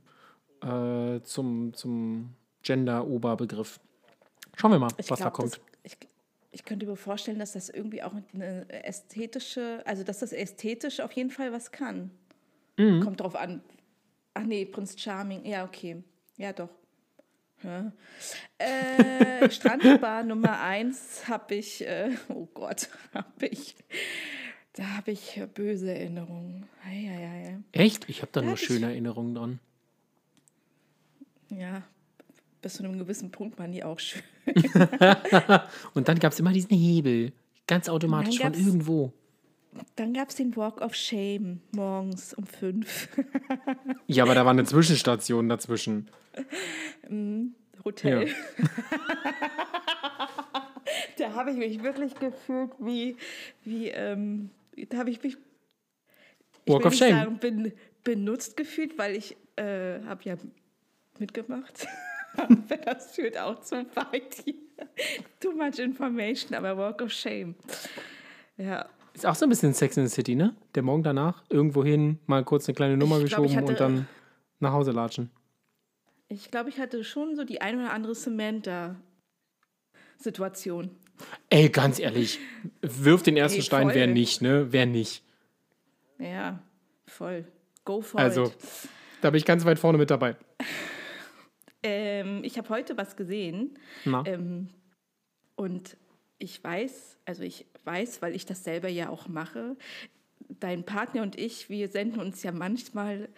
äh, 0.63 1.21
zum, 1.23 1.73
zum 1.73 2.29
Gender-Oberbegriff. 2.63 3.79
Schauen 4.55 4.71
wir 4.71 4.79
mal, 4.79 4.91
ich 4.97 5.09
was 5.09 5.19
glaub, 5.19 5.19
da 5.19 5.29
kommt. 5.29 5.53
Das, 5.53 5.61
ich, 5.83 5.97
ich 6.51 6.65
könnte 6.65 6.85
mir 6.85 6.95
vorstellen, 6.95 7.39
dass 7.39 7.53
das 7.53 7.69
irgendwie 7.69 8.03
auch 8.03 8.13
eine 8.33 8.69
ästhetische, 8.69 9.81
also 9.85 10.03
dass 10.03 10.19
das 10.19 10.33
ästhetisch 10.33 10.99
auf 10.99 11.11
jeden 11.13 11.31
Fall 11.31 11.51
was 11.51 11.71
kann. 11.71 12.11
Mhm. 12.77 13.01
Kommt 13.01 13.21
drauf 13.21 13.35
an. 13.35 13.61
Ach 14.33 14.43
nee, 14.43 14.65
Prinz 14.65 14.99
Charming, 14.99 15.45
ja, 15.45 15.63
okay. 15.63 16.03
Ja, 16.37 16.53
doch. 16.53 16.69
Ja. 17.63 17.91
Äh, 18.57 19.49
Strandbar 19.51 20.23
Nummer 20.23 20.61
eins 20.61 21.27
habe 21.27 21.55
ich, 21.55 21.85
äh, 21.85 22.11
oh 22.29 22.47
Gott, 22.53 22.89
habe 23.13 23.47
ich, 23.47 23.75
da 24.73 24.97
habe 24.97 25.11
ich 25.11 25.41
böse 25.53 25.93
Erinnerungen. 25.93 26.67
Ei, 26.85 27.09
ei, 27.09 27.25
ei. 27.25 27.59
Echt? 27.71 28.09
Ich 28.09 28.21
habe 28.21 28.31
da, 28.33 28.41
da 28.41 28.47
nur 28.47 28.57
schöne 28.57 28.79
ich, 28.79 28.93
Erinnerungen 28.93 29.35
dran. 29.35 29.59
Ja, 31.49 31.83
bis 32.61 32.75
zu 32.75 32.83
einem 32.83 32.97
gewissen 32.97 33.31
Punkt 33.31 33.57
waren 33.59 33.71
die 33.71 33.83
auch 33.83 33.99
schön. 33.99 34.21
und 35.93 36.07
dann 36.07 36.19
gab 36.19 36.31
es 36.31 36.39
immer 36.39 36.51
diesen 36.51 36.77
Hebel, 36.77 37.33
ganz 37.67 37.89
automatisch 37.89 38.39
von 38.39 38.53
irgendwo. 38.53 39.13
Dann 39.95 40.13
gab 40.13 40.29
es 40.29 40.35
den 40.35 40.55
Walk 40.55 40.81
of 40.81 40.93
Shame 40.95 41.61
morgens 41.71 42.33
um 42.33 42.45
fünf. 42.45 43.07
ja, 44.07 44.23
aber 44.23 44.35
da 44.35 44.43
war 44.43 44.51
eine 44.51 44.65
Zwischenstation 44.65 45.47
dazwischen. 45.47 46.09
Mm, 47.09 47.47
Hotel. 47.85 48.27
Ja. 48.27 48.67
da 51.17 51.33
habe 51.33 51.51
ich 51.51 51.57
mich 51.57 51.83
wirklich 51.83 52.15
gefühlt 52.15 52.71
wie, 52.79 53.15
wie 53.63 53.87
ähm, 53.89 54.49
da 54.89 54.97
habe 54.97 55.09
ich 55.09 55.23
mich 55.23 55.37
ich 56.65 56.73
Walk 56.73 56.85
of 56.85 56.93
Shame. 56.93 57.11
Sagen, 57.11 57.37
bin, 57.37 57.71
benutzt 58.03 58.57
gefühlt, 58.57 58.97
weil 58.97 59.15
ich 59.15 59.37
äh, 59.55 60.01
habe 60.03 60.21
ja 60.23 60.35
mitgemacht. 61.17 61.87
das 62.85 63.15
führt 63.15 63.37
auch 63.37 63.59
zu 63.61 63.85
weit 63.95 64.35
hier. 64.43 64.55
Too 65.39 65.51
much 65.51 65.77
information, 65.79 66.55
aber 66.55 66.77
Walk 66.77 67.01
of 67.01 67.11
Shame. 67.11 67.55
Ja. 68.57 68.87
Ist 69.13 69.25
auch 69.25 69.35
so 69.35 69.45
ein 69.45 69.49
bisschen 69.49 69.73
Sex 69.73 69.97
in 69.97 70.07
the 70.07 70.13
City, 70.13 70.35
ne? 70.35 70.55
Der 70.73 70.83
Morgen 70.83 71.03
danach 71.03 71.43
irgendwo 71.49 71.83
hin, 71.83 72.19
mal 72.27 72.45
kurz 72.45 72.65
eine 72.67 72.75
kleine 72.75 72.95
Nummer 72.97 73.17
ich 73.17 73.23
geschoben 73.25 73.49
glaub, 73.49 73.63
hatte, 73.63 73.71
und 73.71 73.79
dann 73.79 74.07
nach 74.59 74.71
Hause 74.71 74.91
latschen. 74.91 75.31
Ich 76.29 76.49
glaube, 76.49 76.69
ich 76.69 76.79
hatte 76.79 77.03
schon 77.03 77.35
so 77.35 77.43
die 77.43 77.59
ein 77.59 77.77
oder 77.77 77.91
andere 77.91 78.15
Samantha-Situation. 78.15 80.91
Ey, 81.49 81.67
ganz 81.69 81.99
ehrlich, 81.99 82.39
wirf 82.81 83.21
den 83.21 83.35
ersten 83.35 83.57
Ey, 83.57 83.63
Stein, 83.63 83.89
wer 83.93 84.07
nicht, 84.07 84.41
ne? 84.41 84.71
Wer 84.71 84.85
nicht. 84.85 85.25
Ja, 86.17 86.63
voll. 87.05 87.43
Go 87.83 87.99
for 88.01 88.21
also, 88.21 88.45
it. 88.45 88.53
Also, 88.53 88.87
da 89.21 89.29
bin 89.29 89.39
ich 89.39 89.45
ganz 89.45 89.65
weit 89.65 89.77
vorne 89.77 89.97
mit 89.97 90.09
dabei. 90.09 90.37
Ähm, 91.83 92.43
ich 92.43 92.57
habe 92.57 92.69
heute 92.69 92.97
was 92.97 93.15
gesehen. 93.15 93.77
Ähm, 94.25 94.69
und 95.55 95.97
ich 96.37 96.63
weiß, 96.63 97.17
also 97.25 97.43
ich 97.43 97.65
weiß, 97.83 98.21
weil 98.21 98.35
ich 98.35 98.45
das 98.45 98.63
selber 98.63 98.89
ja 98.89 99.09
auch 99.09 99.27
mache, 99.27 99.75
dein 100.59 100.83
Partner 100.83 101.21
und 101.21 101.37
ich, 101.37 101.69
wir 101.69 101.87
senden 101.87 102.19
uns 102.19 102.43
ja 102.43 102.51
manchmal 102.51 103.29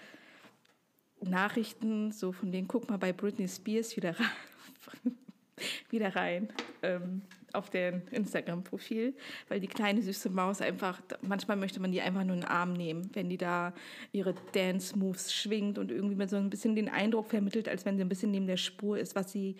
Nachrichten 1.21 2.11
so 2.11 2.31
von 2.31 2.51
denen, 2.51 2.67
guck 2.67 2.89
mal 2.89 2.97
bei 2.97 3.13
Britney 3.13 3.47
Spears 3.47 3.95
wieder 3.95 4.15
rein, 4.19 5.17
wieder 5.89 6.15
rein 6.15 6.49
ähm, 6.81 7.21
auf 7.53 7.69
deren 7.69 8.07
Instagram-Profil, 8.09 9.15
weil 9.47 9.59
die 9.59 9.67
kleine 9.67 10.01
süße 10.01 10.29
Maus 10.29 10.61
einfach, 10.61 11.01
manchmal 11.21 11.57
möchte 11.57 11.79
man 11.79 11.91
die 11.91 12.01
einfach 12.01 12.23
nur 12.23 12.35
in 12.35 12.41
den 12.41 12.49
Arm 12.49 12.73
nehmen, 12.73 13.09
wenn 13.13 13.29
die 13.29 13.37
da 13.37 13.73
ihre 14.11 14.33
Dance-Moves 14.53 15.33
schwingt 15.33 15.77
und 15.77 15.91
irgendwie 15.91 16.15
mit 16.15 16.29
so 16.29 16.37
ein 16.37 16.49
bisschen 16.49 16.75
den 16.75 16.89
Eindruck 16.89 17.27
vermittelt, 17.27 17.69
als 17.69 17.85
wenn 17.85 17.97
sie 17.97 18.03
ein 18.03 18.09
bisschen 18.09 18.31
neben 18.31 18.47
der 18.47 18.57
Spur 18.57 18.97
ist, 18.97 19.15
was 19.15 19.31
sie 19.31 19.57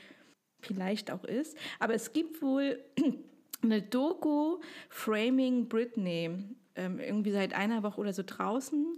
vielleicht 0.61 1.11
auch 1.11 1.23
ist. 1.23 1.57
Aber 1.79 1.93
es 1.93 2.13
gibt 2.13 2.41
wohl 2.41 2.79
eine 3.61 3.81
Doku 3.81 4.59
Framing 4.89 5.67
Britney, 5.67 6.31
ähm, 6.75 6.99
irgendwie 6.99 7.31
seit 7.31 7.53
einer 7.53 7.83
Woche 7.83 8.01
oder 8.01 8.13
so 8.13 8.23
draußen. 8.25 8.97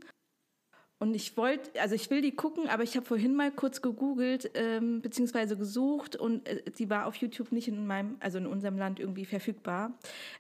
Und 1.06 1.14
ich 1.14 1.38
wollte, 1.38 1.80
also 1.80 1.94
ich 1.94 2.10
will 2.10 2.24
die 2.24 2.32
gucken, 2.32 2.68
aber 2.68 2.82
ich 2.82 2.96
habe 2.96 3.06
vorhin 3.06 3.36
mal 3.36 3.52
kurz 3.52 3.84
gegoogelt, 3.84 4.50
ähm, 4.56 5.04
beziehungsweise 5.04 5.56
gesucht 5.56 6.16
und 6.16 6.48
äh, 6.48 6.90
war 6.90 7.06
auf 7.06 7.16
YouTube 7.18 7.52
nicht 7.52 7.68
in 7.68 7.86
meinem, 7.86 8.16
also 8.22 8.40
in 8.40 8.48
unserem 8.48 8.76
Land 8.76 9.00
irgendwie 9.00 9.26
verfügbar. 9.26 9.94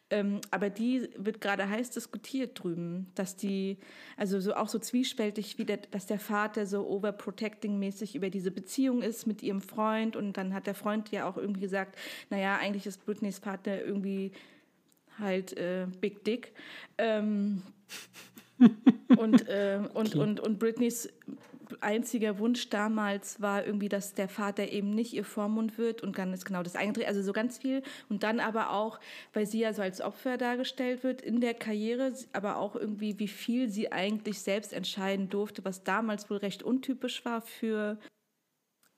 Ähm, 0.10 0.42
aber 0.50 0.72
die 0.72 1.08
wird 1.18 1.40
gerade 1.40 1.70
heiß 1.70 1.92
diskutiert 1.92 2.64
drüben, 2.64 3.12
dass 3.14 3.36
die, 3.36 3.78
also 4.18 4.40
so 4.40 4.56
auch 4.56 4.68
so 4.68 4.80
zwiespältig, 4.80 5.60
wie 5.60 5.66
der, 5.66 5.78
dass 5.78 6.08
der 6.08 6.18
Vater 6.18 6.66
so 6.66 6.82
overprotecting-mäßig 6.90 8.16
über 8.16 8.32
diese 8.32 8.50
Beziehung 8.50 9.04
ist 9.04 9.28
mit 9.28 9.44
ihrem 9.44 9.62
Freund 9.62 10.16
und 10.16 10.36
dann 10.36 10.56
hat 10.56 10.66
der 10.66 10.74
Freund 10.74 11.12
ja 11.12 11.30
auch 11.30 11.38
irgendwie 11.38 11.62
gesagt, 11.62 11.96
naja, 12.32 12.58
eigentlich 12.58 12.88
ist 12.88 13.06
Britneys 13.06 13.38
Vater 13.38 13.86
irgendwie 13.86 14.32
halt 15.20 15.56
äh, 15.58 15.86
Big 16.02 16.24
Dick. 16.24 16.54
Ähm, 16.98 17.62
und, 19.18 19.48
äh, 19.48 19.80
und, 19.94 20.16
okay. 20.16 20.20
und, 20.20 20.40
und 20.40 20.60
Britneys 20.60 21.10
einziger 21.82 22.40
Wunsch 22.40 22.70
damals 22.70 23.42
war 23.42 23.66
irgendwie, 23.66 23.90
dass 23.90 24.14
der 24.14 24.30
Vater 24.30 24.72
eben 24.72 24.92
nicht 24.92 25.14
ihr 25.14 25.26
Vormund 25.26 25.78
wird 25.78 26.04
und 26.04 26.18
dann 26.18 26.34
ist 26.34 26.46
genau 26.46 26.64
das 26.64 26.76
eingedreht, 26.76 27.08
also 27.08 27.22
so 27.22 27.34
ganz 27.34 27.58
viel 27.58 27.84
und 28.10 28.24
dann 28.24 28.40
aber 28.40 28.72
auch, 28.72 29.00
weil 29.34 29.46
sie 29.46 29.60
ja 29.60 29.74
so 29.74 29.82
als 29.82 30.02
Opfer 30.02 30.38
dargestellt 30.38 31.04
wird 31.04 31.22
in 31.22 31.42
der 31.42 31.54
Karriere, 31.54 32.14
aber 32.34 32.58
auch 32.58 32.76
irgendwie, 32.76 33.20
wie 33.20 33.28
viel 33.28 33.70
sie 33.70 33.92
eigentlich 33.92 34.40
selbst 34.40 34.74
entscheiden 34.74 35.30
durfte, 35.30 35.66
was 35.66 35.84
damals 35.84 36.30
wohl 36.30 36.38
recht 36.38 36.64
untypisch 36.64 37.26
war 37.26 37.42
für 37.42 37.98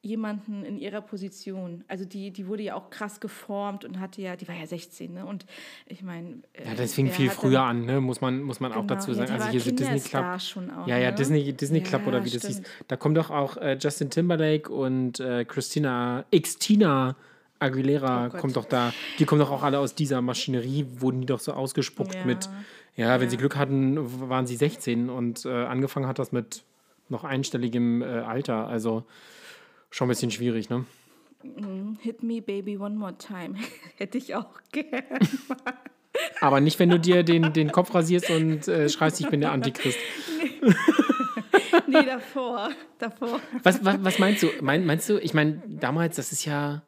jemanden 0.01 0.63
in 0.63 0.77
ihrer 0.77 1.01
Position. 1.01 1.83
Also 1.87 2.05
die, 2.05 2.31
die 2.31 2.47
wurde 2.47 2.63
ja 2.63 2.75
auch 2.75 2.89
krass 2.89 3.19
geformt 3.19 3.83
und 3.83 3.99
hatte 3.99 4.21
ja, 4.21 4.35
die 4.35 4.47
war 4.47 4.55
ja 4.55 4.65
16, 4.65 5.13
ne? 5.13 5.25
Und 5.25 5.45
ich 5.85 6.01
meine. 6.01 6.41
Ja, 6.63 6.75
das 6.75 6.93
fing 6.93 7.09
viel 7.11 7.29
früher 7.29 7.63
an, 7.63 7.85
ne? 7.85 7.99
Muss 7.99 8.21
man, 8.21 8.41
muss 8.41 8.59
man 8.59 8.71
genau, 8.71 8.83
auch 8.83 8.87
dazu 8.87 9.13
sagen. 9.13 9.29
Ja, 9.29 9.35
also 9.35 9.49
hier 9.49 9.61
so 9.61 9.71
Disney 9.71 9.99
Club. 9.99 10.41
Schon 10.41 10.71
auch, 10.71 10.87
ja, 10.87 10.97
ja, 10.97 11.09
ne? 11.09 11.15
Disney, 11.15 11.53
Disney 11.53 11.81
Club 11.81 12.03
ja, 12.03 12.07
oder 12.07 12.23
wie 12.23 12.29
stimmt. 12.29 12.43
das 12.43 12.57
hieß. 12.57 12.61
Da 12.87 12.95
kommt 12.95 13.17
doch 13.17 13.31
auch 13.31 13.57
äh, 13.57 13.77
Justin 13.79 14.09
Timberlake 14.09 14.71
und 14.71 15.19
äh, 15.19 15.45
Christina, 15.45 16.25
Xtina 16.31 17.15
Aguilera 17.59 18.29
oh 18.33 18.37
kommt 18.37 18.55
doch 18.55 18.65
da. 18.65 18.93
Die 19.19 19.25
kommen 19.25 19.39
doch 19.39 19.51
auch 19.51 19.63
alle 19.63 19.79
aus 19.79 19.95
dieser 19.95 20.21
Maschinerie, 20.21 20.85
wurden 20.99 21.21
die 21.21 21.27
doch 21.27 21.39
so 21.39 21.53
ausgespuckt 21.53 22.15
ja. 22.15 22.25
mit. 22.25 22.49
Ja, 22.95 23.19
wenn 23.19 23.29
sie 23.29 23.37
Glück 23.37 23.55
hatten, 23.55 24.29
waren 24.29 24.47
sie 24.47 24.55
16 24.55 25.09
und 25.09 25.45
äh, 25.45 25.49
angefangen 25.49 26.07
hat 26.07 26.19
das 26.19 26.31
mit 26.31 26.63
noch 27.09 27.23
einstelligem 27.23 28.01
äh, 28.01 28.05
Alter. 28.05 28.67
Also 28.67 29.05
schon 29.89 30.07
ein 30.07 30.09
bisschen 30.09 30.31
schwierig, 30.31 30.69
ne? 30.69 30.85
Mm, 31.43 31.95
hit 32.01 32.23
me, 32.23 32.41
baby, 32.41 32.77
one 32.77 32.95
more 32.95 33.17
time. 33.17 33.55
Hätte 33.97 34.17
ich 34.17 34.35
auch 34.35 34.59
gern. 34.71 35.03
Aber 36.41 36.59
nicht, 36.61 36.79
wenn 36.79 36.89
du 36.89 36.99
dir 36.99 37.23
den, 37.23 37.53
den 37.53 37.71
Kopf 37.71 37.93
rasierst 37.93 38.29
und 38.29 38.67
äh, 38.67 38.89
schreist, 38.89 39.19
ich 39.19 39.29
bin 39.29 39.41
der 39.41 39.51
Antichrist. 39.51 39.99
Nee, 40.39 40.73
nee 41.87 42.05
davor. 42.05 42.71
davor. 42.97 43.39
Was, 43.63 43.83
was, 43.85 44.03
was 44.03 44.19
meinst 44.19 44.43
du? 44.43 44.49
Mein, 44.61 44.85
meinst 44.85 45.09
du, 45.09 45.19
ich 45.19 45.33
meine, 45.33 45.61
damals, 45.67 46.15
das 46.15 46.31
ist 46.31 46.45
ja. 46.45 46.83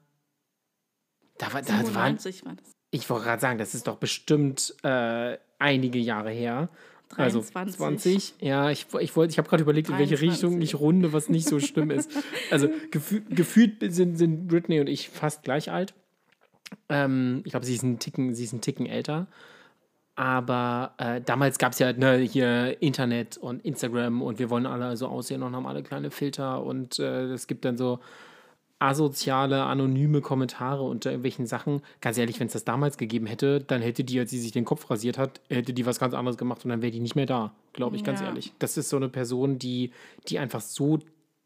Da, 1.38 1.54
war, 1.54 1.62
da 1.62 1.74
waren, 1.94 1.96
war 1.96 2.14
das. 2.14 2.74
Ich 2.92 3.10
wollte 3.10 3.26
gerade 3.26 3.42
sagen, 3.42 3.60
das 3.60 3.76
ist 3.76 3.88
doch 3.88 3.98
bestimmt 3.98 4.74
äh, 4.84 5.38
einige 5.60 6.00
Jahre 6.00 6.32
her. 6.32 6.70
23. 7.10 7.56
Also 7.56 7.78
20. 7.78 8.36
Ja, 8.40 8.70
ich, 8.70 8.88
ich, 9.00 9.16
wollt, 9.16 9.32
ich 9.32 9.38
habe 9.38 9.50
gerade 9.50 9.64
überlegt, 9.64 9.90
23. 9.90 9.92
in 9.92 10.22
welche 10.22 10.32
Richtung 10.32 10.62
ich 10.62 10.76
runde, 10.76 11.12
was 11.12 11.30
nicht 11.30 11.48
so 11.48 11.60
schlimm 11.60 11.92
ist. 11.92 12.12
Also 12.52 12.70
gefü 12.92 13.22
gefühlt 13.30 13.78
sind, 13.94 14.18
sind 14.18 14.48
Britney 14.48 14.80
und 14.80 14.88
ich 14.88 15.10
fast 15.10 15.44
gleich 15.44 15.72
alt. 15.72 15.94
Ähm, 16.88 17.42
ich 17.46 17.52
glaube, 17.52 17.66
sie 17.66 17.74
ist 17.74 17.84
ein 17.84 18.00
Ticken, 18.00 18.36
sie 18.36 18.44
ist 18.44 18.54
ein 18.54 18.62
Ticken 18.62 18.86
älter. 18.86 19.28
Aber 20.16 20.96
äh, 20.98 21.22
damals 21.22 21.58
gab 21.60 21.72
es 21.72 21.80
ja 21.80 21.94
ne, 21.94 22.18
hier 22.18 22.82
Internet 22.82 23.38
und 23.38 23.64
Instagram 23.64 24.22
und 24.22 24.38
wir 24.38 24.50
wollen 24.50 24.66
alle 24.66 24.98
so 24.98 25.08
aussehen 25.08 25.44
und 25.44 25.56
haben 25.56 25.66
alle 25.66 25.82
kleine 25.82 26.12
Filter 26.12 26.62
und 26.62 27.00
äh, 27.00 27.32
es 27.32 27.48
gibt 27.48 27.64
dann 27.64 27.78
so 27.78 28.00
asoziale, 28.80 29.64
anonyme 29.64 30.22
Kommentare 30.22 30.84
unter 30.84 31.12
irgendwelchen 31.12 31.46
Sachen. 31.46 31.82
Ganz 32.02 32.18
ehrlich, 32.18 32.40
wenn 32.40 32.48
es 32.48 32.54
das 32.54 32.64
damals 32.64 32.98
gegeben 32.98 33.26
hätte, 33.28 33.60
dann 33.60 33.82
hätte 33.82 34.04
die, 34.06 34.20
als 34.20 34.32
sie 34.32 34.40
sich 34.40 34.54
den 34.54 34.66
Kopf 34.66 34.90
rasiert 34.90 35.18
hat, 35.18 35.42
hätte 35.50 35.74
die 35.74 35.86
was 35.86 36.00
ganz 36.00 36.14
anderes 36.14 36.38
gemacht 36.38 36.64
und 36.64 36.70
dann 36.70 36.82
wäre 36.82 36.92
die 36.92 37.02
nicht 37.02 37.16
mehr 37.16 37.26
da, 37.26 37.54
glaube 37.74 37.98
ich, 37.98 38.04
ganz 38.06 38.22
Ja. 38.22 38.28
ehrlich. 38.28 38.54
Das 38.60 38.78
ist 38.78 38.90
so 38.90 38.96
eine 38.98 39.10
Person, 39.10 39.60
die, 39.60 39.92
die 40.30 40.40
einfach 40.40 40.62
so 40.62 41.00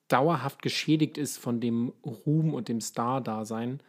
dauerhaft 0.09 0.61
geschädigt 0.61 1.17
ist 1.17 1.37
von 1.37 1.59
dem 1.59 1.91
Ruhm 2.05 2.53
und 2.53 2.67
dem 2.67 2.81
Star-Dasein, 2.81 3.79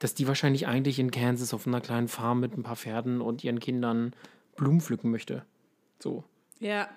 dass 0.00 0.14
die 0.14 0.26
wahrscheinlich 0.26 0.66
eigentlich 0.66 0.98
in 0.98 1.12
Kansas 1.12 1.54
auf 1.54 1.68
einer 1.68 1.80
kleinen 1.80 2.08
Farm 2.08 2.40
mit 2.40 2.56
ein 2.58 2.64
paar 2.64 2.74
Pferden 2.76 3.20
und 3.20 3.44
ihren 3.44 3.60
Kindern 3.60 4.12
Blumen 4.56 4.80
pflücken 4.80 5.12
möchte. 5.12 5.44
So. 6.00 6.24
Ja, 6.58 6.88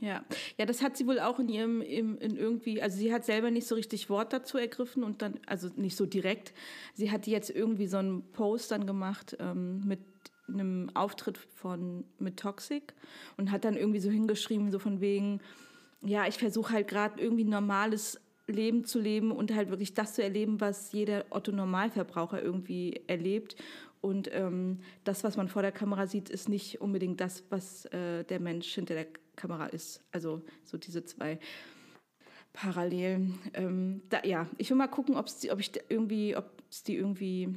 ja. 0.00 0.24
Ja, 0.58 0.66
das 0.66 0.82
hat 0.82 0.96
sie 0.96 1.06
wohl 1.06 1.20
auch 1.20 1.38
in 1.38 1.48
ihrem, 1.48 1.82
im, 1.82 2.18
in 2.18 2.36
irgendwie, 2.36 2.82
also 2.82 2.96
sie 2.96 3.12
hat 3.12 3.24
selber 3.24 3.50
nicht 3.50 3.66
so 3.66 3.74
richtig 3.74 4.08
Wort 4.08 4.32
dazu 4.32 4.58
ergriffen 4.58 5.04
und 5.04 5.22
dann, 5.22 5.38
also 5.46 5.68
nicht 5.76 5.96
so 5.96 6.06
direkt. 6.06 6.54
Sie 6.94 7.10
hat 7.10 7.26
jetzt 7.26 7.50
irgendwie 7.50 7.86
so 7.86 7.98
einen 7.98 8.22
Post 8.32 8.70
dann 8.70 8.86
gemacht 8.86 9.36
ähm, 9.38 9.86
mit 9.86 10.00
einem 10.48 10.90
Auftritt 10.94 11.38
von 11.38 12.04
mit 12.18 12.38
Toxic 12.38 12.94
und 13.36 13.50
hat 13.50 13.64
dann 13.64 13.76
irgendwie 13.76 14.00
so 14.00 14.10
hingeschrieben, 14.10 14.70
so 14.70 14.78
von 14.78 15.00
wegen, 15.00 15.40
ja, 16.02 16.26
ich 16.26 16.38
versuche 16.38 16.72
halt 16.72 16.88
gerade 16.88 17.20
irgendwie 17.20 17.44
ein 17.44 17.50
normales 17.50 18.18
Leben 18.46 18.84
zu 18.84 18.98
leben 18.98 19.30
und 19.30 19.54
halt 19.54 19.70
wirklich 19.70 19.94
das 19.94 20.14
zu 20.14 20.22
erleben, 20.22 20.60
was 20.60 20.92
jeder 20.92 21.24
Otto-Normalverbraucher 21.30 22.42
irgendwie 22.42 23.02
erlebt. 23.06 23.56
Und 24.00 24.30
ähm, 24.32 24.80
das, 25.04 25.24
was 25.24 25.36
man 25.36 25.48
vor 25.48 25.62
der 25.62 25.72
Kamera 25.72 26.06
sieht, 26.06 26.30
ist 26.30 26.48
nicht 26.48 26.80
unbedingt 26.80 27.20
das, 27.20 27.44
was 27.50 27.84
äh, 27.86 28.24
der 28.24 28.40
Mensch 28.40 28.74
hinter 28.74 28.94
der 28.94 29.06
Kamera 29.40 29.66
ist. 29.66 30.02
Also 30.12 30.42
so 30.64 30.76
diese 30.76 31.04
zwei 31.04 31.38
Parallelen. 32.52 33.38
Ähm, 33.54 34.02
da, 34.08 34.22
ja, 34.24 34.48
ich 34.58 34.70
will 34.70 34.76
mal 34.76 34.88
gucken, 34.88 35.16
ob's 35.16 35.38
die, 35.38 35.50
ob 35.50 35.60
ich 35.60 35.72
irgendwie, 35.88 36.36
ob 36.36 36.62
es 36.70 36.82
die 36.82 36.96
irgendwie, 36.96 37.54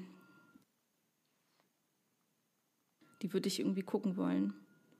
die 3.21 3.33
würde 3.33 3.47
ich 3.47 3.59
irgendwie 3.59 3.81
gucken 3.81 4.17
wollen. 4.17 4.53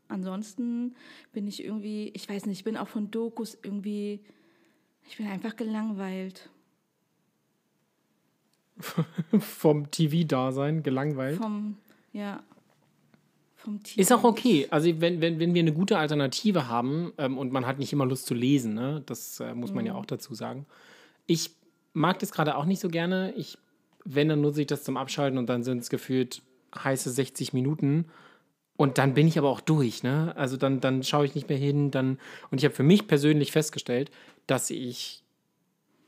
Ansonsten 0.08 0.96
bin 1.32 1.48
ich 1.48 1.64
irgendwie, 1.64 2.10
ich 2.10 2.28
weiß 2.28 2.46
nicht, 2.46 2.60
ich 2.60 2.64
bin 2.64 2.78
auch 2.78 2.88
von 2.88 3.12
Dokus 3.12 3.58
irgendwie, 3.64 4.20
ich 5.08 5.18
bin 5.18 5.28
einfach 5.28 5.56
gelangweilt. 5.56 6.50
Vom 9.40 9.90
TV-Dasein 9.90 10.84
gelangweilt. 10.84 11.38
Vom, 11.38 11.78
ja, 12.12 12.44
vom 13.64 13.82
Team. 13.82 14.02
Ist 14.02 14.12
auch 14.12 14.24
okay. 14.24 14.68
Also 14.70 14.90
wenn, 15.02 15.22
wenn, 15.22 15.40
wenn 15.40 15.54
wir 15.54 15.62
eine 15.62 15.74
gute 15.74 15.98
Alternative 15.98 16.68
haben 16.68 17.14
ähm, 17.18 17.38
und 17.38 17.52
man 17.52 17.66
hat 17.66 17.80
nicht 17.80 17.94
immer 17.94 18.06
Lust 18.06 18.26
zu 18.26 18.34
lesen, 18.34 18.74
ne? 18.74 19.02
das 19.06 19.40
äh, 19.40 19.54
muss 19.54 19.74
man 19.74 19.86
ja 19.86 19.96
auch 19.96 20.06
dazu 20.06 20.36
sagen. 20.36 20.66
Ich 21.26 21.52
mag 21.94 22.20
das 22.20 22.32
gerade 22.32 22.56
auch 22.56 22.66
nicht 22.66 22.80
so 22.80 22.90
gerne. 22.90 23.34
Ich, 23.36 23.58
wenn, 24.04 24.30
dann 24.30 24.42
nutze 24.42 24.62
ich 24.62 24.68
das 24.68 24.84
zum 24.84 24.98
Abschalten 24.98 25.38
und 25.38 25.48
dann 25.48 25.64
sind 25.64 25.80
es 25.80 25.90
gefühlt 25.90 26.42
heiße 26.76 27.10
60 27.10 27.54
Minuten. 27.54 28.06
Und 28.76 28.98
dann 28.98 29.14
bin 29.14 29.28
ich 29.28 29.38
aber 29.38 29.50
auch 29.50 29.62
durch, 29.62 30.02
ne? 30.02 30.34
Also 30.36 30.58
dann, 30.58 30.80
dann 30.80 31.04
schaue 31.04 31.26
ich 31.26 31.36
nicht 31.36 31.48
mehr 31.48 31.58
hin. 31.58 31.92
Dann, 31.92 32.18
und 32.50 32.58
ich 32.58 32.66
habe 32.66 32.74
für 32.74 32.84
mich 32.84 33.08
persönlich 33.08 33.52
festgestellt, 33.52 34.10
dass 34.48 34.70
ich 34.72 35.24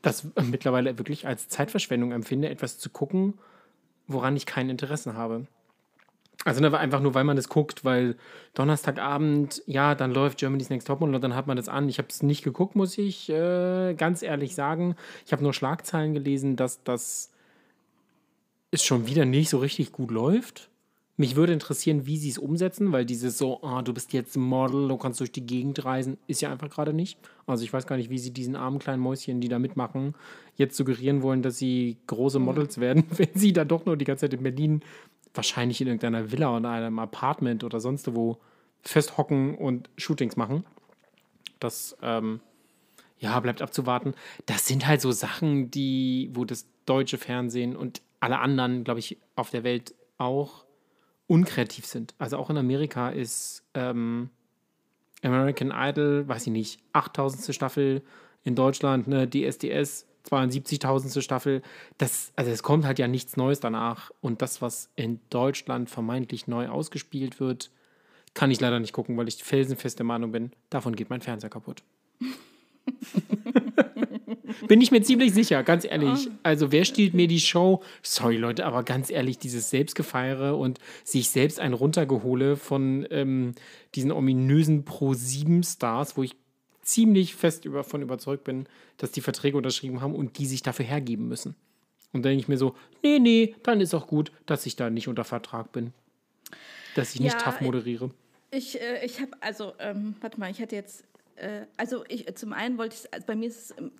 das 0.02 0.26
mittlerweile 0.42 0.98
wirklich 0.98 1.26
als 1.26 1.48
Zeitverschwendung 1.48 2.12
empfinde, 2.12 2.48
etwas 2.48 2.78
zu 2.78 2.90
gucken, 2.90 3.34
woran 4.08 4.36
ich 4.36 4.46
kein 4.46 4.68
Interesse 4.68 5.14
habe. 5.14 5.46
Also 6.46 6.60
ne, 6.60 6.78
einfach 6.78 7.00
nur, 7.00 7.12
weil 7.14 7.24
man 7.24 7.34
das 7.34 7.48
guckt, 7.48 7.84
weil 7.84 8.14
Donnerstagabend, 8.54 9.64
ja, 9.66 9.96
dann 9.96 10.14
läuft 10.14 10.38
Germany's 10.38 10.70
Next 10.70 10.86
Topmodel 10.86 11.16
und 11.16 11.20
dann 11.24 11.34
hat 11.34 11.48
man 11.48 11.56
das 11.56 11.68
an. 11.68 11.88
Ich 11.88 11.98
habe 11.98 12.06
es 12.08 12.22
nicht 12.22 12.44
geguckt, 12.44 12.76
muss 12.76 12.96
ich 12.98 13.28
äh, 13.28 13.94
ganz 13.94 14.22
ehrlich 14.22 14.54
sagen. 14.54 14.94
Ich 15.26 15.32
habe 15.32 15.42
nur 15.42 15.52
Schlagzeilen 15.52 16.14
gelesen, 16.14 16.54
dass 16.54 16.84
das 16.84 17.32
es 18.70 18.84
schon 18.84 19.08
wieder 19.08 19.24
nicht 19.24 19.48
so 19.50 19.58
richtig 19.58 19.90
gut 19.90 20.12
läuft. 20.12 20.70
Mich 21.16 21.34
würde 21.34 21.52
interessieren, 21.52 22.06
wie 22.06 22.16
sie 22.16 22.28
es 22.28 22.38
umsetzen, 22.38 22.92
weil 22.92 23.04
dieses 23.04 23.38
so, 23.38 23.60
ah, 23.64 23.82
du 23.82 23.92
bist 23.92 24.12
jetzt 24.12 24.36
Model, 24.36 24.86
du 24.86 24.96
kannst 24.98 25.18
durch 25.18 25.32
die 25.32 25.46
Gegend 25.46 25.84
reisen, 25.84 26.16
ist 26.28 26.42
ja 26.42 26.52
einfach 26.52 26.70
gerade 26.70 26.92
nicht. 26.92 27.18
Also 27.46 27.64
ich 27.64 27.72
weiß 27.72 27.88
gar 27.88 27.96
nicht, 27.96 28.10
wie 28.10 28.18
sie 28.18 28.32
diesen 28.32 28.54
armen 28.54 28.78
kleinen 28.78 29.02
Mäuschen, 29.02 29.40
die 29.40 29.48
da 29.48 29.58
mitmachen, 29.58 30.14
jetzt 30.54 30.76
suggerieren 30.76 31.22
wollen, 31.22 31.42
dass 31.42 31.58
sie 31.58 31.96
große 32.06 32.38
Models 32.38 32.78
werden, 32.78 33.04
wenn 33.16 33.30
sie 33.34 33.52
da 33.52 33.64
doch 33.64 33.84
nur 33.84 33.96
die 33.96 34.04
ganze 34.04 34.26
Zeit 34.26 34.34
in 34.34 34.44
Berlin 34.44 34.82
wahrscheinlich 35.36 35.80
in 35.80 35.86
irgendeiner 35.86 36.32
Villa 36.32 36.56
oder 36.56 36.70
einem 36.70 36.98
Apartment 36.98 37.64
oder 37.64 37.80
sonst 37.80 38.14
wo 38.14 38.38
festhocken 38.82 39.56
und 39.56 39.90
Shootings 39.96 40.36
machen. 40.36 40.64
Das, 41.58 41.96
ähm, 42.02 42.40
ja, 43.18 43.38
bleibt 43.40 43.62
abzuwarten. 43.62 44.14
Das 44.44 44.66
sind 44.66 44.86
halt 44.86 45.00
so 45.00 45.10
Sachen, 45.12 45.70
die, 45.70 46.30
wo 46.34 46.44
das 46.44 46.66
deutsche 46.84 47.18
Fernsehen 47.18 47.74
und 47.76 48.02
alle 48.20 48.38
anderen, 48.38 48.84
glaube 48.84 49.00
ich, 49.00 49.18
auf 49.34 49.50
der 49.50 49.64
Welt 49.64 49.94
auch 50.18 50.64
unkreativ 51.26 51.86
sind. 51.86 52.14
Also 52.18 52.36
auch 52.36 52.50
in 52.50 52.56
Amerika 52.56 53.10
ist 53.10 53.64
ähm, 53.74 54.30
American 55.22 55.72
Idol, 55.74 56.28
weiß 56.28 56.46
ich 56.46 56.52
nicht, 56.52 56.80
8000. 56.92 57.54
Staffel, 57.54 58.02
in 58.44 58.54
Deutschland 58.54 59.08
ne, 59.08 59.28
DSDS, 59.28 60.05
72.000. 60.30 61.20
Staffel. 61.20 61.62
Das, 61.98 62.32
also 62.36 62.50
es 62.50 62.62
kommt 62.62 62.84
halt 62.84 62.98
ja 62.98 63.08
nichts 63.08 63.36
Neues 63.36 63.60
danach. 63.60 64.10
Und 64.20 64.42
das, 64.42 64.62
was 64.62 64.90
in 64.96 65.20
Deutschland 65.30 65.90
vermeintlich 65.90 66.46
neu 66.46 66.68
ausgespielt 66.68 67.40
wird, 67.40 67.70
kann 68.34 68.50
ich 68.50 68.60
leider 68.60 68.80
nicht 68.80 68.92
gucken, 68.92 69.16
weil 69.16 69.28
ich 69.28 69.42
felsenfest 69.42 69.98
der 69.98 70.06
Meinung 70.06 70.32
bin, 70.32 70.52
davon 70.70 70.94
geht 70.94 71.10
mein 71.10 71.22
Fernseher 71.22 71.50
kaputt. 71.50 71.82
Bin 74.68 74.80
ich 74.80 74.90
mir 74.90 75.02
ziemlich 75.02 75.32
sicher, 75.32 75.62
ganz 75.62 75.84
ehrlich. 75.84 76.28
Also, 76.42 76.72
wer 76.72 76.84
stiehlt 76.84 77.14
mir 77.14 77.28
die 77.28 77.40
Show? 77.40 77.82
Sorry, 78.02 78.36
Leute, 78.36 78.64
aber 78.64 78.82
ganz 78.82 79.10
ehrlich, 79.10 79.38
dieses 79.38 79.70
Selbstgefeiere 79.70 80.56
und 80.56 80.78
sich 81.04 81.30
selbst 81.30 81.60
ein 81.60 81.72
runtergehole 81.72 82.56
von 82.56 83.06
ähm, 83.10 83.54
diesen 83.94 84.12
ominösen 84.12 84.84
Pro-7-Stars, 84.84 86.16
wo 86.16 86.22
ich 86.22 86.36
ziemlich 86.86 87.34
fest 87.34 87.64
über, 87.64 87.84
von 87.84 88.00
überzeugt 88.00 88.44
bin, 88.44 88.66
dass 88.96 89.10
die 89.10 89.20
Verträge 89.20 89.56
unterschrieben 89.56 90.00
haben 90.00 90.14
und 90.14 90.38
die 90.38 90.46
sich 90.46 90.62
dafür 90.62 90.84
hergeben 90.84 91.28
müssen. 91.28 91.56
Und 92.12 92.22
dann 92.22 92.30
denke 92.30 92.40
ich 92.40 92.48
mir 92.48 92.58
so, 92.58 92.74
nee, 93.02 93.18
nee, 93.18 93.54
dann 93.62 93.80
ist 93.80 93.92
auch 93.92 94.06
gut, 94.06 94.32
dass 94.46 94.64
ich 94.66 94.76
da 94.76 94.88
nicht 94.88 95.08
unter 95.08 95.24
Vertrag 95.24 95.72
bin. 95.72 95.92
Dass 96.94 97.14
ich 97.14 97.20
nicht 97.20 97.34
Ja, 97.34 97.38
tough 97.38 97.60
moderiere. 97.60 98.10
Ich, 98.50 98.80
äh, 98.80 99.04
ich 99.04 99.20
habe, 99.20 99.32
also, 99.40 99.74
ähm, 99.80 100.14
warte 100.20 100.38
mal, 100.38 100.50
ich 100.50 100.62
hatte 100.62 100.76
jetzt, 100.76 101.04
äh, 101.34 101.66
also 101.76 102.04
ich, 102.08 102.32
zum 102.36 102.52
einen 102.52 102.78
wollte 102.78 102.96
ich, 102.96 103.12
also 103.12 103.26
bei 103.26 103.34
mir 103.34 103.48
ist 103.48 103.70
es 103.72 103.78
ähm, 103.78 103.90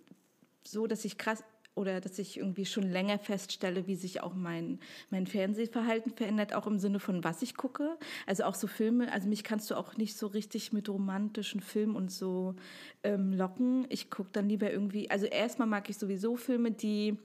so, 0.65 0.87
dass 0.87 1.05
ich 1.05 1.19
krass 1.19 1.43
oder 1.77 2.01
dass 2.01 2.19
ich 2.19 2.39
irgendwie 2.39 2.65
schon 2.65 2.91
länger 2.91 3.19
feststelle, 3.19 3.87
wie 3.87 3.95
sich 3.95 4.23
auch 4.23 4.35
mein, 4.35 4.81
mein 5.11 5.27
Fernsehverhalten 5.27 6.11
verändert, 6.11 6.55
auch 6.55 6.67
im 6.67 6.79
Sinne 6.79 6.99
von, 6.99 7.23
was 7.23 7.43
ich 7.43 7.55
gucke. 7.55 7.97
Also 8.27 8.45
auch 8.45 8.55
so 8.55 8.67
Filme, 8.67 9.13
also 9.13 9.29
mich 9.29 9.45
kannst 9.45 9.71
du 9.71 9.77
auch 9.77 9.97
nicht 9.97 10.17
so 10.17 10.27
richtig 10.27 10.73
mit 10.73 10.89
romantischen 10.89 11.61
Filmen 11.61 11.95
und 11.95 12.11
so 12.11 12.57
ähm, 13.05 13.33
locken. 13.33 13.87
Ich 13.91 14.11
gucke 14.11 14.31
dann 14.33 14.49
lieber 14.49 14.73
irgendwie, 14.73 15.11
also 15.11 15.27
erstmal 15.27 15.69
mag 15.69 15.89
ich 15.91 15.99
sowieso 15.99 16.37
Filme, 16.37 16.73
die 16.73 17.19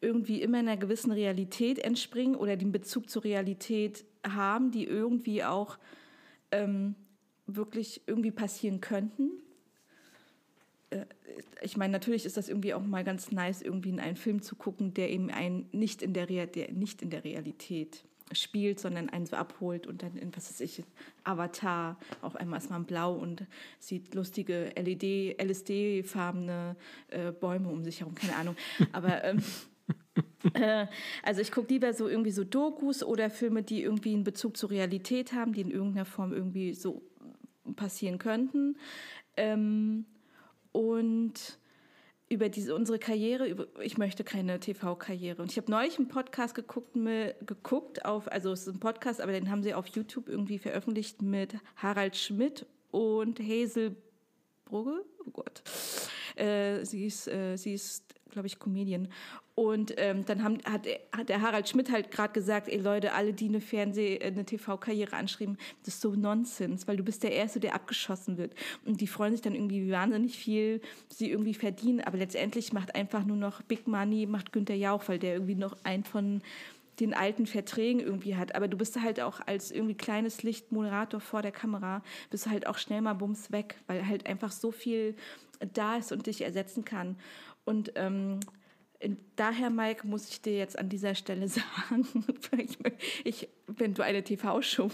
irgendwie 0.00 0.40
immer 0.40 0.58
einer 0.58 0.78
gewissen 0.78 1.12
Realität 1.12 1.78
entspringen 1.78 2.36
oder 2.36 2.56
den 2.56 2.72
Bezug 2.72 3.10
zur 3.10 3.24
Realität 3.24 4.04
haben, 4.26 4.70
die 4.70 4.86
irgendwie 4.86 5.44
auch 5.44 5.78
ähm, 6.50 6.94
wirklich 7.46 8.02
irgendwie 8.06 8.30
passieren 8.30 8.80
könnten. 8.80 9.30
Äh, 10.94 11.06
Ich 11.62 11.76
meine, 11.76 11.92
natürlich 11.92 12.26
ist 12.26 12.36
das 12.36 12.48
irgendwie 12.48 12.74
auch 12.74 12.82
mal 12.82 13.04
ganz 13.04 13.32
nice, 13.32 13.62
irgendwie 13.62 13.90
in 13.90 14.00
einen 14.00 14.16
Film 14.16 14.42
zu 14.42 14.54
gucken, 14.56 14.94
der 14.94 15.10
eben 15.10 15.30
einen 15.30 15.68
nicht 15.72 16.02
in 16.02 16.12
der, 16.12 16.28
Rea 16.28 16.46
der 16.46 16.72
nicht 16.72 17.02
in 17.02 17.10
der 17.10 17.24
Realität 17.24 18.04
spielt, 18.32 18.80
sondern 18.80 19.08
einen 19.10 19.26
so 19.26 19.36
abholt 19.36 19.86
und 19.86 20.02
dann 20.02 20.16
in, 20.16 20.34
was 20.34 20.48
weiß 20.50 20.60
ich, 20.60 20.82
Avatar, 21.24 21.98
auf 22.22 22.36
einmal 22.36 22.58
ist 22.58 22.70
man 22.70 22.84
blau 22.84 23.14
und 23.14 23.46
sieht 23.78 24.14
lustige 24.14 24.72
LED, 24.76 25.38
LSD-farbene 25.40 26.76
äh, 27.08 27.32
Bäume 27.32 27.68
um 27.68 27.84
sich 27.84 28.00
herum, 28.00 28.14
keine 28.14 28.36
Ahnung. 28.36 28.56
Aber 28.92 29.24
ähm, 29.24 29.42
äh, 30.54 30.86
also 31.22 31.40
ich 31.40 31.52
gucke 31.52 31.72
lieber 31.72 31.92
so 31.92 32.08
irgendwie 32.08 32.30
so 32.30 32.44
Dokus 32.44 33.02
oder 33.02 33.30
Filme, 33.30 33.62
die 33.62 33.82
irgendwie 33.82 34.14
einen 34.14 34.24
Bezug 34.24 34.56
zur 34.56 34.70
Realität 34.70 35.32
haben, 35.32 35.52
die 35.52 35.60
in 35.60 35.70
irgendeiner 35.70 36.06
Form 36.06 36.32
irgendwie 36.32 36.72
so 36.74 37.02
passieren 37.76 38.18
könnten. 38.18 38.76
Ähm, 39.36 40.06
und 40.74 41.58
über 42.28 42.48
diese 42.48 42.74
unsere 42.74 42.98
Karriere, 42.98 43.46
über, 43.46 43.66
ich 43.80 43.96
möchte 43.96 44.24
keine 44.24 44.58
TV-Karriere. 44.58 45.40
Und 45.40 45.52
ich 45.52 45.56
habe 45.56 45.70
neulich 45.70 45.98
einen 45.98 46.08
Podcast 46.08 46.54
geguckt, 46.54 46.96
mit, 46.96 47.36
geguckt 47.46 48.04
auf, 48.04 48.30
also 48.30 48.50
es 48.50 48.66
ist 48.66 48.74
ein 48.74 48.80
Podcast, 48.80 49.20
aber 49.20 49.30
den 49.30 49.50
haben 49.50 49.62
sie 49.62 49.72
auf 49.72 49.86
YouTube 49.86 50.28
irgendwie 50.28 50.58
veröffentlicht 50.58 51.22
mit 51.22 51.54
Harald 51.76 52.16
Schmidt 52.16 52.66
und 52.90 53.38
Hazel 53.38 53.94
Brugge. 54.64 55.04
Oh 55.24 55.30
Gott. 55.30 55.62
Äh, 56.34 56.84
sie 56.84 57.06
ist, 57.06 57.28
äh, 57.28 57.56
sie 57.56 57.74
ist 57.74 58.14
glaube 58.34 58.48
ich, 58.48 58.58
Comedian. 58.58 59.08
Und 59.56 59.94
ähm, 59.98 60.24
dann 60.24 60.42
haben, 60.42 60.58
hat, 60.64 60.86
hat 61.16 61.28
der 61.28 61.40
Harald 61.40 61.68
Schmidt 61.68 61.90
halt 61.92 62.10
gerade 62.10 62.32
gesagt, 62.32 62.68
ey 62.68 62.78
Leute, 62.78 63.12
alle, 63.12 63.32
die 63.32 63.46
eine 63.46 63.60
Fernseh-, 63.60 64.16
äh, 64.16 64.26
eine 64.26 64.44
TV-Karriere 64.44 65.14
anschreiben, 65.14 65.58
das 65.84 65.94
ist 65.94 66.00
so 66.00 66.16
Nonsens, 66.16 66.88
weil 66.88 66.96
du 66.96 67.04
bist 67.04 67.22
der 67.22 67.32
Erste, 67.32 67.60
der 67.60 67.74
abgeschossen 67.74 68.36
wird. 68.36 68.52
Und 68.84 69.00
die 69.00 69.06
freuen 69.06 69.32
sich 69.32 69.42
dann 69.42 69.54
irgendwie 69.54 69.90
wahnsinnig 69.92 70.36
viel, 70.36 70.80
sie 71.08 71.30
irgendwie 71.30 71.54
verdienen, 71.54 72.00
aber 72.00 72.18
letztendlich 72.18 72.72
macht 72.72 72.96
einfach 72.96 73.24
nur 73.24 73.36
noch 73.36 73.62
Big 73.62 73.86
Money, 73.86 74.26
macht 74.26 74.52
Günther 74.52 74.74
Jauch, 74.74 75.04
weil 75.06 75.20
der 75.20 75.34
irgendwie 75.34 75.54
noch 75.54 75.76
einen 75.84 76.02
von 76.02 76.42
den 76.98 77.14
alten 77.14 77.46
Verträgen 77.46 78.00
irgendwie 78.00 78.36
hat. 78.36 78.56
Aber 78.56 78.66
du 78.66 78.76
bist 78.76 79.00
halt 79.00 79.20
auch 79.20 79.40
als 79.46 79.70
irgendwie 79.70 79.94
kleines 79.94 80.42
Lichtmoderator 80.42 81.20
vor 81.20 81.42
der 81.42 81.52
Kamera, 81.52 82.02
bist 82.30 82.48
halt 82.48 82.66
auch 82.66 82.78
schnell 82.78 83.02
mal 83.02 83.14
bums 83.14 83.52
weg, 83.52 83.76
weil 83.86 84.06
halt 84.06 84.26
einfach 84.26 84.50
so 84.50 84.72
viel 84.72 85.14
da 85.72 85.96
ist 85.96 86.10
und 86.10 86.26
dich 86.26 86.42
ersetzen 86.42 86.84
kann. 86.84 87.16
Und 87.64 87.92
ähm, 87.94 88.40
daher, 89.36 89.70
Mike, 89.70 90.06
muss 90.06 90.28
ich 90.28 90.40
dir 90.40 90.56
jetzt 90.56 90.78
an 90.78 90.88
dieser 90.88 91.14
Stelle 91.14 91.48
sagen, 91.48 92.06
ich, 93.24 93.48
wenn 93.66 93.94
du 93.94 94.02
eine 94.02 94.22
TV-Show 94.22 94.90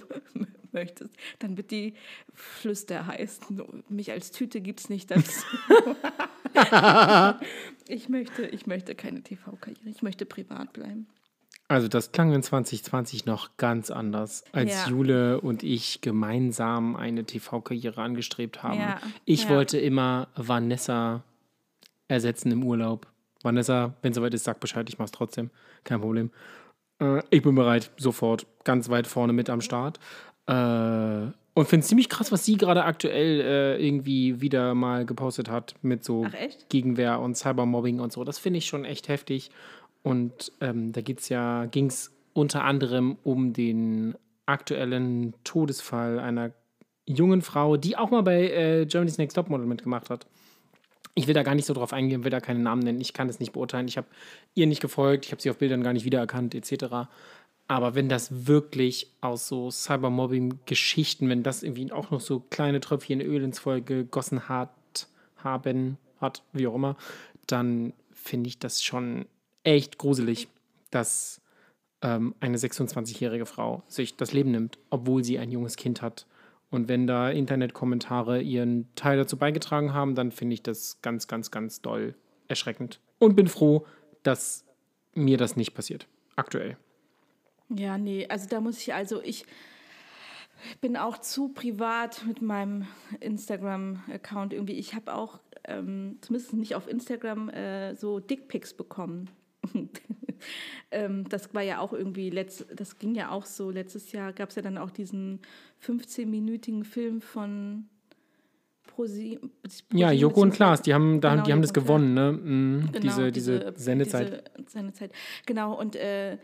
möchtest, 0.73 1.15
dann 1.39 1.57
wird 1.57 1.71
die 1.71 1.95
Flüster 2.33 3.07
heißen. 3.07 3.63
Mich 3.89 4.13
als 4.13 4.31
Tüte 4.31 4.61
gibt 4.61 4.81
es 4.81 4.89
nicht 4.89 5.11
dazu. 5.11 5.45
ich, 7.89 8.09
möchte, 8.09 8.47
ich 8.47 8.67
möchte 8.67 8.95
keine 8.95 9.23
TV-Karriere, 9.23 9.89
ich 9.89 10.03
möchte 10.03 10.27
privat 10.27 10.73
bleiben. 10.73 11.07
Also 11.69 11.87
das 11.87 12.11
klang 12.11 12.33
in 12.33 12.43
2020 12.43 13.27
noch 13.27 13.57
ganz 13.57 13.93
anders, 13.93 14.43
als 14.51 14.73
ja. 14.73 14.89
Jule 14.89 15.41
und 15.41 15.63
ich 15.63 16.01
gemeinsam 16.01 16.97
eine 16.97 17.25
TV-Karriere 17.25 18.03
angestrebt 18.03 18.65
haben. 18.65 18.81
Ja. 18.81 19.01
Ich 19.25 19.45
ja. 19.45 19.51
wollte 19.51 19.79
immer 19.79 20.27
Vanessa 20.35 21.23
ersetzen 22.09 22.51
im 22.51 22.65
Urlaub. 22.65 23.07
Vanessa, 23.43 23.95
wenn 24.03 24.13
soweit 24.13 24.35
ist, 24.35 24.45
sag 24.45 24.61
Bescheid, 24.61 24.89
ich 24.89 24.99
mach's 24.99 25.13
trotzdem. 25.13 25.51
Kein 25.85 26.01
Problem. 26.01 26.31
Äh, 27.01 27.23
ich 27.31 27.43
bin 27.43 27.55
bereit, 27.55 27.91
sofort, 27.97 28.47
ganz 28.65 28.89
weit 28.89 29.07
vorne 29.07 29.33
mit 29.33 29.51
am 29.51 29.61
Start. 29.61 29.99
Äh, 30.47 31.33
und 31.53 31.67
finde 31.67 31.83
es 31.83 31.89
ziemlich 31.89 32.09
krass, 32.09 32.31
was 32.31 32.45
sie 32.45 32.57
gerade 32.57 32.85
aktuell 32.85 33.41
äh, 33.41 33.85
irgendwie 33.85 34.41
wieder 34.41 34.75
mal 34.75 35.05
gepostet 35.05 35.51
hat 35.51 35.75
mit 35.83 36.05
so 36.05 36.27
Gegenwehr 36.69 37.21
und 37.21 37.37
Cybermobbing 37.37 38.01
und 38.01 38.13
so. 38.13 38.25
Das 38.25 38.39
finde 38.39 38.59
ich 38.59 38.67
schon 38.67 38.85
echt 38.85 39.09
heftig. 39.09 39.51
Und 40.03 40.53
ähm, 40.61 40.93
da 40.93 41.01
ja, 41.29 41.67
ging 41.67 41.87
es 41.87 42.13
unter 42.33 42.65
anderem 42.65 43.19
um 43.23 43.53
den 43.53 44.15
aktuellen 44.47 45.35
Todesfall 45.45 46.19
einer 46.19 46.53
jungen 47.07 47.43
Frau, 47.43 47.77
die 47.77 47.97
auch 47.97 48.11
mal 48.11 48.23
bei 48.23 48.51
äh, 48.51 48.87
Germany's 48.87 49.19
Next 49.19 49.35
Topmodel 49.35 49.67
mitgemacht 49.67 50.11
hat. 50.11 50.27
Ich 51.21 51.27
will 51.27 51.35
da 51.35 51.43
gar 51.43 51.55
nicht 51.55 51.67
so 51.67 51.75
drauf 51.75 51.93
eingehen, 51.93 52.25
will 52.25 52.31
da 52.31 52.41
keinen 52.41 52.63
Namen 52.63 52.83
nennen. 52.83 53.01
Ich 53.01 53.13
kann 53.13 53.27
das 53.27 53.41
nicht 53.41 53.53
beurteilen. 53.53 53.89
Ich 53.89 53.99
habe 53.99 54.07
ihr 54.55 54.67
nicht 54.67 54.81
gefolgt, 54.81 55.27
ich 55.27 55.33
habe 55.33 55.43
sie 55.43 55.51
auf 55.51 55.59
Bildern 55.59 55.83
gar 55.83 55.93
nicht 55.93 56.07
wiedererkannt, 56.07 56.55
etc. 56.55 57.09
Aber 57.69 57.95
wenn 57.95 58.09
das 58.09 58.47
wirklich 58.47 59.09
aus 59.21 59.47
so 59.47 59.71
Cybermobbing-Geschichten, 59.71 61.29
wenn 61.29 61.43
das 61.43 61.63
irgendwie 61.63 61.93
auch 61.93 62.11
noch 62.11 62.23
so 62.23 62.41
kleine 62.41 62.81
Tröpfchen 62.81 63.21
Öl 63.21 63.43
ins 63.43 63.59
Feuer 63.59 63.81
gegossen 63.83 64.49
hat, 64.49 64.71
haben, 65.37 65.99
hat, 66.23 66.43
wie 66.55 66.67
auch 66.67 66.75
immer, 66.75 66.97
dann 67.47 67.93
finde 68.13 68.49
ich 68.49 68.59
das 68.59 68.83
schon 68.83 69.27
echt 69.63 69.99
gruselig, 69.99 70.49
dass 70.91 71.43
ähm, 72.01 72.35
eine 72.41 72.57
26-jährige 72.57 73.45
Frau 73.45 73.83
sich 73.89 74.17
das 74.17 74.33
Leben 74.33 74.53
nimmt, 74.53 74.79
obwohl 74.89 75.23
sie 75.23 75.39
ein 75.39 75.51
junges 75.51 75.77
Kind 75.77 76.01
hat. 76.01 76.27
Und 76.71 76.89
wenn 76.89 77.07
da 77.07 77.31
Internetkommentare 77.31 78.41
ihren 78.41 78.95
Teil 78.95 79.17
dazu 79.17 79.37
beigetragen 79.37 79.93
haben, 79.93 80.15
dann 80.15 80.31
finde 80.31 80.55
ich 80.55 80.63
das 80.63 81.03
ganz, 81.03 81.27
ganz, 81.27 81.51
ganz 81.51 81.83
doll 81.83 82.15
erschreckend. 82.47 83.01
Und 83.19 83.35
bin 83.35 83.49
froh, 83.49 83.87
dass 84.23 84.65
mir 85.15 85.37
das 85.37 85.57
nicht 85.57 85.75
passiert. 85.75 86.07
Aktuell. 86.37 86.77
Ja, 87.69 87.99
nee, 87.99 88.27
also 88.29 88.49
da 88.49 88.61
muss 88.61 88.79
ich, 88.79 88.95
also 88.95 89.21
ich 89.23 89.45
bin 90.81 90.97
auch 90.97 91.19
zu 91.19 91.49
privat 91.49 92.25
mit 92.27 92.43
meinem 92.43 92.87
Instagram-Account 93.21 94.53
irgendwie. 94.53 94.75
Ich 94.75 94.95
habe 94.95 95.15
auch, 95.15 95.41
ähm, 95.65 96.19
zumindest 96.21 96.53
nicht 96.55 96.75
auf 96.75 96.89
Instagram, 96.89 97.49
äh, 97.51 97.95
so 97.95 98.21
Dickpics 98.21 98.75
bekommen. 98.75 99.31
ähm, 100.91 101.29
das 101.29 101.55
war 101.55 101.63
ja 101.63 101.81
auch 101.81 101.93
irgendwie, 101.93 102.31
letzt, 102.31 102.67
das 102.75 102.99
ging 102.99 103.15
ja 103.15 103.31
auch 103.31 103.47
so, 103.47 103.71
letztes 103.71 104.13
Jahr 104.13 104.33
gab 104.33 104.51
es 104.51 104.57
ja 104.57 104.63
dann 104.63 104.79
auch 104.79 104.91
diesen 104.91 105.41
15-minütigen 105.85 106.85
Film 106.85 107.21
von 107.21 107.87
Prosi, 108.87 109.39
Ja, 109.93 110.11
Joko 110.11 110.43
und 110.43 110.53
Klaas, 110.53 110.83
die 110.83 110.93
haben, 110.93 111.21
da, 111.21 111.31
genau, 111.31 111.45
die 111.45 111.53
haben 111.53 111.63
das 111.63 111.73
gewonnen, 111.73 112.15
ne? 112.15 112.33
Mhm, 112.33 112.89
genau, 112.93 113.01
diese, 113.01 113.33
diese, 113.33 113.73
Sendezeit. 113.77 114.51
Diese 114.59 114.71
Sendezeit. 114.71 115.13
Genau, 115.47 115.79
und 115.79 115.97
äh, 115.97 116.39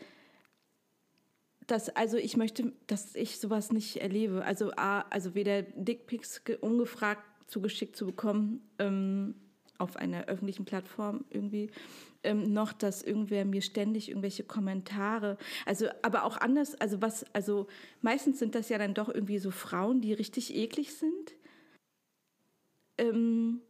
das, 1.66 1.88
also 1.90 2.16
ich 2.16 2.36
möchte, 2.36 2.72
dass 2.86 3.14
ich 3.14 3.38
sowas 3.38 3.72
nicht 3.72 3.96
erlebe. 3.96 4.44
Also, 4.44 4.70
A, 4.76 5.00
also 5.10 5.34
weder 5.34 5.62
Dickpics 5.62 6.40
ungefragt 6.60 7.22
zugeschickt 7.46 7.96
zu 7.96 8.06
bekommen 8.06 8.60
ähm, 8.78 9.34
auf 9.78 9.96
einer 9.96 10.24
öffentlichen 10.26 10.64
Plattform 10.64 11.24
irgendwie, 11.30 11.70
ähm, 12.26 12.52
noch, 12.52 12.72
dass 12.72 13.02
irgendwer 13.02 13.44
mir 13.44 13.62
ständig 13.62 14.08
irgendwelche 14.08 14.44
Kommentare, 14.44 15.38
also 15.64 15.86
aber 16.02 16.24
auch 16.24 16.36
anders, 16.36 16.74
also 16.80 17.00
was, 17.00 17.24
also 17.32 17.66
meistens 18.02 18.38
sind 18.38 18.54
das 18.54 18.68
ja 18.68 18.78
dann 18.78 18.94
doch 18.94 19.08
irgendwie 19.08 19.38
so 19.38 19.50
Frauen, 19.50 20.00
die 20.00 20.12
richtig 20.12 20.54
eklig 20.54 20.94
sind. 20.94 21.34
Ähm, 22.98 23.60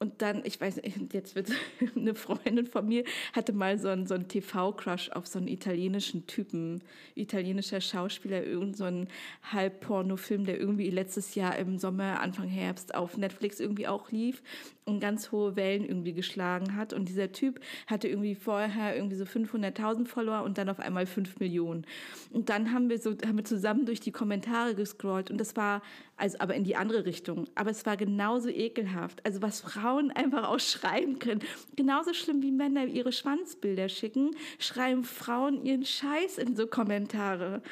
und 0.00 0.22
dann, 0.22 0.40
ich 0.44 0.58
weiß 0.58 0.76
nicht, 0.76 1.12
jetzt 1.12 1.34
wird 1.34 1.50
eine 1.96 2.14
Freundin 2.14 2.66
von 2.66 2.88
mir, 2.88 3.04
hatte 3.34 3.52
mal 3.52 3.78
so 3.78 3.88
einen, 3.88 4.06
so 4.06 4.14
einen 4.14 4.28
TV-Crush 4.28 5.10
auf 5.10 5.26
so 5.26 5.38
einen 5.38 5.46
italienischen 5.46 6.26
Typen, 6.26 6.82
italienischer 7.14 7.82
Schauspieler, 7.82 8.42
irgend 8.42 8.78
so 8.78 8.84
einen 8.84 9.08
Halbporno-Film, 9.52 10.46
der 10.46 10.58
irgendwie 10.58 10.88
letztes 10.88 11.34
Jahr 11.34 11.56
im 11.58 11.78
Sommer, 11.78 12.20
Anfang 12.20 12.48
Herbst 12.48 12.94
auf 12.94 13.18
Netflix 13.18 13.60
irgendwie 13.60 13.88
auch 13.88 14.10
lief 14.10 14.42
und 14.86 15.00
ganz 15.00 15.32
hohe 15.32 15.54
Wellen 15.54 15.84
irgendwie 15.84 16.14
geschlagen 16.14 16.76
hat. 16.76 16.94
Und 16.94 17.08
dieser 17.10 17.30
Typ 17.32 17.60
hatte 17.86 18.08
irgendwie 18.08 18.34
vorher 18.34 18.96
irgendwie 18.96 19.16
so 19.16 19.24
500.000 19.24 20.06
Follower 20.06 20.42
und 20.44 20.56
dann 20.56 20.70
auf 20.70 20.80
einmal 20.80 21.04
5 21.04 21.40
Millionen. 21.40 21.84
Und 22.30 22.48
dann 22.48 22.72
haben 22.72 22.88
wir 22.88 22.98
so, 22.98 23.10
haben 23.10 23.36
wir 23.36 23.44
zusammen 23.44 23.84
durch 23.84 24.00
die 24.00 24.12
Kommentare 24.12 24.74
gescrollt 24.74 25.30
und 25.30 25.38
das 25.38 25.56
war, 25.56 25.82
also 26.20 26.38
aber 26.38 26.54
in 26.54 26.64
die 26.64 26.76
andere 26.76 27.04
Richtung. 27.06 27.46
Aber 27.54 27.70
es 27.70 27.86
war 27.86 27.96
genauso 27.96 28.48
ekelhaft. 28.48 29.24
Also 29.24 29.42
was 29.42 29.60
Frauen 29.60 30.10
einfach 30.10 30.48
auch 30.48 30.60
schreiben 30.60 31.18
können. 31.18 31.40
Genauso 31.76 32.12
schlimm 32.12 32.42
wie 32.42 32.52
Männer 32.52 32.84
ihre 32.84 33.12
Schwanzbilder 33.12 33.88
schicken, 33.88 34.36
schreiben 34.58 35.04
Frauen 35.04 35.64
ihren 35.64 35.84
Scheiß 35.84 36.38
in 36.38 36.56
so 36.56 36.66
Kommentare. 36.66 37.62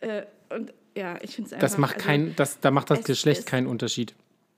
Äh, 0.00 0.22
und 0.50 0.72
ja, 0.96 1.18
ich 1.22 1.34
finde 1.34 1.48
es 1.48 1.52
einfach. 1.52 1.68
Das 1.68 1.78
macht 1.78 1.98
kein, 1.98 2.22
also, 2.22 2.34
das, 2.36 2.60
da 2.60 2.70
macht 2.70 2.90
das 2.90 3.04
Geschlecht 3.04 3.46
keinen 3.46 3.66
Unterschied. 3.66 4.14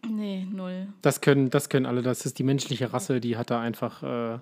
Nee, 0.09 0.46
null. 0.51 0.88
Das 1.03 1.20
können, 1.20 1.51
das 1.51 1.68
können 1.68 1.86
alle. 1.86 2.03
Das 2.03 2.24
ist 2.24 2.38
die 2.38 2.44
menschliche 2.44 2.92
Rasse, 2.92 3.20
die 3.20 3.36
hat 3.36 3.51
da 3.51 3.61
einfach. 3.61 4.03
Äh, 4.03 4.38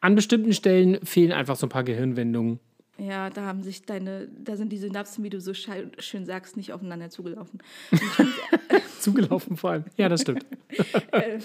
an 0.00 0.14
bestimmten 0.14 0.52
Stellen 0.52 1.04
fehlen 1.04 1.32
einfach 1.32 1.56
so 1.56 1.66
ein 1.66 1.70
paar 1.70 1.82
Gehirnwendungen. 1.82 2.60
Ja, 2.98 3.28
da 3.28 3.42
haben 3.42 3.62
sich 3.62 3.82
deine, 3.82 4.28
da 4.28 4.56
sind 4.56 4.70
die 4.70 4.78
Synapsen, 4.78 5.22
wie 5.22 5.30
du 5.30 5.40
so 5.40 5.52
schön 5.52 6.26
sagst, 6.26 6.56
nicht 6.56 6.72
aufeinander 6.72 7.10
zugelaufen. 7.10 7.62
zugelaufen 9.00 9.56
vor 9.56 9.70
allem. 9.70 9.84
Ja, 9.96 10.08
das 10.08 10.22
stimmt. 10.22 10.46
Äh, 11.12 11.40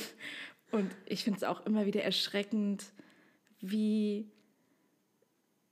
und 0.72 0.90
ich 1.06 1.24
finde 1.24 1.38
es 1.38 1.44
auch 1.44 1.66
immer 1.66 1.86
wieder 1.86 2.04
erschreckend, 2.04 2.86
wie 3.60 4.30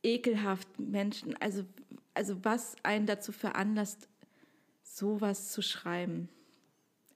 ekelhaft 0.03 0.79
Menschen, 0.79 1.35
also, 1.41 1.63
also 2.13 2.43
was 2.43 2.75
einen 2.83 3.05
dazu 3.05 3.31
veranlasst, 3.31 4.07
sowas 4.83 5.51
zu 5.51 5.61
schreiben. 5.61 6.29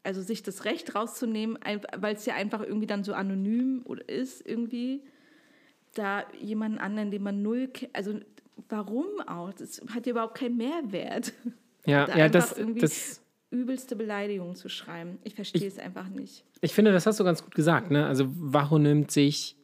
Also 0.03 0.21
sich 0.21 0.43
das 0.43 0.65
Recht 0.65 0.95
rauszunehmen, 0.95 1.57
weil 1.97 2.15
es 2.15 2.25
ja 2.25 2.35
einfach 2.35 2.61
irgendwie 2.61 2.87
dann 2.87 3.03
so 3.03 3.13
anonym 3.13 3.85
ist, 4.07 4.45
irgendwie, 4.45 5.01
da 5.93 6.25
jemanden 6.39 6.79
anderen, 6.79 7.11
den 7.11 7.23
man 7.23 7.41
null 7.41 7.69
also 7.93 8.19
warum 8.69 9.07
auch? 9.27 9.53
Das 9.53 9.81
hat 9.93 10.05
ja 10.05 10.11
überhaupt 10.11 10.35
keinen 10.35 10.57
Mehrwert. 10.57 11.33
Ja, 11.85 12.05
da 12.05 12.17
ja 12.17 12.29
das, 12.29 12.55
das 12.77 13.21
übelste 13.49 13.97
Beleidigung 13.97 14.55
zu 14.55 14.69
schreiben. 14.69 15.19
Ich 15.25 15.35
verstehe 15.35 15.67
es 15.67 15.77
einfach 15.77 16.07
nicht. 16.07 16.45
Ich 16.61 16.73
finde, 16.73 16.93
das 16.93 17.05
hast 17.05 17.19
du 17.19 17.25
ganz 17.25 17.43
gut 17.43 17.53
gesagt. 17.53 17.91
Ne? 17.91 18.07
Also 18.07 18.25
warum 18.29 18.83
nimmt 18.83 19.11
sich 19.11 19.57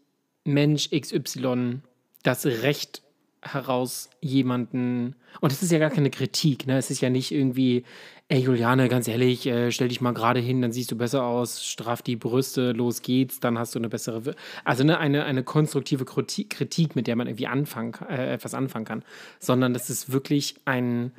Mensch 0.43 0.89
XY 0.89 1.79
das 2.23 2.45
Recht 2.45 3.03
heraus, 3.41 4.09
jemanden. 4.21 5.15
Und 5.39 5.51
es 5.51 5.63
ist 5.63 5.71
ja 5.71 5.79
gar 5.79 5.89
keine 5.89 6.09
Kritik, 6.09 6.67
ne? 6.67 6.77
Es 6.77 6.91
ist 6.91 7.01
ja 7.01 7.09
nicht 7.09 7.31
irgendwie, 7.31 7.83
ey 8.27 8.39
Juliane, 8.39 8.89
ganz 8.89 9.07
ehrlich, 9.07 9.45
äh, 9.47 9.71
stell 9.71 9.87
dich 9.87 10.01
mal 10.01 10.13
gerade 10.13 10.39
hin, 10.39 10.61
dann 10.61 10.71
siehst 10.71 10.91
du 10.91 10.97
besser 10.97 11.23
aus, 11.23 11.65
straff 11.65 12.01
die 12.01 12.15
Brüste, 12.15 12.73
los 12.73 13.01
geht's, 13.01 13.39
dann 13.39 13.57
hast 13.57 13.75
du 13.75 13.79
eine 13.79 13.89
bessere. 13.89 14.35
Also 14.65 14.83
ne, 14.83 14.97
eine, 14.97 15.23
eine 15.23 15.43
konstruktive 15.43 16.05
Kritik, 16.05 16.95
mit 16.95 17.07
der 17.07 17.15
man 17.15 17.27
irgendwie 17.27 17.47
anfangen, 17.47 17.93
äh, 18.09 18.33
etwas 18.33 18.53
anfangen 18.53 18.85
kann. 18.85 19.03
Sondern 19.39 19.73
das 19.73 19.89
ist 19.89 20.11
wirklich 20.11 20.55
ein 20.65 21.11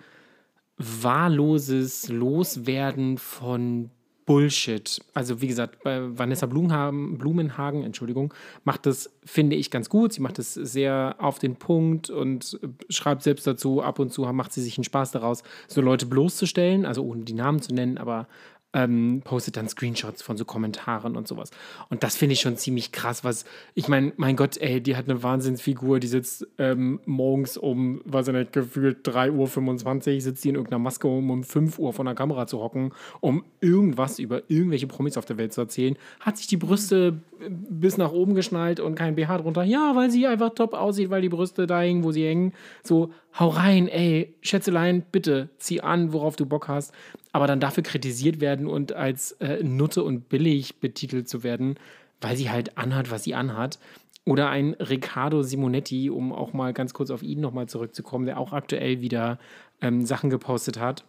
wahlloses 0.77 2.09
Loswerden 2.09 3.19
von 3.19 3.91
Bullshit. 4.31 5.01
Also 5.13 5.41
wie 5.41 5.49
gesagt, 5.49 5.83
bei 5.83 6.17
Vanessa 6.17 6.47
Blumenhagen, 6.47 7.19
Blumenhagen, 7.19 7.83
Entschuldigung, 7.83 8.33
macht 8.63 8.87
das, 8.87 9.11
finde 9.25 9.57
ich, 9.57 9.73
ganz 9.73 9.89
gut. 9.89 10.13
Sie 10.13 10.21
macht 10.21 10.39
das 10.39 10.55
sehr 10.55 11.17
auf 11.19 11.41
den 11.41 11.57
Punkt 11.57 12.11
und 12.11 12.61
schreibt 12.89 13.25
selbst 13.25 13.45
dazu, 13.49 13.83
ab 13.83 13.99
und 13.99 14.13
zu 14.13 14.23
macht 14.33 14.53
sie 14.53 14.63
sich 14.63 14.79
einen 14.79 14.85
Spaß 14.85 15.11
daraus, 15.11 15.43
so 15.67 15.81
Leute 15.81 16.07
bloßzustellen, 16.07 16.87
also 16.87 17.03
ohne 17.03 17.25
die 17.25 17.33
Namen 17.33 17.61
zu 17.61 17.75
nennen, 17.75 17.99
aber 17.99 18.29
ähm, 18.73 19.23
postet 19.25 19.57
dann 19.57 19.69
Screenshots 19.69 20.23
von 20.23 20.37
so 20.37 20.45
Kommentaren 20.45 21.17
und 21.17 21.27
sowas. 21.27 21.51
Und 21.89 22.03
das 22.03 22.17
finde 22.17 22.35
ich 22.35 22.41
schon 22.41 22.57
ziemlich 22.57 22.93
krass, 22.93 23.25
was, 23.25 23.45
ich 23.75 23.89
meine, 23.89 24.13
mein 24.17 24.37
Gott, 24.37 24.57
ey, 24.59 24.81
die 24.81 24.97
hat 24.97 25.09
eine 25.09 25.23
Wahnsinnsfigur, 25.23 25.99
die 25.99 26.07
sitzt 26.07 26.47
ähm, 26.59 27.01
morgens 27.05 27.57
um, 27.57 28.01
weiß 28.05 28.29
ich 28.29 28.35
nicht, 28.35 28.53
gefühlt 28.53 29.07
3.25 29.07 30.15
Uhr, 30.15 30.21
sitzt 30.21 30.45
die 30.45 30.51
in 30.51 30.55
irgendeiner 30.55 30.79
Maske, 30.79 31.09
um 31.09 31.31
um 31.31 31.43
5 31.43 31.79
Uhr 31.79 31.93
vor 31.93 32.05
der 32.05 32.15
Kamera 32.15 32.47
zu 32.47 32.61
hocken, 32.61 32.93
um 33.21 33.45
irgendwas 33.61 34.19
über 34.19 34.43
irgendwelche 34.49 34.87
Promis 34.87 35.17
auf 35.17 35.25
der 35.25 35.39
Welt 35.39 35.53
zu 35.53 35.61
erzählen, 35.61 35.97
hat 36.21 36.37
sich 36.37 36.47
die 36.47 36.57
Brüste 36.57 37.21
bis 37.49 37.97
nach 37.97 38.13
oben 38.13 38.35
geschnallt 38.35 38.81
und 38.81 38.95
kein 38.95 39.17
BH 39.17 39.39
drunter. 39.39 39.65
Ja, 39.65 39.97
weil 39.97 40.11
sie 40.11 40.27
einfach 40.27 40.51
top 40.51 40.75
aussieht, 40.75 41.11
weil 41.11 41.23
die 41.23 41.29
Brüste 41.29 41.67
da 41.67 41.81
hängen, 41.81 42.05
wo 42.05 42.13
sie 42.13 42.25
hängen. 42.25 42.53
So, 42.83 43.11
hau 43.39 43.49
rein, 43.49 43.89
ey, 43.89 44.35
Schätzelein, 44.41 45.03
bitte, 45.13 45.51
zieh 45.59 45.81
an, 45.81 46.13
worauf 46.13 46.37
du 46.37 46.47
Bock 46.47 46.69
hast 46.69 46.93
aber 47.33 47.47
dann 47.47 47.61
dafür 47.61 47.83
kritisiert 47.83 48.41
werden 48.41 48.67
und 48.67 48.93
als 48.93 49.33
äh, 49.33 49.63
Nutte 49.63 50.03
und 50.03 50.29
billig 50.29 50.81
betitelt 50.81 51.29
zu 51.29 51.43
werden, 51.43 51.77
weil 52.21 52.37
sie 52.37 52.51
halt 52.51 52.77
anhat, 52.77 53.11
was 53.11 53.25
sie 53.25 53.35
anhat. 53.35 53.79
Oder 54.27 54.51
ein 54.51 54.75
Riccardo 54.75 55.43
Simonetti, 55.43 56.11
um 56.11 56.33
auch 56.33 56.53
mal 56.53 56.73
ganz 56.73 56.93
kurz 56.93 57.11
auf 57.11 57.23
ihn 57.23 57.41
nochmal 57.41 57.69
zurückzukommen, 57.69 58.27
der 58.27 58.39
auch 58.39 58.53
aktuell 58.53 59.01
wieder 59.01 59.39
ähm, 59.81 60.05
Sachen 60.05 60.29
gepostet 60.29 60.79
hat, 60.79 61.05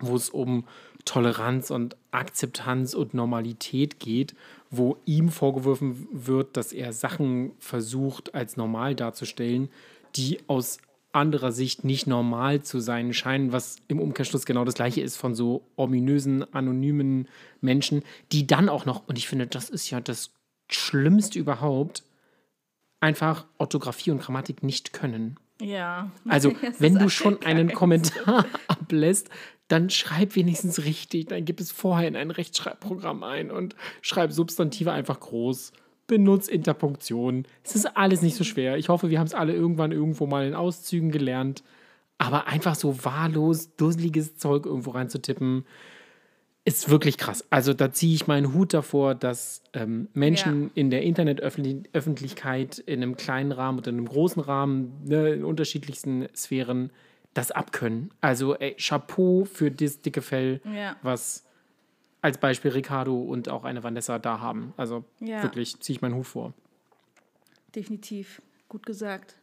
wo 0.00 0.16
es 0.16 0.30
um 0.30 0.64
Toleranz 1.04 1.70
und 1.70 1.96
Akzeptanz 2.10 2.94
und 2.94 3.14
Normalität 3.14 4.00
geht, 4.00 4.34
wo 4.70 4.96
ihm 5.04 5.28
vorgeworfen 5.28 6.08
wird, 6.10 6.56
dass 6.56 6.72
er 6.72 6.92
Sachen 6.92 7.52
versucht 7.58 8.34
als 8.34 8.56
normal 8.56 8.94
darzustellen, 8.94 9.68
die 10.16 10.38
aus 10.46 10.78
anderer 11.12 11.52
Sicht 11.52 11.84
nicht 11.84 12.06
normal 12.06 12.62
zu 12.62 12.80
sein 12.80 13.12
scheinen, 13.12 13.52
was 13.52 13.76
im 13.88 14.00
Umkehrschluss 14.00 14.44
genau 14.44 14.64
das 14.64 14.74
gleiche 14.74 15.00
ist 15.00 15.16
von 15.16 15.34
so 15.34 15.66
ominösen, 15.76 16.52
anonymen 16.52 17.28
Menschen, 17.60 18.02
die 18.32 18.46
dann 18.46 18.68
auch 18.68 18.84
noch, 18.84 19.08
und 19.08 19.16
ich 19.16 19.28
finde, 19.28 19.46
das 19.46 19.70
ist 19.70 19.90
ja 19.90 20.00
das 20.00 20.30
Schlimmste 20.70 21.38
überhaupt, 21.38 22.02
einfach 23.00 23.46
Orthographie 23.58 24.10
und 24.10 24.20
Grammatik 24.20 24.62
nicht 24.62 24.92
können. 24.92 25.38
Ja. 25.60 26.10
Also, 26.28 26.52
wenn 26.78 26.98
du 26.98 27.08
schon 27.08 27.42
einen 27.42 27.72
Kommentar 27.72 28.44
ablässt, 28.68 29.30
dann 29.68 29.90
schreib 29.90 30.34
wenigstens 30.34 30.84
richtig. 30.84 31.28
Dann 31.28 31.44
gib 31.44 31.60
es 31.60 31.72
vorher 31.72 32.08
in 32.08 32.16
ein 32.16 32.30
Rechtschreibprogramm 32.30 33.22
ein 33.22 33.50
und 33.50 33.76
schreib 34.02 34.32
Substantive 34.32 34.92
einfach 34.92 35.20
groß 35.20 35.72
benutzt 36.08 36.48
Interpunktion. 36.48 37.46
Es 37.62 37.76
ist 37.76 37.96
alles 37.96 38.22
nicht 38.22 38.34
so 38.34 38.42
schwer. 38.42 38.76
Ich 38.76 38.88
hoffe, 38.88 39.10
wir 39.10 39.20
haben 39.20 39.26
es 39.28 39.34
alle 39.34 39.52
irgendwann 39.52 39.92
irgendwo 39.92 40.26
mal 40.26 40.44
in 40.44 40.54
Auszügen 40.54 41.12
gelernt. 41.12 41.62
Aber 42.16 42.48
einfach 42.48 42.74
so 42.74 43.04
wahllos, 43.04 43.76
dusseliges 43.76 44.36
Zeug 44.36 44.66
irgendwo 44.66 44.90
reinzutippen, 44.90 45.64
ist 46.64 46.90
wirklich 46.90 47.16
krass. 47.16 47.46
Also 47.50 47.72
da 47.72 47.92
ziehe 47.92 48.14
ich 48.14 48.26
meinen 48.26 48.52
Hut 48.52 48.74
davor, 48.74 49.14
dass 49.14 49.62
ähm, 49.72 50.08
Menschen 50.12 50.64
ja. 50.64 50.70
in 50.74 50.90
der 50.90 51.02
Internetöffentlichkeit 51.02 52.78
in 52.78 53.02
einem 53.02 53.16
kleinen 53.16 53.52
Rahmen 53.52 53.78
oder 53.78 53.90
in 53.90 53.98
einem 53.98 54.08
großen 54.08 54.42
Rahmen, 54.42 54.92
ne, 55.04 55.30
in 55.30 55.44
unterschiedlichsten 55.44 56.26
Sphären, 56.34 56.90
das 57.32 57.52
abkönnen. 57.52 58.10
Also 58.20 58.56
ey, 58.56 58.74
Chapeau 58.74 59.44
für 59.44 59.70
das 59.70 60.02
dicke 60.02 60.22
Fell, 60.22 60.60
ja. 60.74 60.96
was 61.02 61.44
als 62.20 62.38
Beispiel 62.38 62.72
Ricardo 62.72 63.20
und 63.20 63.48
auch 63.48 63.64
eine 63.64 63.82
Vanessa 63.82 64.18
da 64.18 64.40
haben. 64.40 64.72
Also 64.76 65.04
ja. 65.20 65.42
wirklich 65.42 65.78
ziehe 65.80 65.96
ich 65.96 66.02
meinen 66.02 66.14
Hut 66.14 66.26
vor. 66.26 66.52
Definitiv. 67.74 68.42
Gut 68.68 68.84
gesagt. 68.84 69.36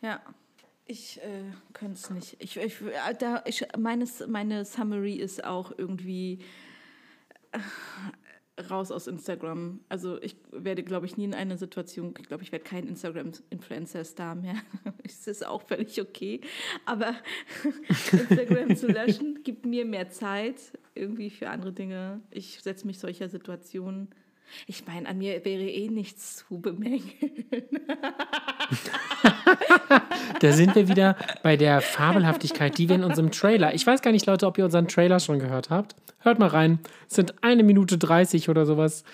Ja. 0.00 0.20
Ich 0.86 1.20
äh, 1.22 1.44
könnte 1.72 1.94
es 1.94 2.10
nicht. 2.10 2.36
Ich, 2.40 2.56
ich, 2.56 2.80
äh, 2.82 3.14
da, 3.18 3.44
ich, 3.46 3.64
meines, 3.78 4.26
meine 4.26 4.64
Summary 4.64 5.14
ist 5.14 5.44
auch 5.44 5.72
irgendwie 5.76 6.40
äh, 7.52 7.58
raus 8.62 8.90
aus 8.90 9.06
Instagram. 9.06 9.80
Also 9.88 10.20
ich 10.20 10.36
werde, 10.50 10.82
glaube 10.82 11.06
ich, 11.06 11.16
nie 11.16 11.24
in 11.24 11.34
eine 11.34 11.56
Situation, 11.56 12.14
ich 12.18 12.26
glaube, 12.26 12.42
ich 12.42 12.50
werde 12.50 12.64
kein 12.64 12.88
Instagram-Influencer-Star 12.88 14.34
mehr. 14.34 14.56
das 15.02 15.26
ist 15.26 15.46
auch 15.46 15.62
völlig 15.62 16.00
okay. 16.00 16.40
Aber 16.86 17.14
Instagram 18.12 18.74
zu 18.74 18.88
löschen, 18.88 19.42
gibt 19.44 19.66
mir 19.66 19.84
mehr 19.84 20.10
Zeit 20.10 20.72
irgendwie 20.94 21.30
für 21.30 21.50
andere 21.50 21.72
Dinge. 21.72 22.20
Ich 22.30 22.60
setze 22.60 22.86
mich 22.86 22.98
solcher 22.98 23.28
Situationen. 23.28 24.08
Ich 24.66 24.86
meine, 24.86 25.08
an 25.08 25.18
mir 25.18 25.44
wäre 25.44 25.68
eh 25.68 25.88
nichts 25.88 26.36
zu 26.36 26.60
bemängeln. 26.60 27.46
da 30.40 30.52
sind 30.52 30.74
wir 30.74 30.88
wieder 30.88 31.16
bei 31.42 31.56
der 31.56 31.80
Fabelhaftigkeit, 31.80 32.76
die 32.76 32.88
wir 32.88 32.96
in 32.96 33.04
unserem 33.04 33.30
Trailer. 33.30 33.74
Ich 33.74 33.86
weiß 33.86 34.02
gar 34.02 34.10
nicht, 34.12 34.26
Leute, 34.26 34.46
ob 34.46 34.58
ihr 34.58 34.64
unseren 34.64 34.88
Trailer 34.88 35.20
schon 35.20 35.38
gehört 35.38 35.70
habt. 35.70 35.94
Hört 36.18 36.38
mal 36.38 36.48
rein. 36.48 36.80
Es 37.08 37.16
sind 37.16 37.42
eine 37.42 37.62
Minute 37.62 37.96
30 37.96 38.48
oder 38.48 38.66
sowas. 38.66 39.04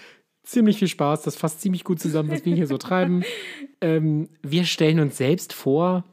Ziemlich 0.43 0.79
viel 0.79 0.89
Spaß. 0.89 1.23
Das 1.23 1.37
fasst 1.37 1.61
ziemlich 1.61 1.85
gut 1.85 2.01
zusammen, 2.01 2.31
was 2.31 2.45
wir 2.45 2.55
hier 2.55 2.67
so 2.67 2.79
treiben. 2.79 3.23
Ähm, 3.83 4.31
wir 4.43 4.65
stellen 4.65 5.01
uns 5.01 5.19
selbst 5.19 5.53
vor. 5.53 6.05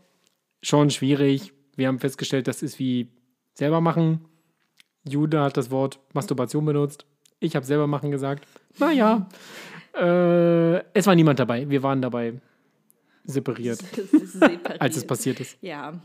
Schon 0.61 0.89
schwierig. 0.89 1.53
Wir 1.77 1.87
haben 1.87 1.99
festgestellt, 1.99 2.49
das 2.49 2.61
ist 2.61 2.77
wie 2.77 3.07
selber 3.53 3.79
machen. 3.79 4.25
Jude 5.07 5.41
hat 5.41 5.57
das 5.57 5.71
Wort 5.71 5.99
Masturbation 6.13 6.65
benutzt. 6.65 7.05
Ich 7.39 7.55
habe 7.55 7.65
selber 7.65 7.87
machen 7.87 8.11
gesagt. 8.11 8.47
Naja. 8.79 9.27
Äh, 9.93 10.83
es 10.93 11.05
war 11.05 11.15
niemand 11.15 11.39
dabei. 11.39 11.69
Wir 11.69 11.83
waren 11.83 12.01
dabei 12.01 12.39
separiert. 13.25 13.79
separiert. 14.11 14.81
als 14.81 14.97
es 14.97 15.05
passiert 15.05 15.39
ist. 15.39 15.57
Ja. 15.61 15.99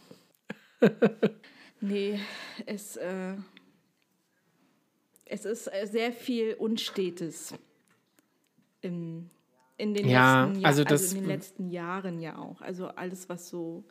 nee, 1.81 2.19
es, 2.67 2.97
äh, 2.97 3.35
es 5.25 5.45
ist 5.45 5.69
äh, 5.69 5.87
sehr 5.87 6.13
viel 6.13 6.55
Unstetes 6.55 7.55
in, 8.81 9.31
in, 9.77 9.95
den, 9.95 10.09
ja, 10.09 10.47
letzten, 10.47 10.65
also 10.65 10.85
das, 10.85 11.03
also 11.03 11.17
in 11.17 11.23
den 11.23 11.29
letzten 11.29 11.71
Jahren 11.71 12.21
ja 12.21 12.39
auch. 12.39 12.61
Also 12.61 12.89
alles, 12.89 13.29
was 13.29 13.49
so 13.49 13.85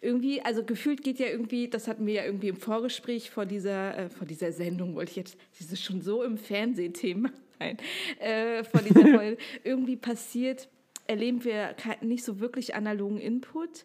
irgendwie, 0.00 0.40
also 0.42 0.64
gefühlt 0.64 1.02
geht 1.02 1.18
ja 1.18 1.26
irgendwie, 1.26 1.68
das 1.68 1.88
hatten 1.88 2.06
wir 2.06 2.14
ja 2.14 2.24
irgendwie 2.24 2.48
im 2.48 2.56
Vorgespräch 2.56 3.30
vor 3.30 3.46
dieser, 3.46 3.96
äh, 3.96 4.08
vor 4.08 4.26
dieser 4.26 4.52
Sendung, 4.52 4.94
wollte 4.94 5.10
ich 5.10 5.16
jetzt, 5.16 5.36
das 5.58 5.72
ist 5.72 5.82
schon 5.82 6.00
so 6.00 6.22
im 6.22 6.38
Fernsehthema 6.38 7.30
sein, 7.58 7.78
äh, 8.20 8.64
vor 8.64 8.80
dieser 8.80 9.02
Folge, 9.02 9.38
irgendwie 9.64 9.96
passiert, 9.96 10.68
erleben 11.06 11.44
wir 11.44 11.74
nicht 12.00 12.24
so 12.24 12.40
wirklich 12.40 12.74
analogen 12.74 13.18
Input, 13.18 13.84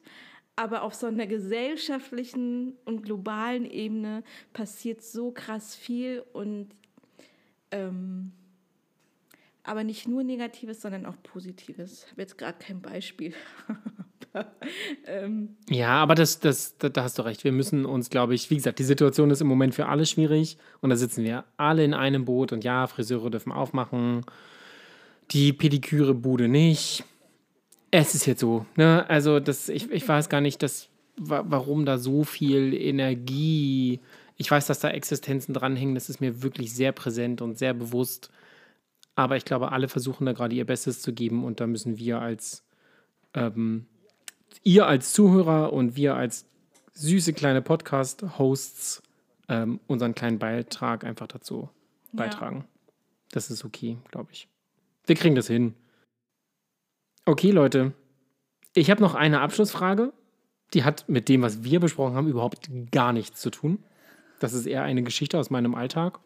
aber 0.55 0.83
auf 0.83 0.93
so 0.93 1.07
einer 1.07 1.27
gesellschaftlichen 1.27 2.73
und 2.85 3.03
globalen 3.03 3.65
Ebene 3.69 4.23
passiert 4.53 5.01
so 5.01 5.31
krass 5.31 5.75
viel 5.75 6.23
und 6.33 6.69
ähm, 7.71 8.31
aber 9.63 9.83
nicht 9.83 10.07
nur 10.07 10.23
Negatives, 10.23 10.81
sondern 10.81 11.05
auch 11.05 11.21
Positives. 11.21 12.03
Ich 12.05 12.11
habe 12.11 12.21
jetzt 12.21 12.37
gerade 12.37 12.57
kein 12.57 12.81
Beispiel. 12.81 13.33
ähm. 15.05 15.55
Ja, 15.69 16.01
aber 16.01 16.15
das, 16.15 16.39
das, 16.39 16.77
da, 16.77 16.89
da 16.89 17.03
hast 17.03 17.17
du 17.17 17.23
recht. 17.23 17.43
Wir 17.43 17.51
müssen 17.51 17.85
uns, 17.85 18.09
glaube 18.09 18.35
ich, 18.35 18.49
wie 18.49 18.55
gesagt, 18.55 18.79
die 18.79 18.83
Situation 18.83 19.31
ist 19.31 19.41
im 19.41 19.47
Moment 19.47 19.75
für 19.75 19.87
alle 19.87 20.05
schwierig 20.05 20.57
und 20.81 20.89
da 20.89 20.95
sitzen 20.95 21.23
wir 21.23 21.45
alle 21.57 21.83
in 21.83 21.93
einem 21.93 22.25
Boot 22.25 22.51
und 22.51 22.63
ja, 22.63 22.87
Friseure 22.87 23.29
dürfen 23.29 23.51
aufmachen, 23.51 24.25
die 25.31 25.53
Pediküre-Bude 25.53 26.47
nicht. 26.47 27.03
Es 27.91 28.13
ist 28.13 28.25
jetzt 28.25 28.41
so, 28.41 28.65
ne? 28.75 29.09
Also, 29.09 29.39
das, 29.39 29.69
ich, 29.69 29.89
ich 29.91 30.07
weiß 30.07 30.29
gar 30.29 30.41
nicht, 30.41 30.61
dass, 30.61 30.89
warum 31.17 31.85
da 31.85 31.97
so 31.97 32.23
viel 32.23 32.73
Energie. 32.73 33.99
Ich 34.37 34.49
weiß, 34.49 34.67
dass 34.67 34.79
da 34.79 34.89
Existenzen 34.89 35.53
dranhängen, 35.53 35.95
das 35.95 36.09
ist 36.09 36.21
mir 36.21 36.43
wirklich 36.43 36.73
sehr 36.73 36.91
präsent 36.91 37.41
und 37.41 37.57
sehr 37.57 37.73
bewusst. 37.73 38.31
Aber 39.15 39.35
ich 39.35 39.43
glaube, 39.43 39.71
alle 39.73 39.89
versuchen 39.89 40.25
da 40.25 40.31
gerade 40.31 40.55
ihr 40.55 40.65
Bestes 40.65 41.01
zu 41.01 41.13
geben 41.13 41.43
und 41.43 41.59
da 41.59 41.67
müssen 41.67 41.97
wir 41.97 42.21
als 42.21 42.63
ähm, 43.33 43.85
ihr 44.63 44.87
als 44.87 45.13
Zuhörer 45.13 45.73
und 45.73 45.95
wir 45.95 46.15
als 46.15 46.45
süße 46.93 47.33
kleine 47.33 47.61
Podcast-Hosts 47.61 49.01
ähm, 49.47 49.79
unseren 49.87 50.15
kleinen 50.15 50.39
Beitrag 50.39 51.03
einfach 51.03 51.27
dazu 51.27 51.69
beitragen. 52.11 52.57
Ja. 52.57 52.65
Das 53.31 53.51
ist 53.51 53.63
okay, 53.65 53.97
glaube 54.11 54.29
ich. 54.31 54.47
Wir 55.05 55.15
kriegen 55.15 55.35
das 55.35 55.47
hin. 55.47 55.73
Okay, 57.25 57.51
Leute. 57.51 57.93
Ich 58.73 58.89
habe 58.91 59.01
noch 59.01 59.15
eine 59.15 59.41
Abschlussfrage. 59.41 60.13
Die 60.73 60.83
hat 60.83 61.07
mit 61.09 61.29
dem, 61.29 61.41
was 61.41 61.63
wir 61.63 61.79
besprochen 61.79 62.15
haben, 62.15 62.27
überhaupt 62.27 62.69
gar 62.91 63.13
nichts 63.13 63.41
zu 63.41 63.49
tun. 63.49 63.83
Das 64.39 64.53
ist 64.53 64.65
eher 64.65 64.83
eine 64.83 65.03
Geschichte 65.03 65.37
aus 65.37 65.49
meinem 65.49 65.75
Alltag. 65.75 66.19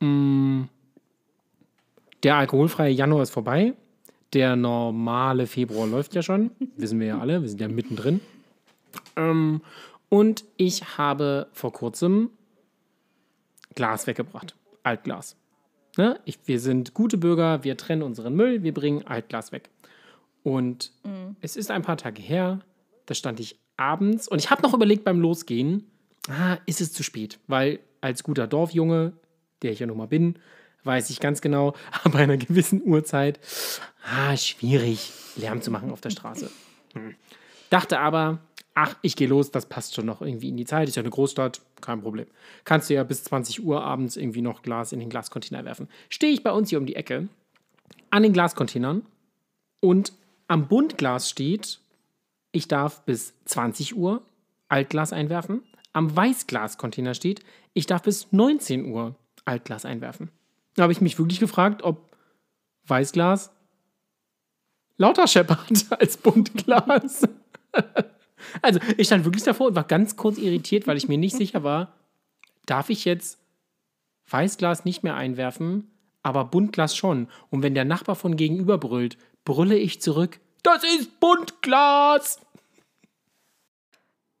Mm. 0.00 0.64
Der 2.22 2.36
alkoholfreie 2.36 2.92
Januar 2.92 3.22
ist 3.22 3.30
vorbei. 3.30 3.74
Der 4.32 4.56
normale 4.56 5.46
Februar 5.46 5.86
läuft 5.86 6.14
ja 6.14 6.22
schon. 6.22 6.50
Wissen 6.76 7.00
wir 7.00 7.06
ja 7.08 7.18
alle. 7.18 7.42
Wir 7.42 7.48
sind 7.48 7.60
ja 7.60 7.68
mittendrin. 7.68 8.20
Ähm, 9.16 9.60
und 10.08 10.44
ich 10.56 10.96
habe 10.98 11.48
vor 11.52 11.72
kurzem 11.72 12.30
Glas 13.74 14.06
weggebracht. 14.06 14.54
Altglas. 14.82 15.36
ne, 15.96 16.18
ich, 16.24 16.38
wir 16.46 16.60
sind 16.60 16.94
gute 16.94 17.18
Bürger, 17.18 17.64
wir 17.64 17.76
trennen 17.76 18.02
unseren 18.02 18.34
Müll, 18.34 18.62
wir 18.62 18.74
bringen 18.74 19.06
Altglas 19.06 19.52
weg. 19.52 19.70
Und 20.42 20.92
mhm. 21.04 21.36
es 21.40 21.56
ist 21.56 21.70
ein 21.70 21.82
paar 21.82 21.96
Tage 21.96 22.20
her, 22.20 22.60
da 23.06 23.14
stand 23.14 23.40
ich 23.40 23.58
abends 23.76 24.28
und 24.28 24.40
ich 24.40 24.50
habe 24.50 24.62
noch 24.62 24.74
überlegt 24.74 25.04
beim 25.04 25.20
Losgehen, 25.20 25.90
ah, 26.28 26.58
ist 26.66 26.80
es 26.80 26.92
zu 26.92 27.02
spät, 27.02 27.38
weil 27.46 27.80
als 28.00 28.22
guter 28.22 28.46
Dorfjunge, 28.46 29.12
der 29.62 29.72
ich 29.72 29.78
ja 29.78 29.86
nun 29.86 29.98
mal 29.98 30.08
bin, 30.08 30.38
weiß 30.84 31.10
ich 31.10 31.20
ganz 31.20 31.40
genau, 31.40 31.74
bei 32.12 32.20
einer 32.20 32.36
gewissen 32.36 32.82
Uhrzeit, 32.84 33.40
ah, 34.04 34.36
schwierig, 34.36 35.12
Lärm 35.36 35.62
zu 35.62 35.70
machen 35.70 35.90
auf 35.90 36.00
der 36.00 36.10
Straße. 36.10 36.50
Hm. 36.94 37.14
Dachte 37.70 38.00
aber, 38.00 38.38
ach, 38.74 38.96
ich 39.02 39.16
gehe 39.16 39.28
los, 39.28 39.50
das 39.50 39.66
passt 39.66 39.94
schon 39.94 40.06
noch 40.06 40.20
irgendwie 40.22 40.48
in 40.48 40.56
die 40.56 40.64
Zeit, 40.64 40.88
ist 40.88 40.96
ja 40.96 41.02
eine 41.02 41.10
Großstadt, 41.10 41.60
kein 41.80 42.02
Problem. 42.02 42.26
Kannst 42.64 42.90
du 42.90 42.94
ja 42.94 43.04
bis 43.04 43.24
20 43.24 43.64
Uhr 43.64 43.82
abends 43.82 44.16
irgendwie 44.16 44.42
noch 44.42 44.62
Glas 44.62 44.92
in 44.92 45.00
den 45.00 45.10
Glascontainer 45.10 45.64
werfen. 45.64 45.88
Stehe 46.08 46.32
ich 46.32 46.42
bei 46.42 46.52
uns 46.52 46.70
hier 46.70 46.78
um 46.78 46.86
die 46.86 46.96
Ecke 46.96 47.28
an 48.10 48.22
den 48.22 48.32
Glascontainern 48.32 49.06
und 49.80 50.12
am 50.48 50.68
Buntglas 50.68 51.30
steht, 51.30 51.80
ich 52.52 52.68
darf 52.68 53.04
bis 53.04 53.32
20 53.46 53.96
Uhr 53.96 54.22
Altglas 54.68 55.12
einwerfen. 55.12 55.62
Am 55.92 56.14
Weißglascontainer 56.14 57.14
steht, 57.14 57.42
ich 57.72 57.86
darf 57.86 58.02
bis 58.02 58.32
19 58.32 58.86
Uhr 58.86 59.14
Altglas 59.44 59.84
einwerfen. 59.84 60.30
Da 60.74 60.84
habe 60.84 60.92
ich 60.92 61.00
mich 61.00 61.18
wirklich 61.18 61.40
gefragt, 61.40 61.82
ob 61.82 62.16
Weißglas 62.86 63.50
lauter 64.96 65.26
scheppert 65.26 65.86
als 65.90 66.16
Buntglas. 66.16 67.28
also 68.62 68.80
ich 68.96 69.06
stand 69.06 69.24
wirklich 69.24 69.44
davor 69.44 69.68
und 69.68 69.76
war 69.76 69.84
ganz 69.84 70.16
kurz 70.16 70.38
irritiert, 70.38 70.86
weil 70.86 70.96
ich 70.96 71.08
mir 71.08 71.18
nicht 71.18 71.36
sicher 71.36 71.62
war, 71.62 71.94
darf 72.66 72.90
ich 72.90 73.04
jetzt 73.04 73.38
Weißglas 74.30 74.84
nicht 74.84 75.02
mehr 75.02 75.16
einwerfen, 75.16 75.90
aber 76.22 76.44
Buntglas 76.44 76.96
schon. 76.96 77.28
Und 77.50 77.62
wenn 77.62 77.74
der 77.74 77.84
Nachbar 77.84 78.16
von 78.16 78.36
gegenüber 78.36 78.78
brüllt, 78.78 79.18
brülle 79.44 79.76
ich 79.76 80.00
zurück, 80.00 80.40
das 80.62 80.84
ist 80.84 81.18
Buntglas! 81.18 82.40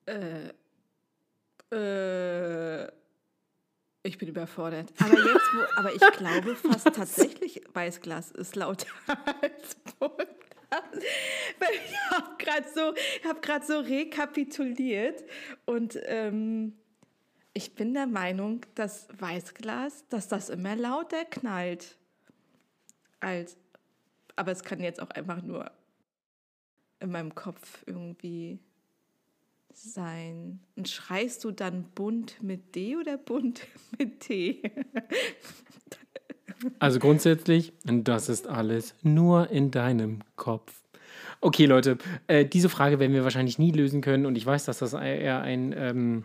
Äh, 0.06 0.52
äh, 1.74 2.88
ich 4.02 4.18
bin 4.18 4.28
überfordert. 4.28 4.92
Aber 4.98 5.14
jetzt, 5.14 5.54
wo, 5.54 5.78
aber 5.78 5.94
ich 5.94 6.00
glaube 6.18 6.56
fast 6.56 6.86
tatsächlich, 6.94 7.62
Weißglas 7.72 8.32
ist 8.32 8.56
lauter 8.56 8.88
als 9.42 9.76
Buntglas. 9.98 11.04
Ich 11.84 12.10
habe 12.10 12.36
gerade 12.38 12.66
so, 12.74 12.94
hab 13.28 13.64
so 13.64 13.78
rekapituliert 13.80 15.22
und 15.66 15.98
ähm, 16.04 16.76
ich 17.54 17.74
bin 17.74 17.92
der 17.94 18.06
Meinung, 18.06 18.64
dass 18.74 19.08
Weißglas, 19.18 20.08
dass 20.08 20.28
das 20.28 20.48
immer 20.48 20.74
lauter 20.74 21.24
knallt. 21.26 21.96
Als, 23.20 23.56
aber 24.36 24.52
es 24.52 24.64
kann 24.64 24.80
jetzt 24.80 25.00
auch 25.00 25.10
einfach 25.10 25.42
nur 25.42 25.70
in 26.98 27.10
meinem 27.10 27.34
Kopf 27.34 27.84
irgendwie 27.86 28.58
sein. 29.76 30.60
Und 30.76 30.88
schreist 30.88 31.44
du 31.44 31.50
dann 31.50 31.84
bunt 31.94 32.42
mit 32.42 32.74
D 32.74 32.96
oder 32.96 33.16
bunt 33.16 33.62
mit 33.98 34.20
T? 34.20 34.62
Also 36.78 36.98
grundsätzlich, 36.98 37.72
das 37.84 38.28
ist 38.28 38.46
alles 38.46 38.94
nur 39.02 39.50
in 39.50 39.70
deinem 39.70 40.20
Kopf. 40.36 40.72
Okay, 41.40 41.66
Leute, 41.66 41.98
äh, 42.28 42.44
diese 42.44 42.68
Frage 42.68 43.00
werden 43.00 43.12
wir 43.12 43.24
wahrscheinlich 43.24 43.58
nie 43.58 43.72
lösen 43.72 44.00
können 44.00 44.26
und 44.26 44.36
ich 44.36 44.46
weiß, 44.46 44.64
dass 44.64 44.78
das 44.78 44.92
eher 44.92 45.42
ein 45.42 45.74
ähm, 45.76 46.24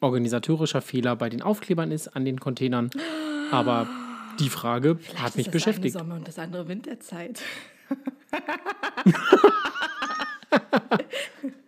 organisatorischer 0.00 0.80
Fehler 0.80 1.16
bei 1.16 1.28
den 1.28 1.42
Aufklebern 1.42 1.90
ist 1.90 2.08
an 2.08 2.24
den 2.24 2.38
Containern. 2.38 2.90
Aber 3.50 3.88
die 4.38 4.48
Frage 4.48 4.96
Vielleicht 4.96 5.22
hat 5.22 5.36
mich 5.36 5.46
ist 5.46 5.54
das 5.54 5.64
beschäftigt. 5.64 5.96
Eine 5.96 6.04
Sommer- 6.04 6.16
und 6.16 6.28
das 6.28 6.38
andere 6.38 6.68
Winterzeit. 6.68 7.42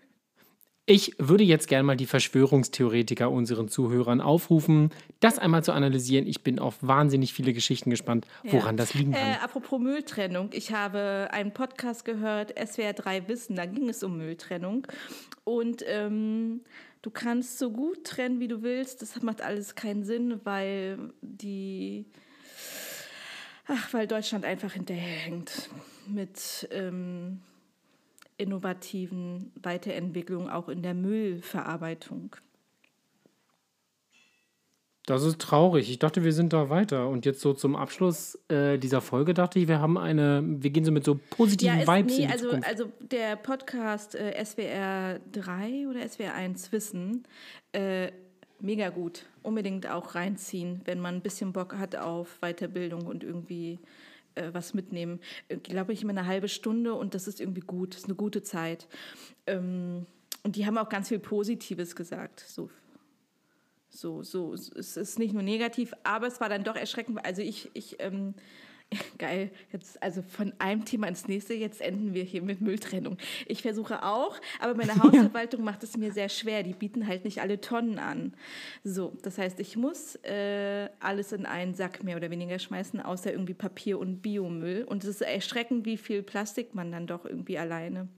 Ich 0.90 1.14
würde 1.18 1.44
jetzt 1.44 1.68
gerne 1.68 1.84
mal 1.84 1.96
die 1.96 2.06
Verschwörungstheoretiker 2.06 3.30
unseren 3.30 3.68
Zuhörern 3.68 4.20
aufrufen, 4.20 4.90
das 5.20 5.38
einmal 5.38 5.62
zu 5.62 5.70
analysieren. 5.70 6.26
Ich 6.26 6.42
bin 6.42 6.58
auf 6.58 6.78
wahnsinnig 6.80 7.32
viele 7.32 7.52
Geschichten 7.52 7.90
gespannt, 7.90 8.26
woran 8.42 8.74
ja. 8.74 8.78
das 8.82 8.94
liegen 8.94 9.12
kann. 9.12 9.34
Äh, 9.34 9.36
apropos 9.40 9.78
Mülltrennung, 9.78 10.50
ich 10.52 10.72
habe 10.72 11.28
einen 11.30 11.52
Podcast 11.52 12.04
gehört, 12.04 12.58
SWR 12.58 12.92
3 12.92 13.28
Wissen, 13.28 13.54
da 13.54 13.66
ging 13.66 13.88
es 13.88 14.02
um 14.02 14.16
Mülltrennung. 14.16 14.84
Und 15.44 15.84
ähm, 15.86 16.62
du 17.02 17.10
kannst 17.10 17.60
so 17.60 17.70
gut 17.70 18.02
trennen, 18.02 18.40
wie 18.40 18.48
du 18.48 18.62
willst. 18.62 19.00
Das 19.00 19.22
macht 19.22 19.42
alles 19.42 19.76
keinen 19.76 20.02
Sinn, 20.02 20.40
weil 20.42 20.98
die. 21.22 22.04
Ach, 23.68 23.92
weil 23.92 24.08
Deutschland 24.08 24.44
einfach 24.44 24.72
hinterherhängt 24.72 25.70
mit. 26.08 26.68
Ähm, 26.72 27.42
innovativen 28.40 29.52
Weiterentwicklung 29.62 30.48
auch 30.48 30.68
in 30.68 30.82
der 30.82 30.94
Müllverarbeitung. 30.94 32.36
Das 35.06 35.24
ist 35.24 35.40
traurig. 35.40 35.90
Ich 35.90 35.98
dachte, 35.98 36.22
wir 36.22 36.32
sind 36.32 36.52
da 36.52 36.70
weiter. 36.70 37.08
Und 37.08 37.26
jetzt 37.26 37.40
so 37.40 37.52
zum 37.52 37.74
Abschluss 37.74 38.38
äh, 38.48 38.78
dieser 38.78 39.00
Folge 39.00 39.34
dachte 39.34 39.58
ich, 39.58 39.66
wir 39.66 39.80
haben 39.80 39.98
eine, 39.98 40.42
wir 40.44 40.70
gehen 40.70 40.84
so 40.84 40.92
mit 40.92 41.04
so 41.04 41.18
positiven 41.30 41.80
ja, 41.80 41.96
Vibes 41.96 42.16
nee, 42.16 42.22
in 42.22 42.28
die 42.28 42.32
also, 42.32 42.44
Zukunft. 42.44 42.68
also 42.68 42.92
der 43.00 43.36
Podcast 43.36 44.14
äh, 44.14 44.44
SWR 44.44 45.18
3 45.32 45.88
oder 45.88 46.06
SWR 46.06 46.34
1 46.34 46.70
Wissen, 46.70 47.24
äh, 47.72 48.12
mega 48.60 48.90
gut. 48.90 49.24
Unbedingt 49.42 49.88
auch 49.88 50.14
reinziehen, 50.14 50.82
wenn 50.84 51.00
man 51.00 51.16
ein 51.16 51.22
bisschen 51.22 51.52
Bock 51.52 51.76
hat 51.76 51.96
auf 51.96 52.38
Weiterbildung 52.40 53.06
und 53.06 53.24
irgendwie 53.24 53.80
äh, 54.34 54.50
was 54.52 54.74
mitnehmen. 54.74 55.20
Äh, 55.48 55.56
Glaube 55.56 55.92
ich, 55.92 56.02
immer 56.02 56.10
eine 56.10 56.26
halbe 56.26 56.48
Stunde 56.48 56.94
und 56.94 57.14
das 57.14 57.28
ist 57.28 57.40
irgendwie 57.40 57.60
gut, 57.60 57.94
das 57.94 58.02
ist 58.02 58.06
eine 58.06 58.16
gute 58.16 58.42
Zeit. 58.42 58.88
Ähm, 59.46 60.06
und 60.42 60.56
die 60.56 60.66
haben 60.66 60.78
auch 60.78 60.88
ganz 60.88 61.08
viel 61.08 61.18
Positives 61.18 61.94
gesagt. 61.96 62.40
So, 62.40 62.70
so, 63.90 64.22
so. 64.22 64.54
Es 64.54 64.96
ist 64.96 65.18
nicht 65.18 65.34
nur 65.34 65.42
negativ, 65.42 65.92
aber 66.04 66.26
es 66.26 66.40
war 66.40 66.48
dann 66.48 66.64
doch 66.64 66.76
erschreckend. 66.76 67.24
Also 67.24 67.42
ich, 67.42 67.70
ich 67.74 67.96
ähm, 68.00 68.34
Geil, 69.18 69.50
jetzt 69.72 70.02
also 70.02 70.22
von 70.22 70.52
einem 70.58 70.84
Thema 70.84 71.06
ins 71.06 71.28
nächste, 71.28 71.54
jetzt 71.54 71.80
enden 71.80 72.12
wir 72.12 72.24
hier 72.24 72.42
mit 72.42 72.60
Mülltrennung. 72.60 73.16
Ich 73.46 73.62
versuche 73.62 74.04
auch, 74.04 74.40
aber 74.58 74.74
meine 74.74 74.94
Hausverwaltung 75.02 75.62
macht 75.62 75.82
es 75.84 75.96
mir 75.96 76.12
sehr 76.12 76.28
schwer. 76.28 76.62
Die 76.62 76.72
bieten 76.72 77.06
halt 77.06 77.24
nicht 77.24 77.40
alle 77.40 77.60
Tonnen 77.60 77.98
an. 77.98 78.34
So, 78.82 79.12
das 79.22 79.38
heißt, 79.38 79.60
ich 79.60 79.76
muss 79.76 80.16
äh, 80.24 80.88
alles 80.98 81.32
in 81.32 81.46
einen 81.46 81.74
Sack 81.74 82.02
mehr 82.02 82.16
oder 82.16 82.30
weniger 82.30 82.58
schmeißen, 82.58 83.00
außer 83.00 83.30
irgendwie 83.30 83.54
Papier 83.54 83.98
und 83.98 84.22
Biomüll. 84.22 84.84
Und 84.84 85.04
es 85.04 85.10
ist 85.10 85.22
erschreckend, 85.22 85.86
wie 85.86 85.96
viel 85.96 86.22
Plastik 86.22 86.74
man 86.74 86.90
dann 86.90 87.06
doch 87.06 87.24
irgendwie 87.24 87.58
alleine 87.58 88.08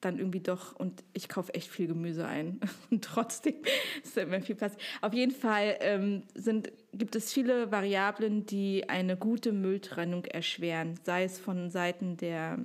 dann 0.00 0.18
irgendwie 0.18 0.40
doch, 0.40 0.74
und 0.76 1.04
ich 1.12 1.28
kaufe 1.28 1.54
echt 1.54 1.68
viel 1.70 1.86
Gemüse 1.86 2.26
ein. 2.26 2.60
Und 2.90 3.04
trotzdem 3.04 3.56
ist 4.02 4.16
da 4.16 4.22
immer 4.22 4.40
viel 4.40 4.54
Platz. 4.54 4.76
Auf 5.00 5.12
jeden 5.12 5.32
Fall 5.32 5.76
ähm, 5.80 6.22
sind, 6.34 6.72
gibt 6.92 7.16
es 7.16 7.32
viele 7.32 7.70
Variablen, 7.70 8.46
die 8.46 8.88
eine 8.88 9.16
gute 9.16 9.52
Mülltrennung 9.52 10.24
erschweren, 10.24 10.98
sei 11.04 11.24
es 11.24 11.38
von 11.38 11.70
Seiten 11.70 12.16
der, 12.16 12.64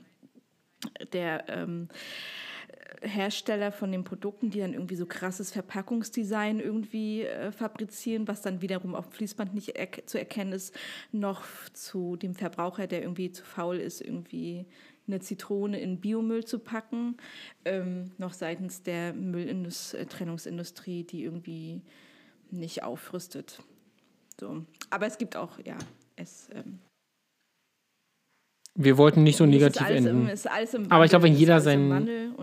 der 1.11 1.49
ähm, 1.49 1.89
Hersteller 3.01 3.71
von 3.71 3.91
den 3.91 4.03
Produkten, 4.03 4.49
die 4.49 4.59
dann 4.59 4.73
irgendwie 4.73 4.95
so 4.95 5.05
krasses 5.05 5.51
Verpackungsdesign 5.51 6.59
irgendwie 6.59 7.23
äh, 7.23 7.51
fabrizieren, 7.51 8.27
was 8.27 8.41
dann 8.41 8.61
wiederum 8.61 8.95
auf 8.95 9.09
dem 9.09 9.13
Fließband 9.13 9.53
nicht 9.53 9.69
er 9.69 9.89
zu 10.05 10.17
erkennen 10.17 10.53
ist, 10.53 10.73
noch 11.11 11.45
zu 11.73 12.15
dem 12.15 12.33
Verbraucher, 12.33 12.87
der 12.87 13.01
irgendwie 13.01 13.31
zu 13.31 13.43
faul 13.43 13.77
ist, 13.77 14.01
irgendwie 14.01 14.65
eine 15.07 15.19
Zitrone 15.19 15.79
in 15.79 15.99
Biomüll 15.99 16.45
zu 16.45 16.59
packen, 16.59 17.17
ähm, 17.63 18.11
noch 18.17 18.33
seitens 18.33 18.83
der 18.83 19.13
Mülltrennungsindustrie, 19.13 21.03
die 21.03 21.23
irgendwie 21.23 21.81
nicht 22.51 22.83
aufrüstet. 22.83 23.61
So. 24.39 24.65
Aber 24.89 25.05
es 25.05 25.17
gibt 25.17 25.35
auch, 25.35 25.59
ja, 25.63 25.77
es. 26.15 26.49
Ähm, 26.53 26.79
wir 28.77 28.97
wollten 28.97 29.23
nicht 29.23 29.37
so 29.37 29.45
negativ 29.45 29.87
enden. 29.87 30.27
Im, 30.27 30.91
Aber 30.91 31.05
ich 31.05 31.09
glaube, 31.09 31.23
wenn 31.23 31.33
jeder 31.33 31.61
seinen. 31.61 32.35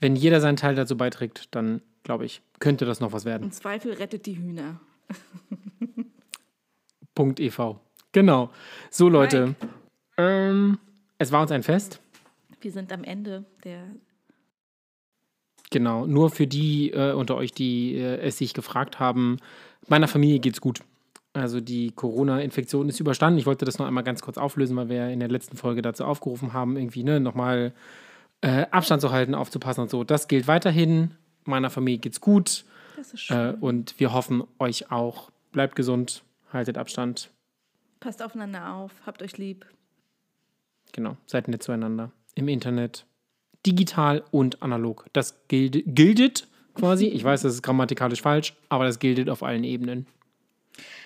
wenn 0.00 0.16
jeder 0.16 0.40
seinen 0.40 0.56
Teil 0.56 0.74
dazu 0.74 0.96
beiträgt, 0.96 1.54
dann 1.54 1.82
glaube 2.02 2.24
ich, 2.24 2.42
könnte 2.58 2.84
das 2.84 3.00
noch 3.00 3.12
was 3.12 3.24
werden. 3.24 3.44
Im 3.44 3.52
Zweifel 3.52 3.92
rettet 3.92 4.26
die 4.26 4.36
Hühner. 4.38 4.80
Punkt 7.14 7.38
EV. 7.40 7.76
Genau. 8.12 8.50
So, 8.90 9.08
Leute. 9.08 9.54
Ähm, 10.16 10.78
es 11.18 11.32
war 11.32 11.42
uns 11.42 11.50
ein 11.50 11.62
Fest. 11.62 12.00
Wir 12.60 12.70
sind 12.70 12.92
am 12.92 13.04
Ende 13.04 13.44
der. 13.64 13.82
Genau. 15.70 16.06
Nur 16.06 16.30
für 16.30 16.46
die 16.46 16.90
äh, 16.90 17.12
unter 17.12 17.36
euch, 17.36 17.52
die 17.52 17.96
äh, 17.96 18.18
es 18.18 18.38
sich 18.38 18.54
gefragt 18.54 19.00
haben, 19.00 19.38
meiner 19.88 20.08
Familie 20.08 20.38
geht's 20.38 20.60
gut. 20.60 20.80
Also 21.32 21.60
die 21.60 21.92
Corona-Infektion 21.92 22.90
ist 22.90 23.00
überstanden. 23.00 23.38
Ich 23.38 23.46
wollte 23.46 23.64
das 23.64 23.78
noch 23.78 23.86
einmal 23.86 24.04
ganz 24.04 24.20
kurz 24.20 24.36
auflösen, 24.36 24.76
weil 24.76 24.90
wir 24.90 25.08
in 25.08 25.20
der 25.20 25.30
letzten 25.30 25.56
Folge 25.56 25.80
dazu 25.80 26.04
aufgerufen 26.04 26.52
haben, 26.52 26.76
irgendwie 26.76 27.04
ne, 27.04 27.20
nochmal 27.20 27.72
äh, 28.42 28.66
Abstand 28.70 29.00
zu 29.00 29.12
halten, 29.12 29.34
aufzupassen 29.34 29.80
und 29.80 29.90
so. 29.90 30.04
Das 30.04 30.28
gilt 30.28 30.46
weiterhin. 30.46 31.12
Meiner 31.44 31.70
Familie 31.70 31.98
geht's 31.98 32.20
gut. 32.20 32.66
Das 32.96 33.14
ist 33.14 33.22
schön. 33.22 33.54
Äh, 33.54 33.56
und 33.60 33.98
wir 33.98 34.12
hoffen 34.12 34.44
euch 34.58 34.92
auch 34.92 35.30
bleibt 35.52 35.74
gesund, 35.74 36.22
haltet 36.52 36.76
Abstand. 36.76 37.30
Passt 38.02 38.20
aufeinander 38.20 38.74
auf, 38.74 38.90
habt 39.06 39.22
euch 39.22 39.38
lieb. 39.38 39.64
Genau, 40.90 41.16
seid 41.26 41.46
nett 41.46 41.62
zueinander. 41.62 42.10
Im 42.34 42.48
Internet, 42.48 43.06
digital 43.64 44.24
und 44.32 44.60
analog. 44.60 45.06
Das 45.12 45.46
gilt, 45.46 45.84
gildet 45.86 46.48
quasi. 46.74 47.06
Ich 47.06 47.22
weiß, 47.22 47.42
das 47.42 47.54
ist 47.54 47.62
grammatikalisch 47.62 48.20
falsch, 48.20 48.56
aber 48.68 48.86
das 48.86 48.98
gilt 48.98 49.30
auf 49.30 49.44
allen 49.44 49.62
Ebenen. 49.62 50.08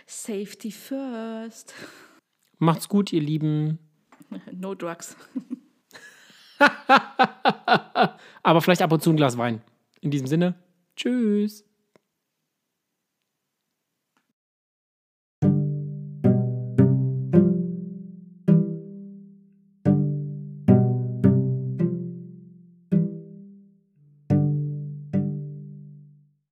Safety 0.07 0.71
first. 0.71 1.75
Macht's 2.57 2.89
gut, 2.89 3.13
ihr 3.13 3.21
Lieben. 3.21 3.79
No 4.53 4.75
drugs. 4.75 5.17
aber 8.43 8.63
vielleicht 8.63 8.81
ab 8.81 8.91
und 8.91 9.03
zu 9.03 9.11
ein 9.11 9.17
Glas 9.17 9.37
Wein. 9.37 9.61
In 10.01 10.11
diesem 10.11 10.27
Sinne, 10.27 10.55
tschüss. 10.97 11.63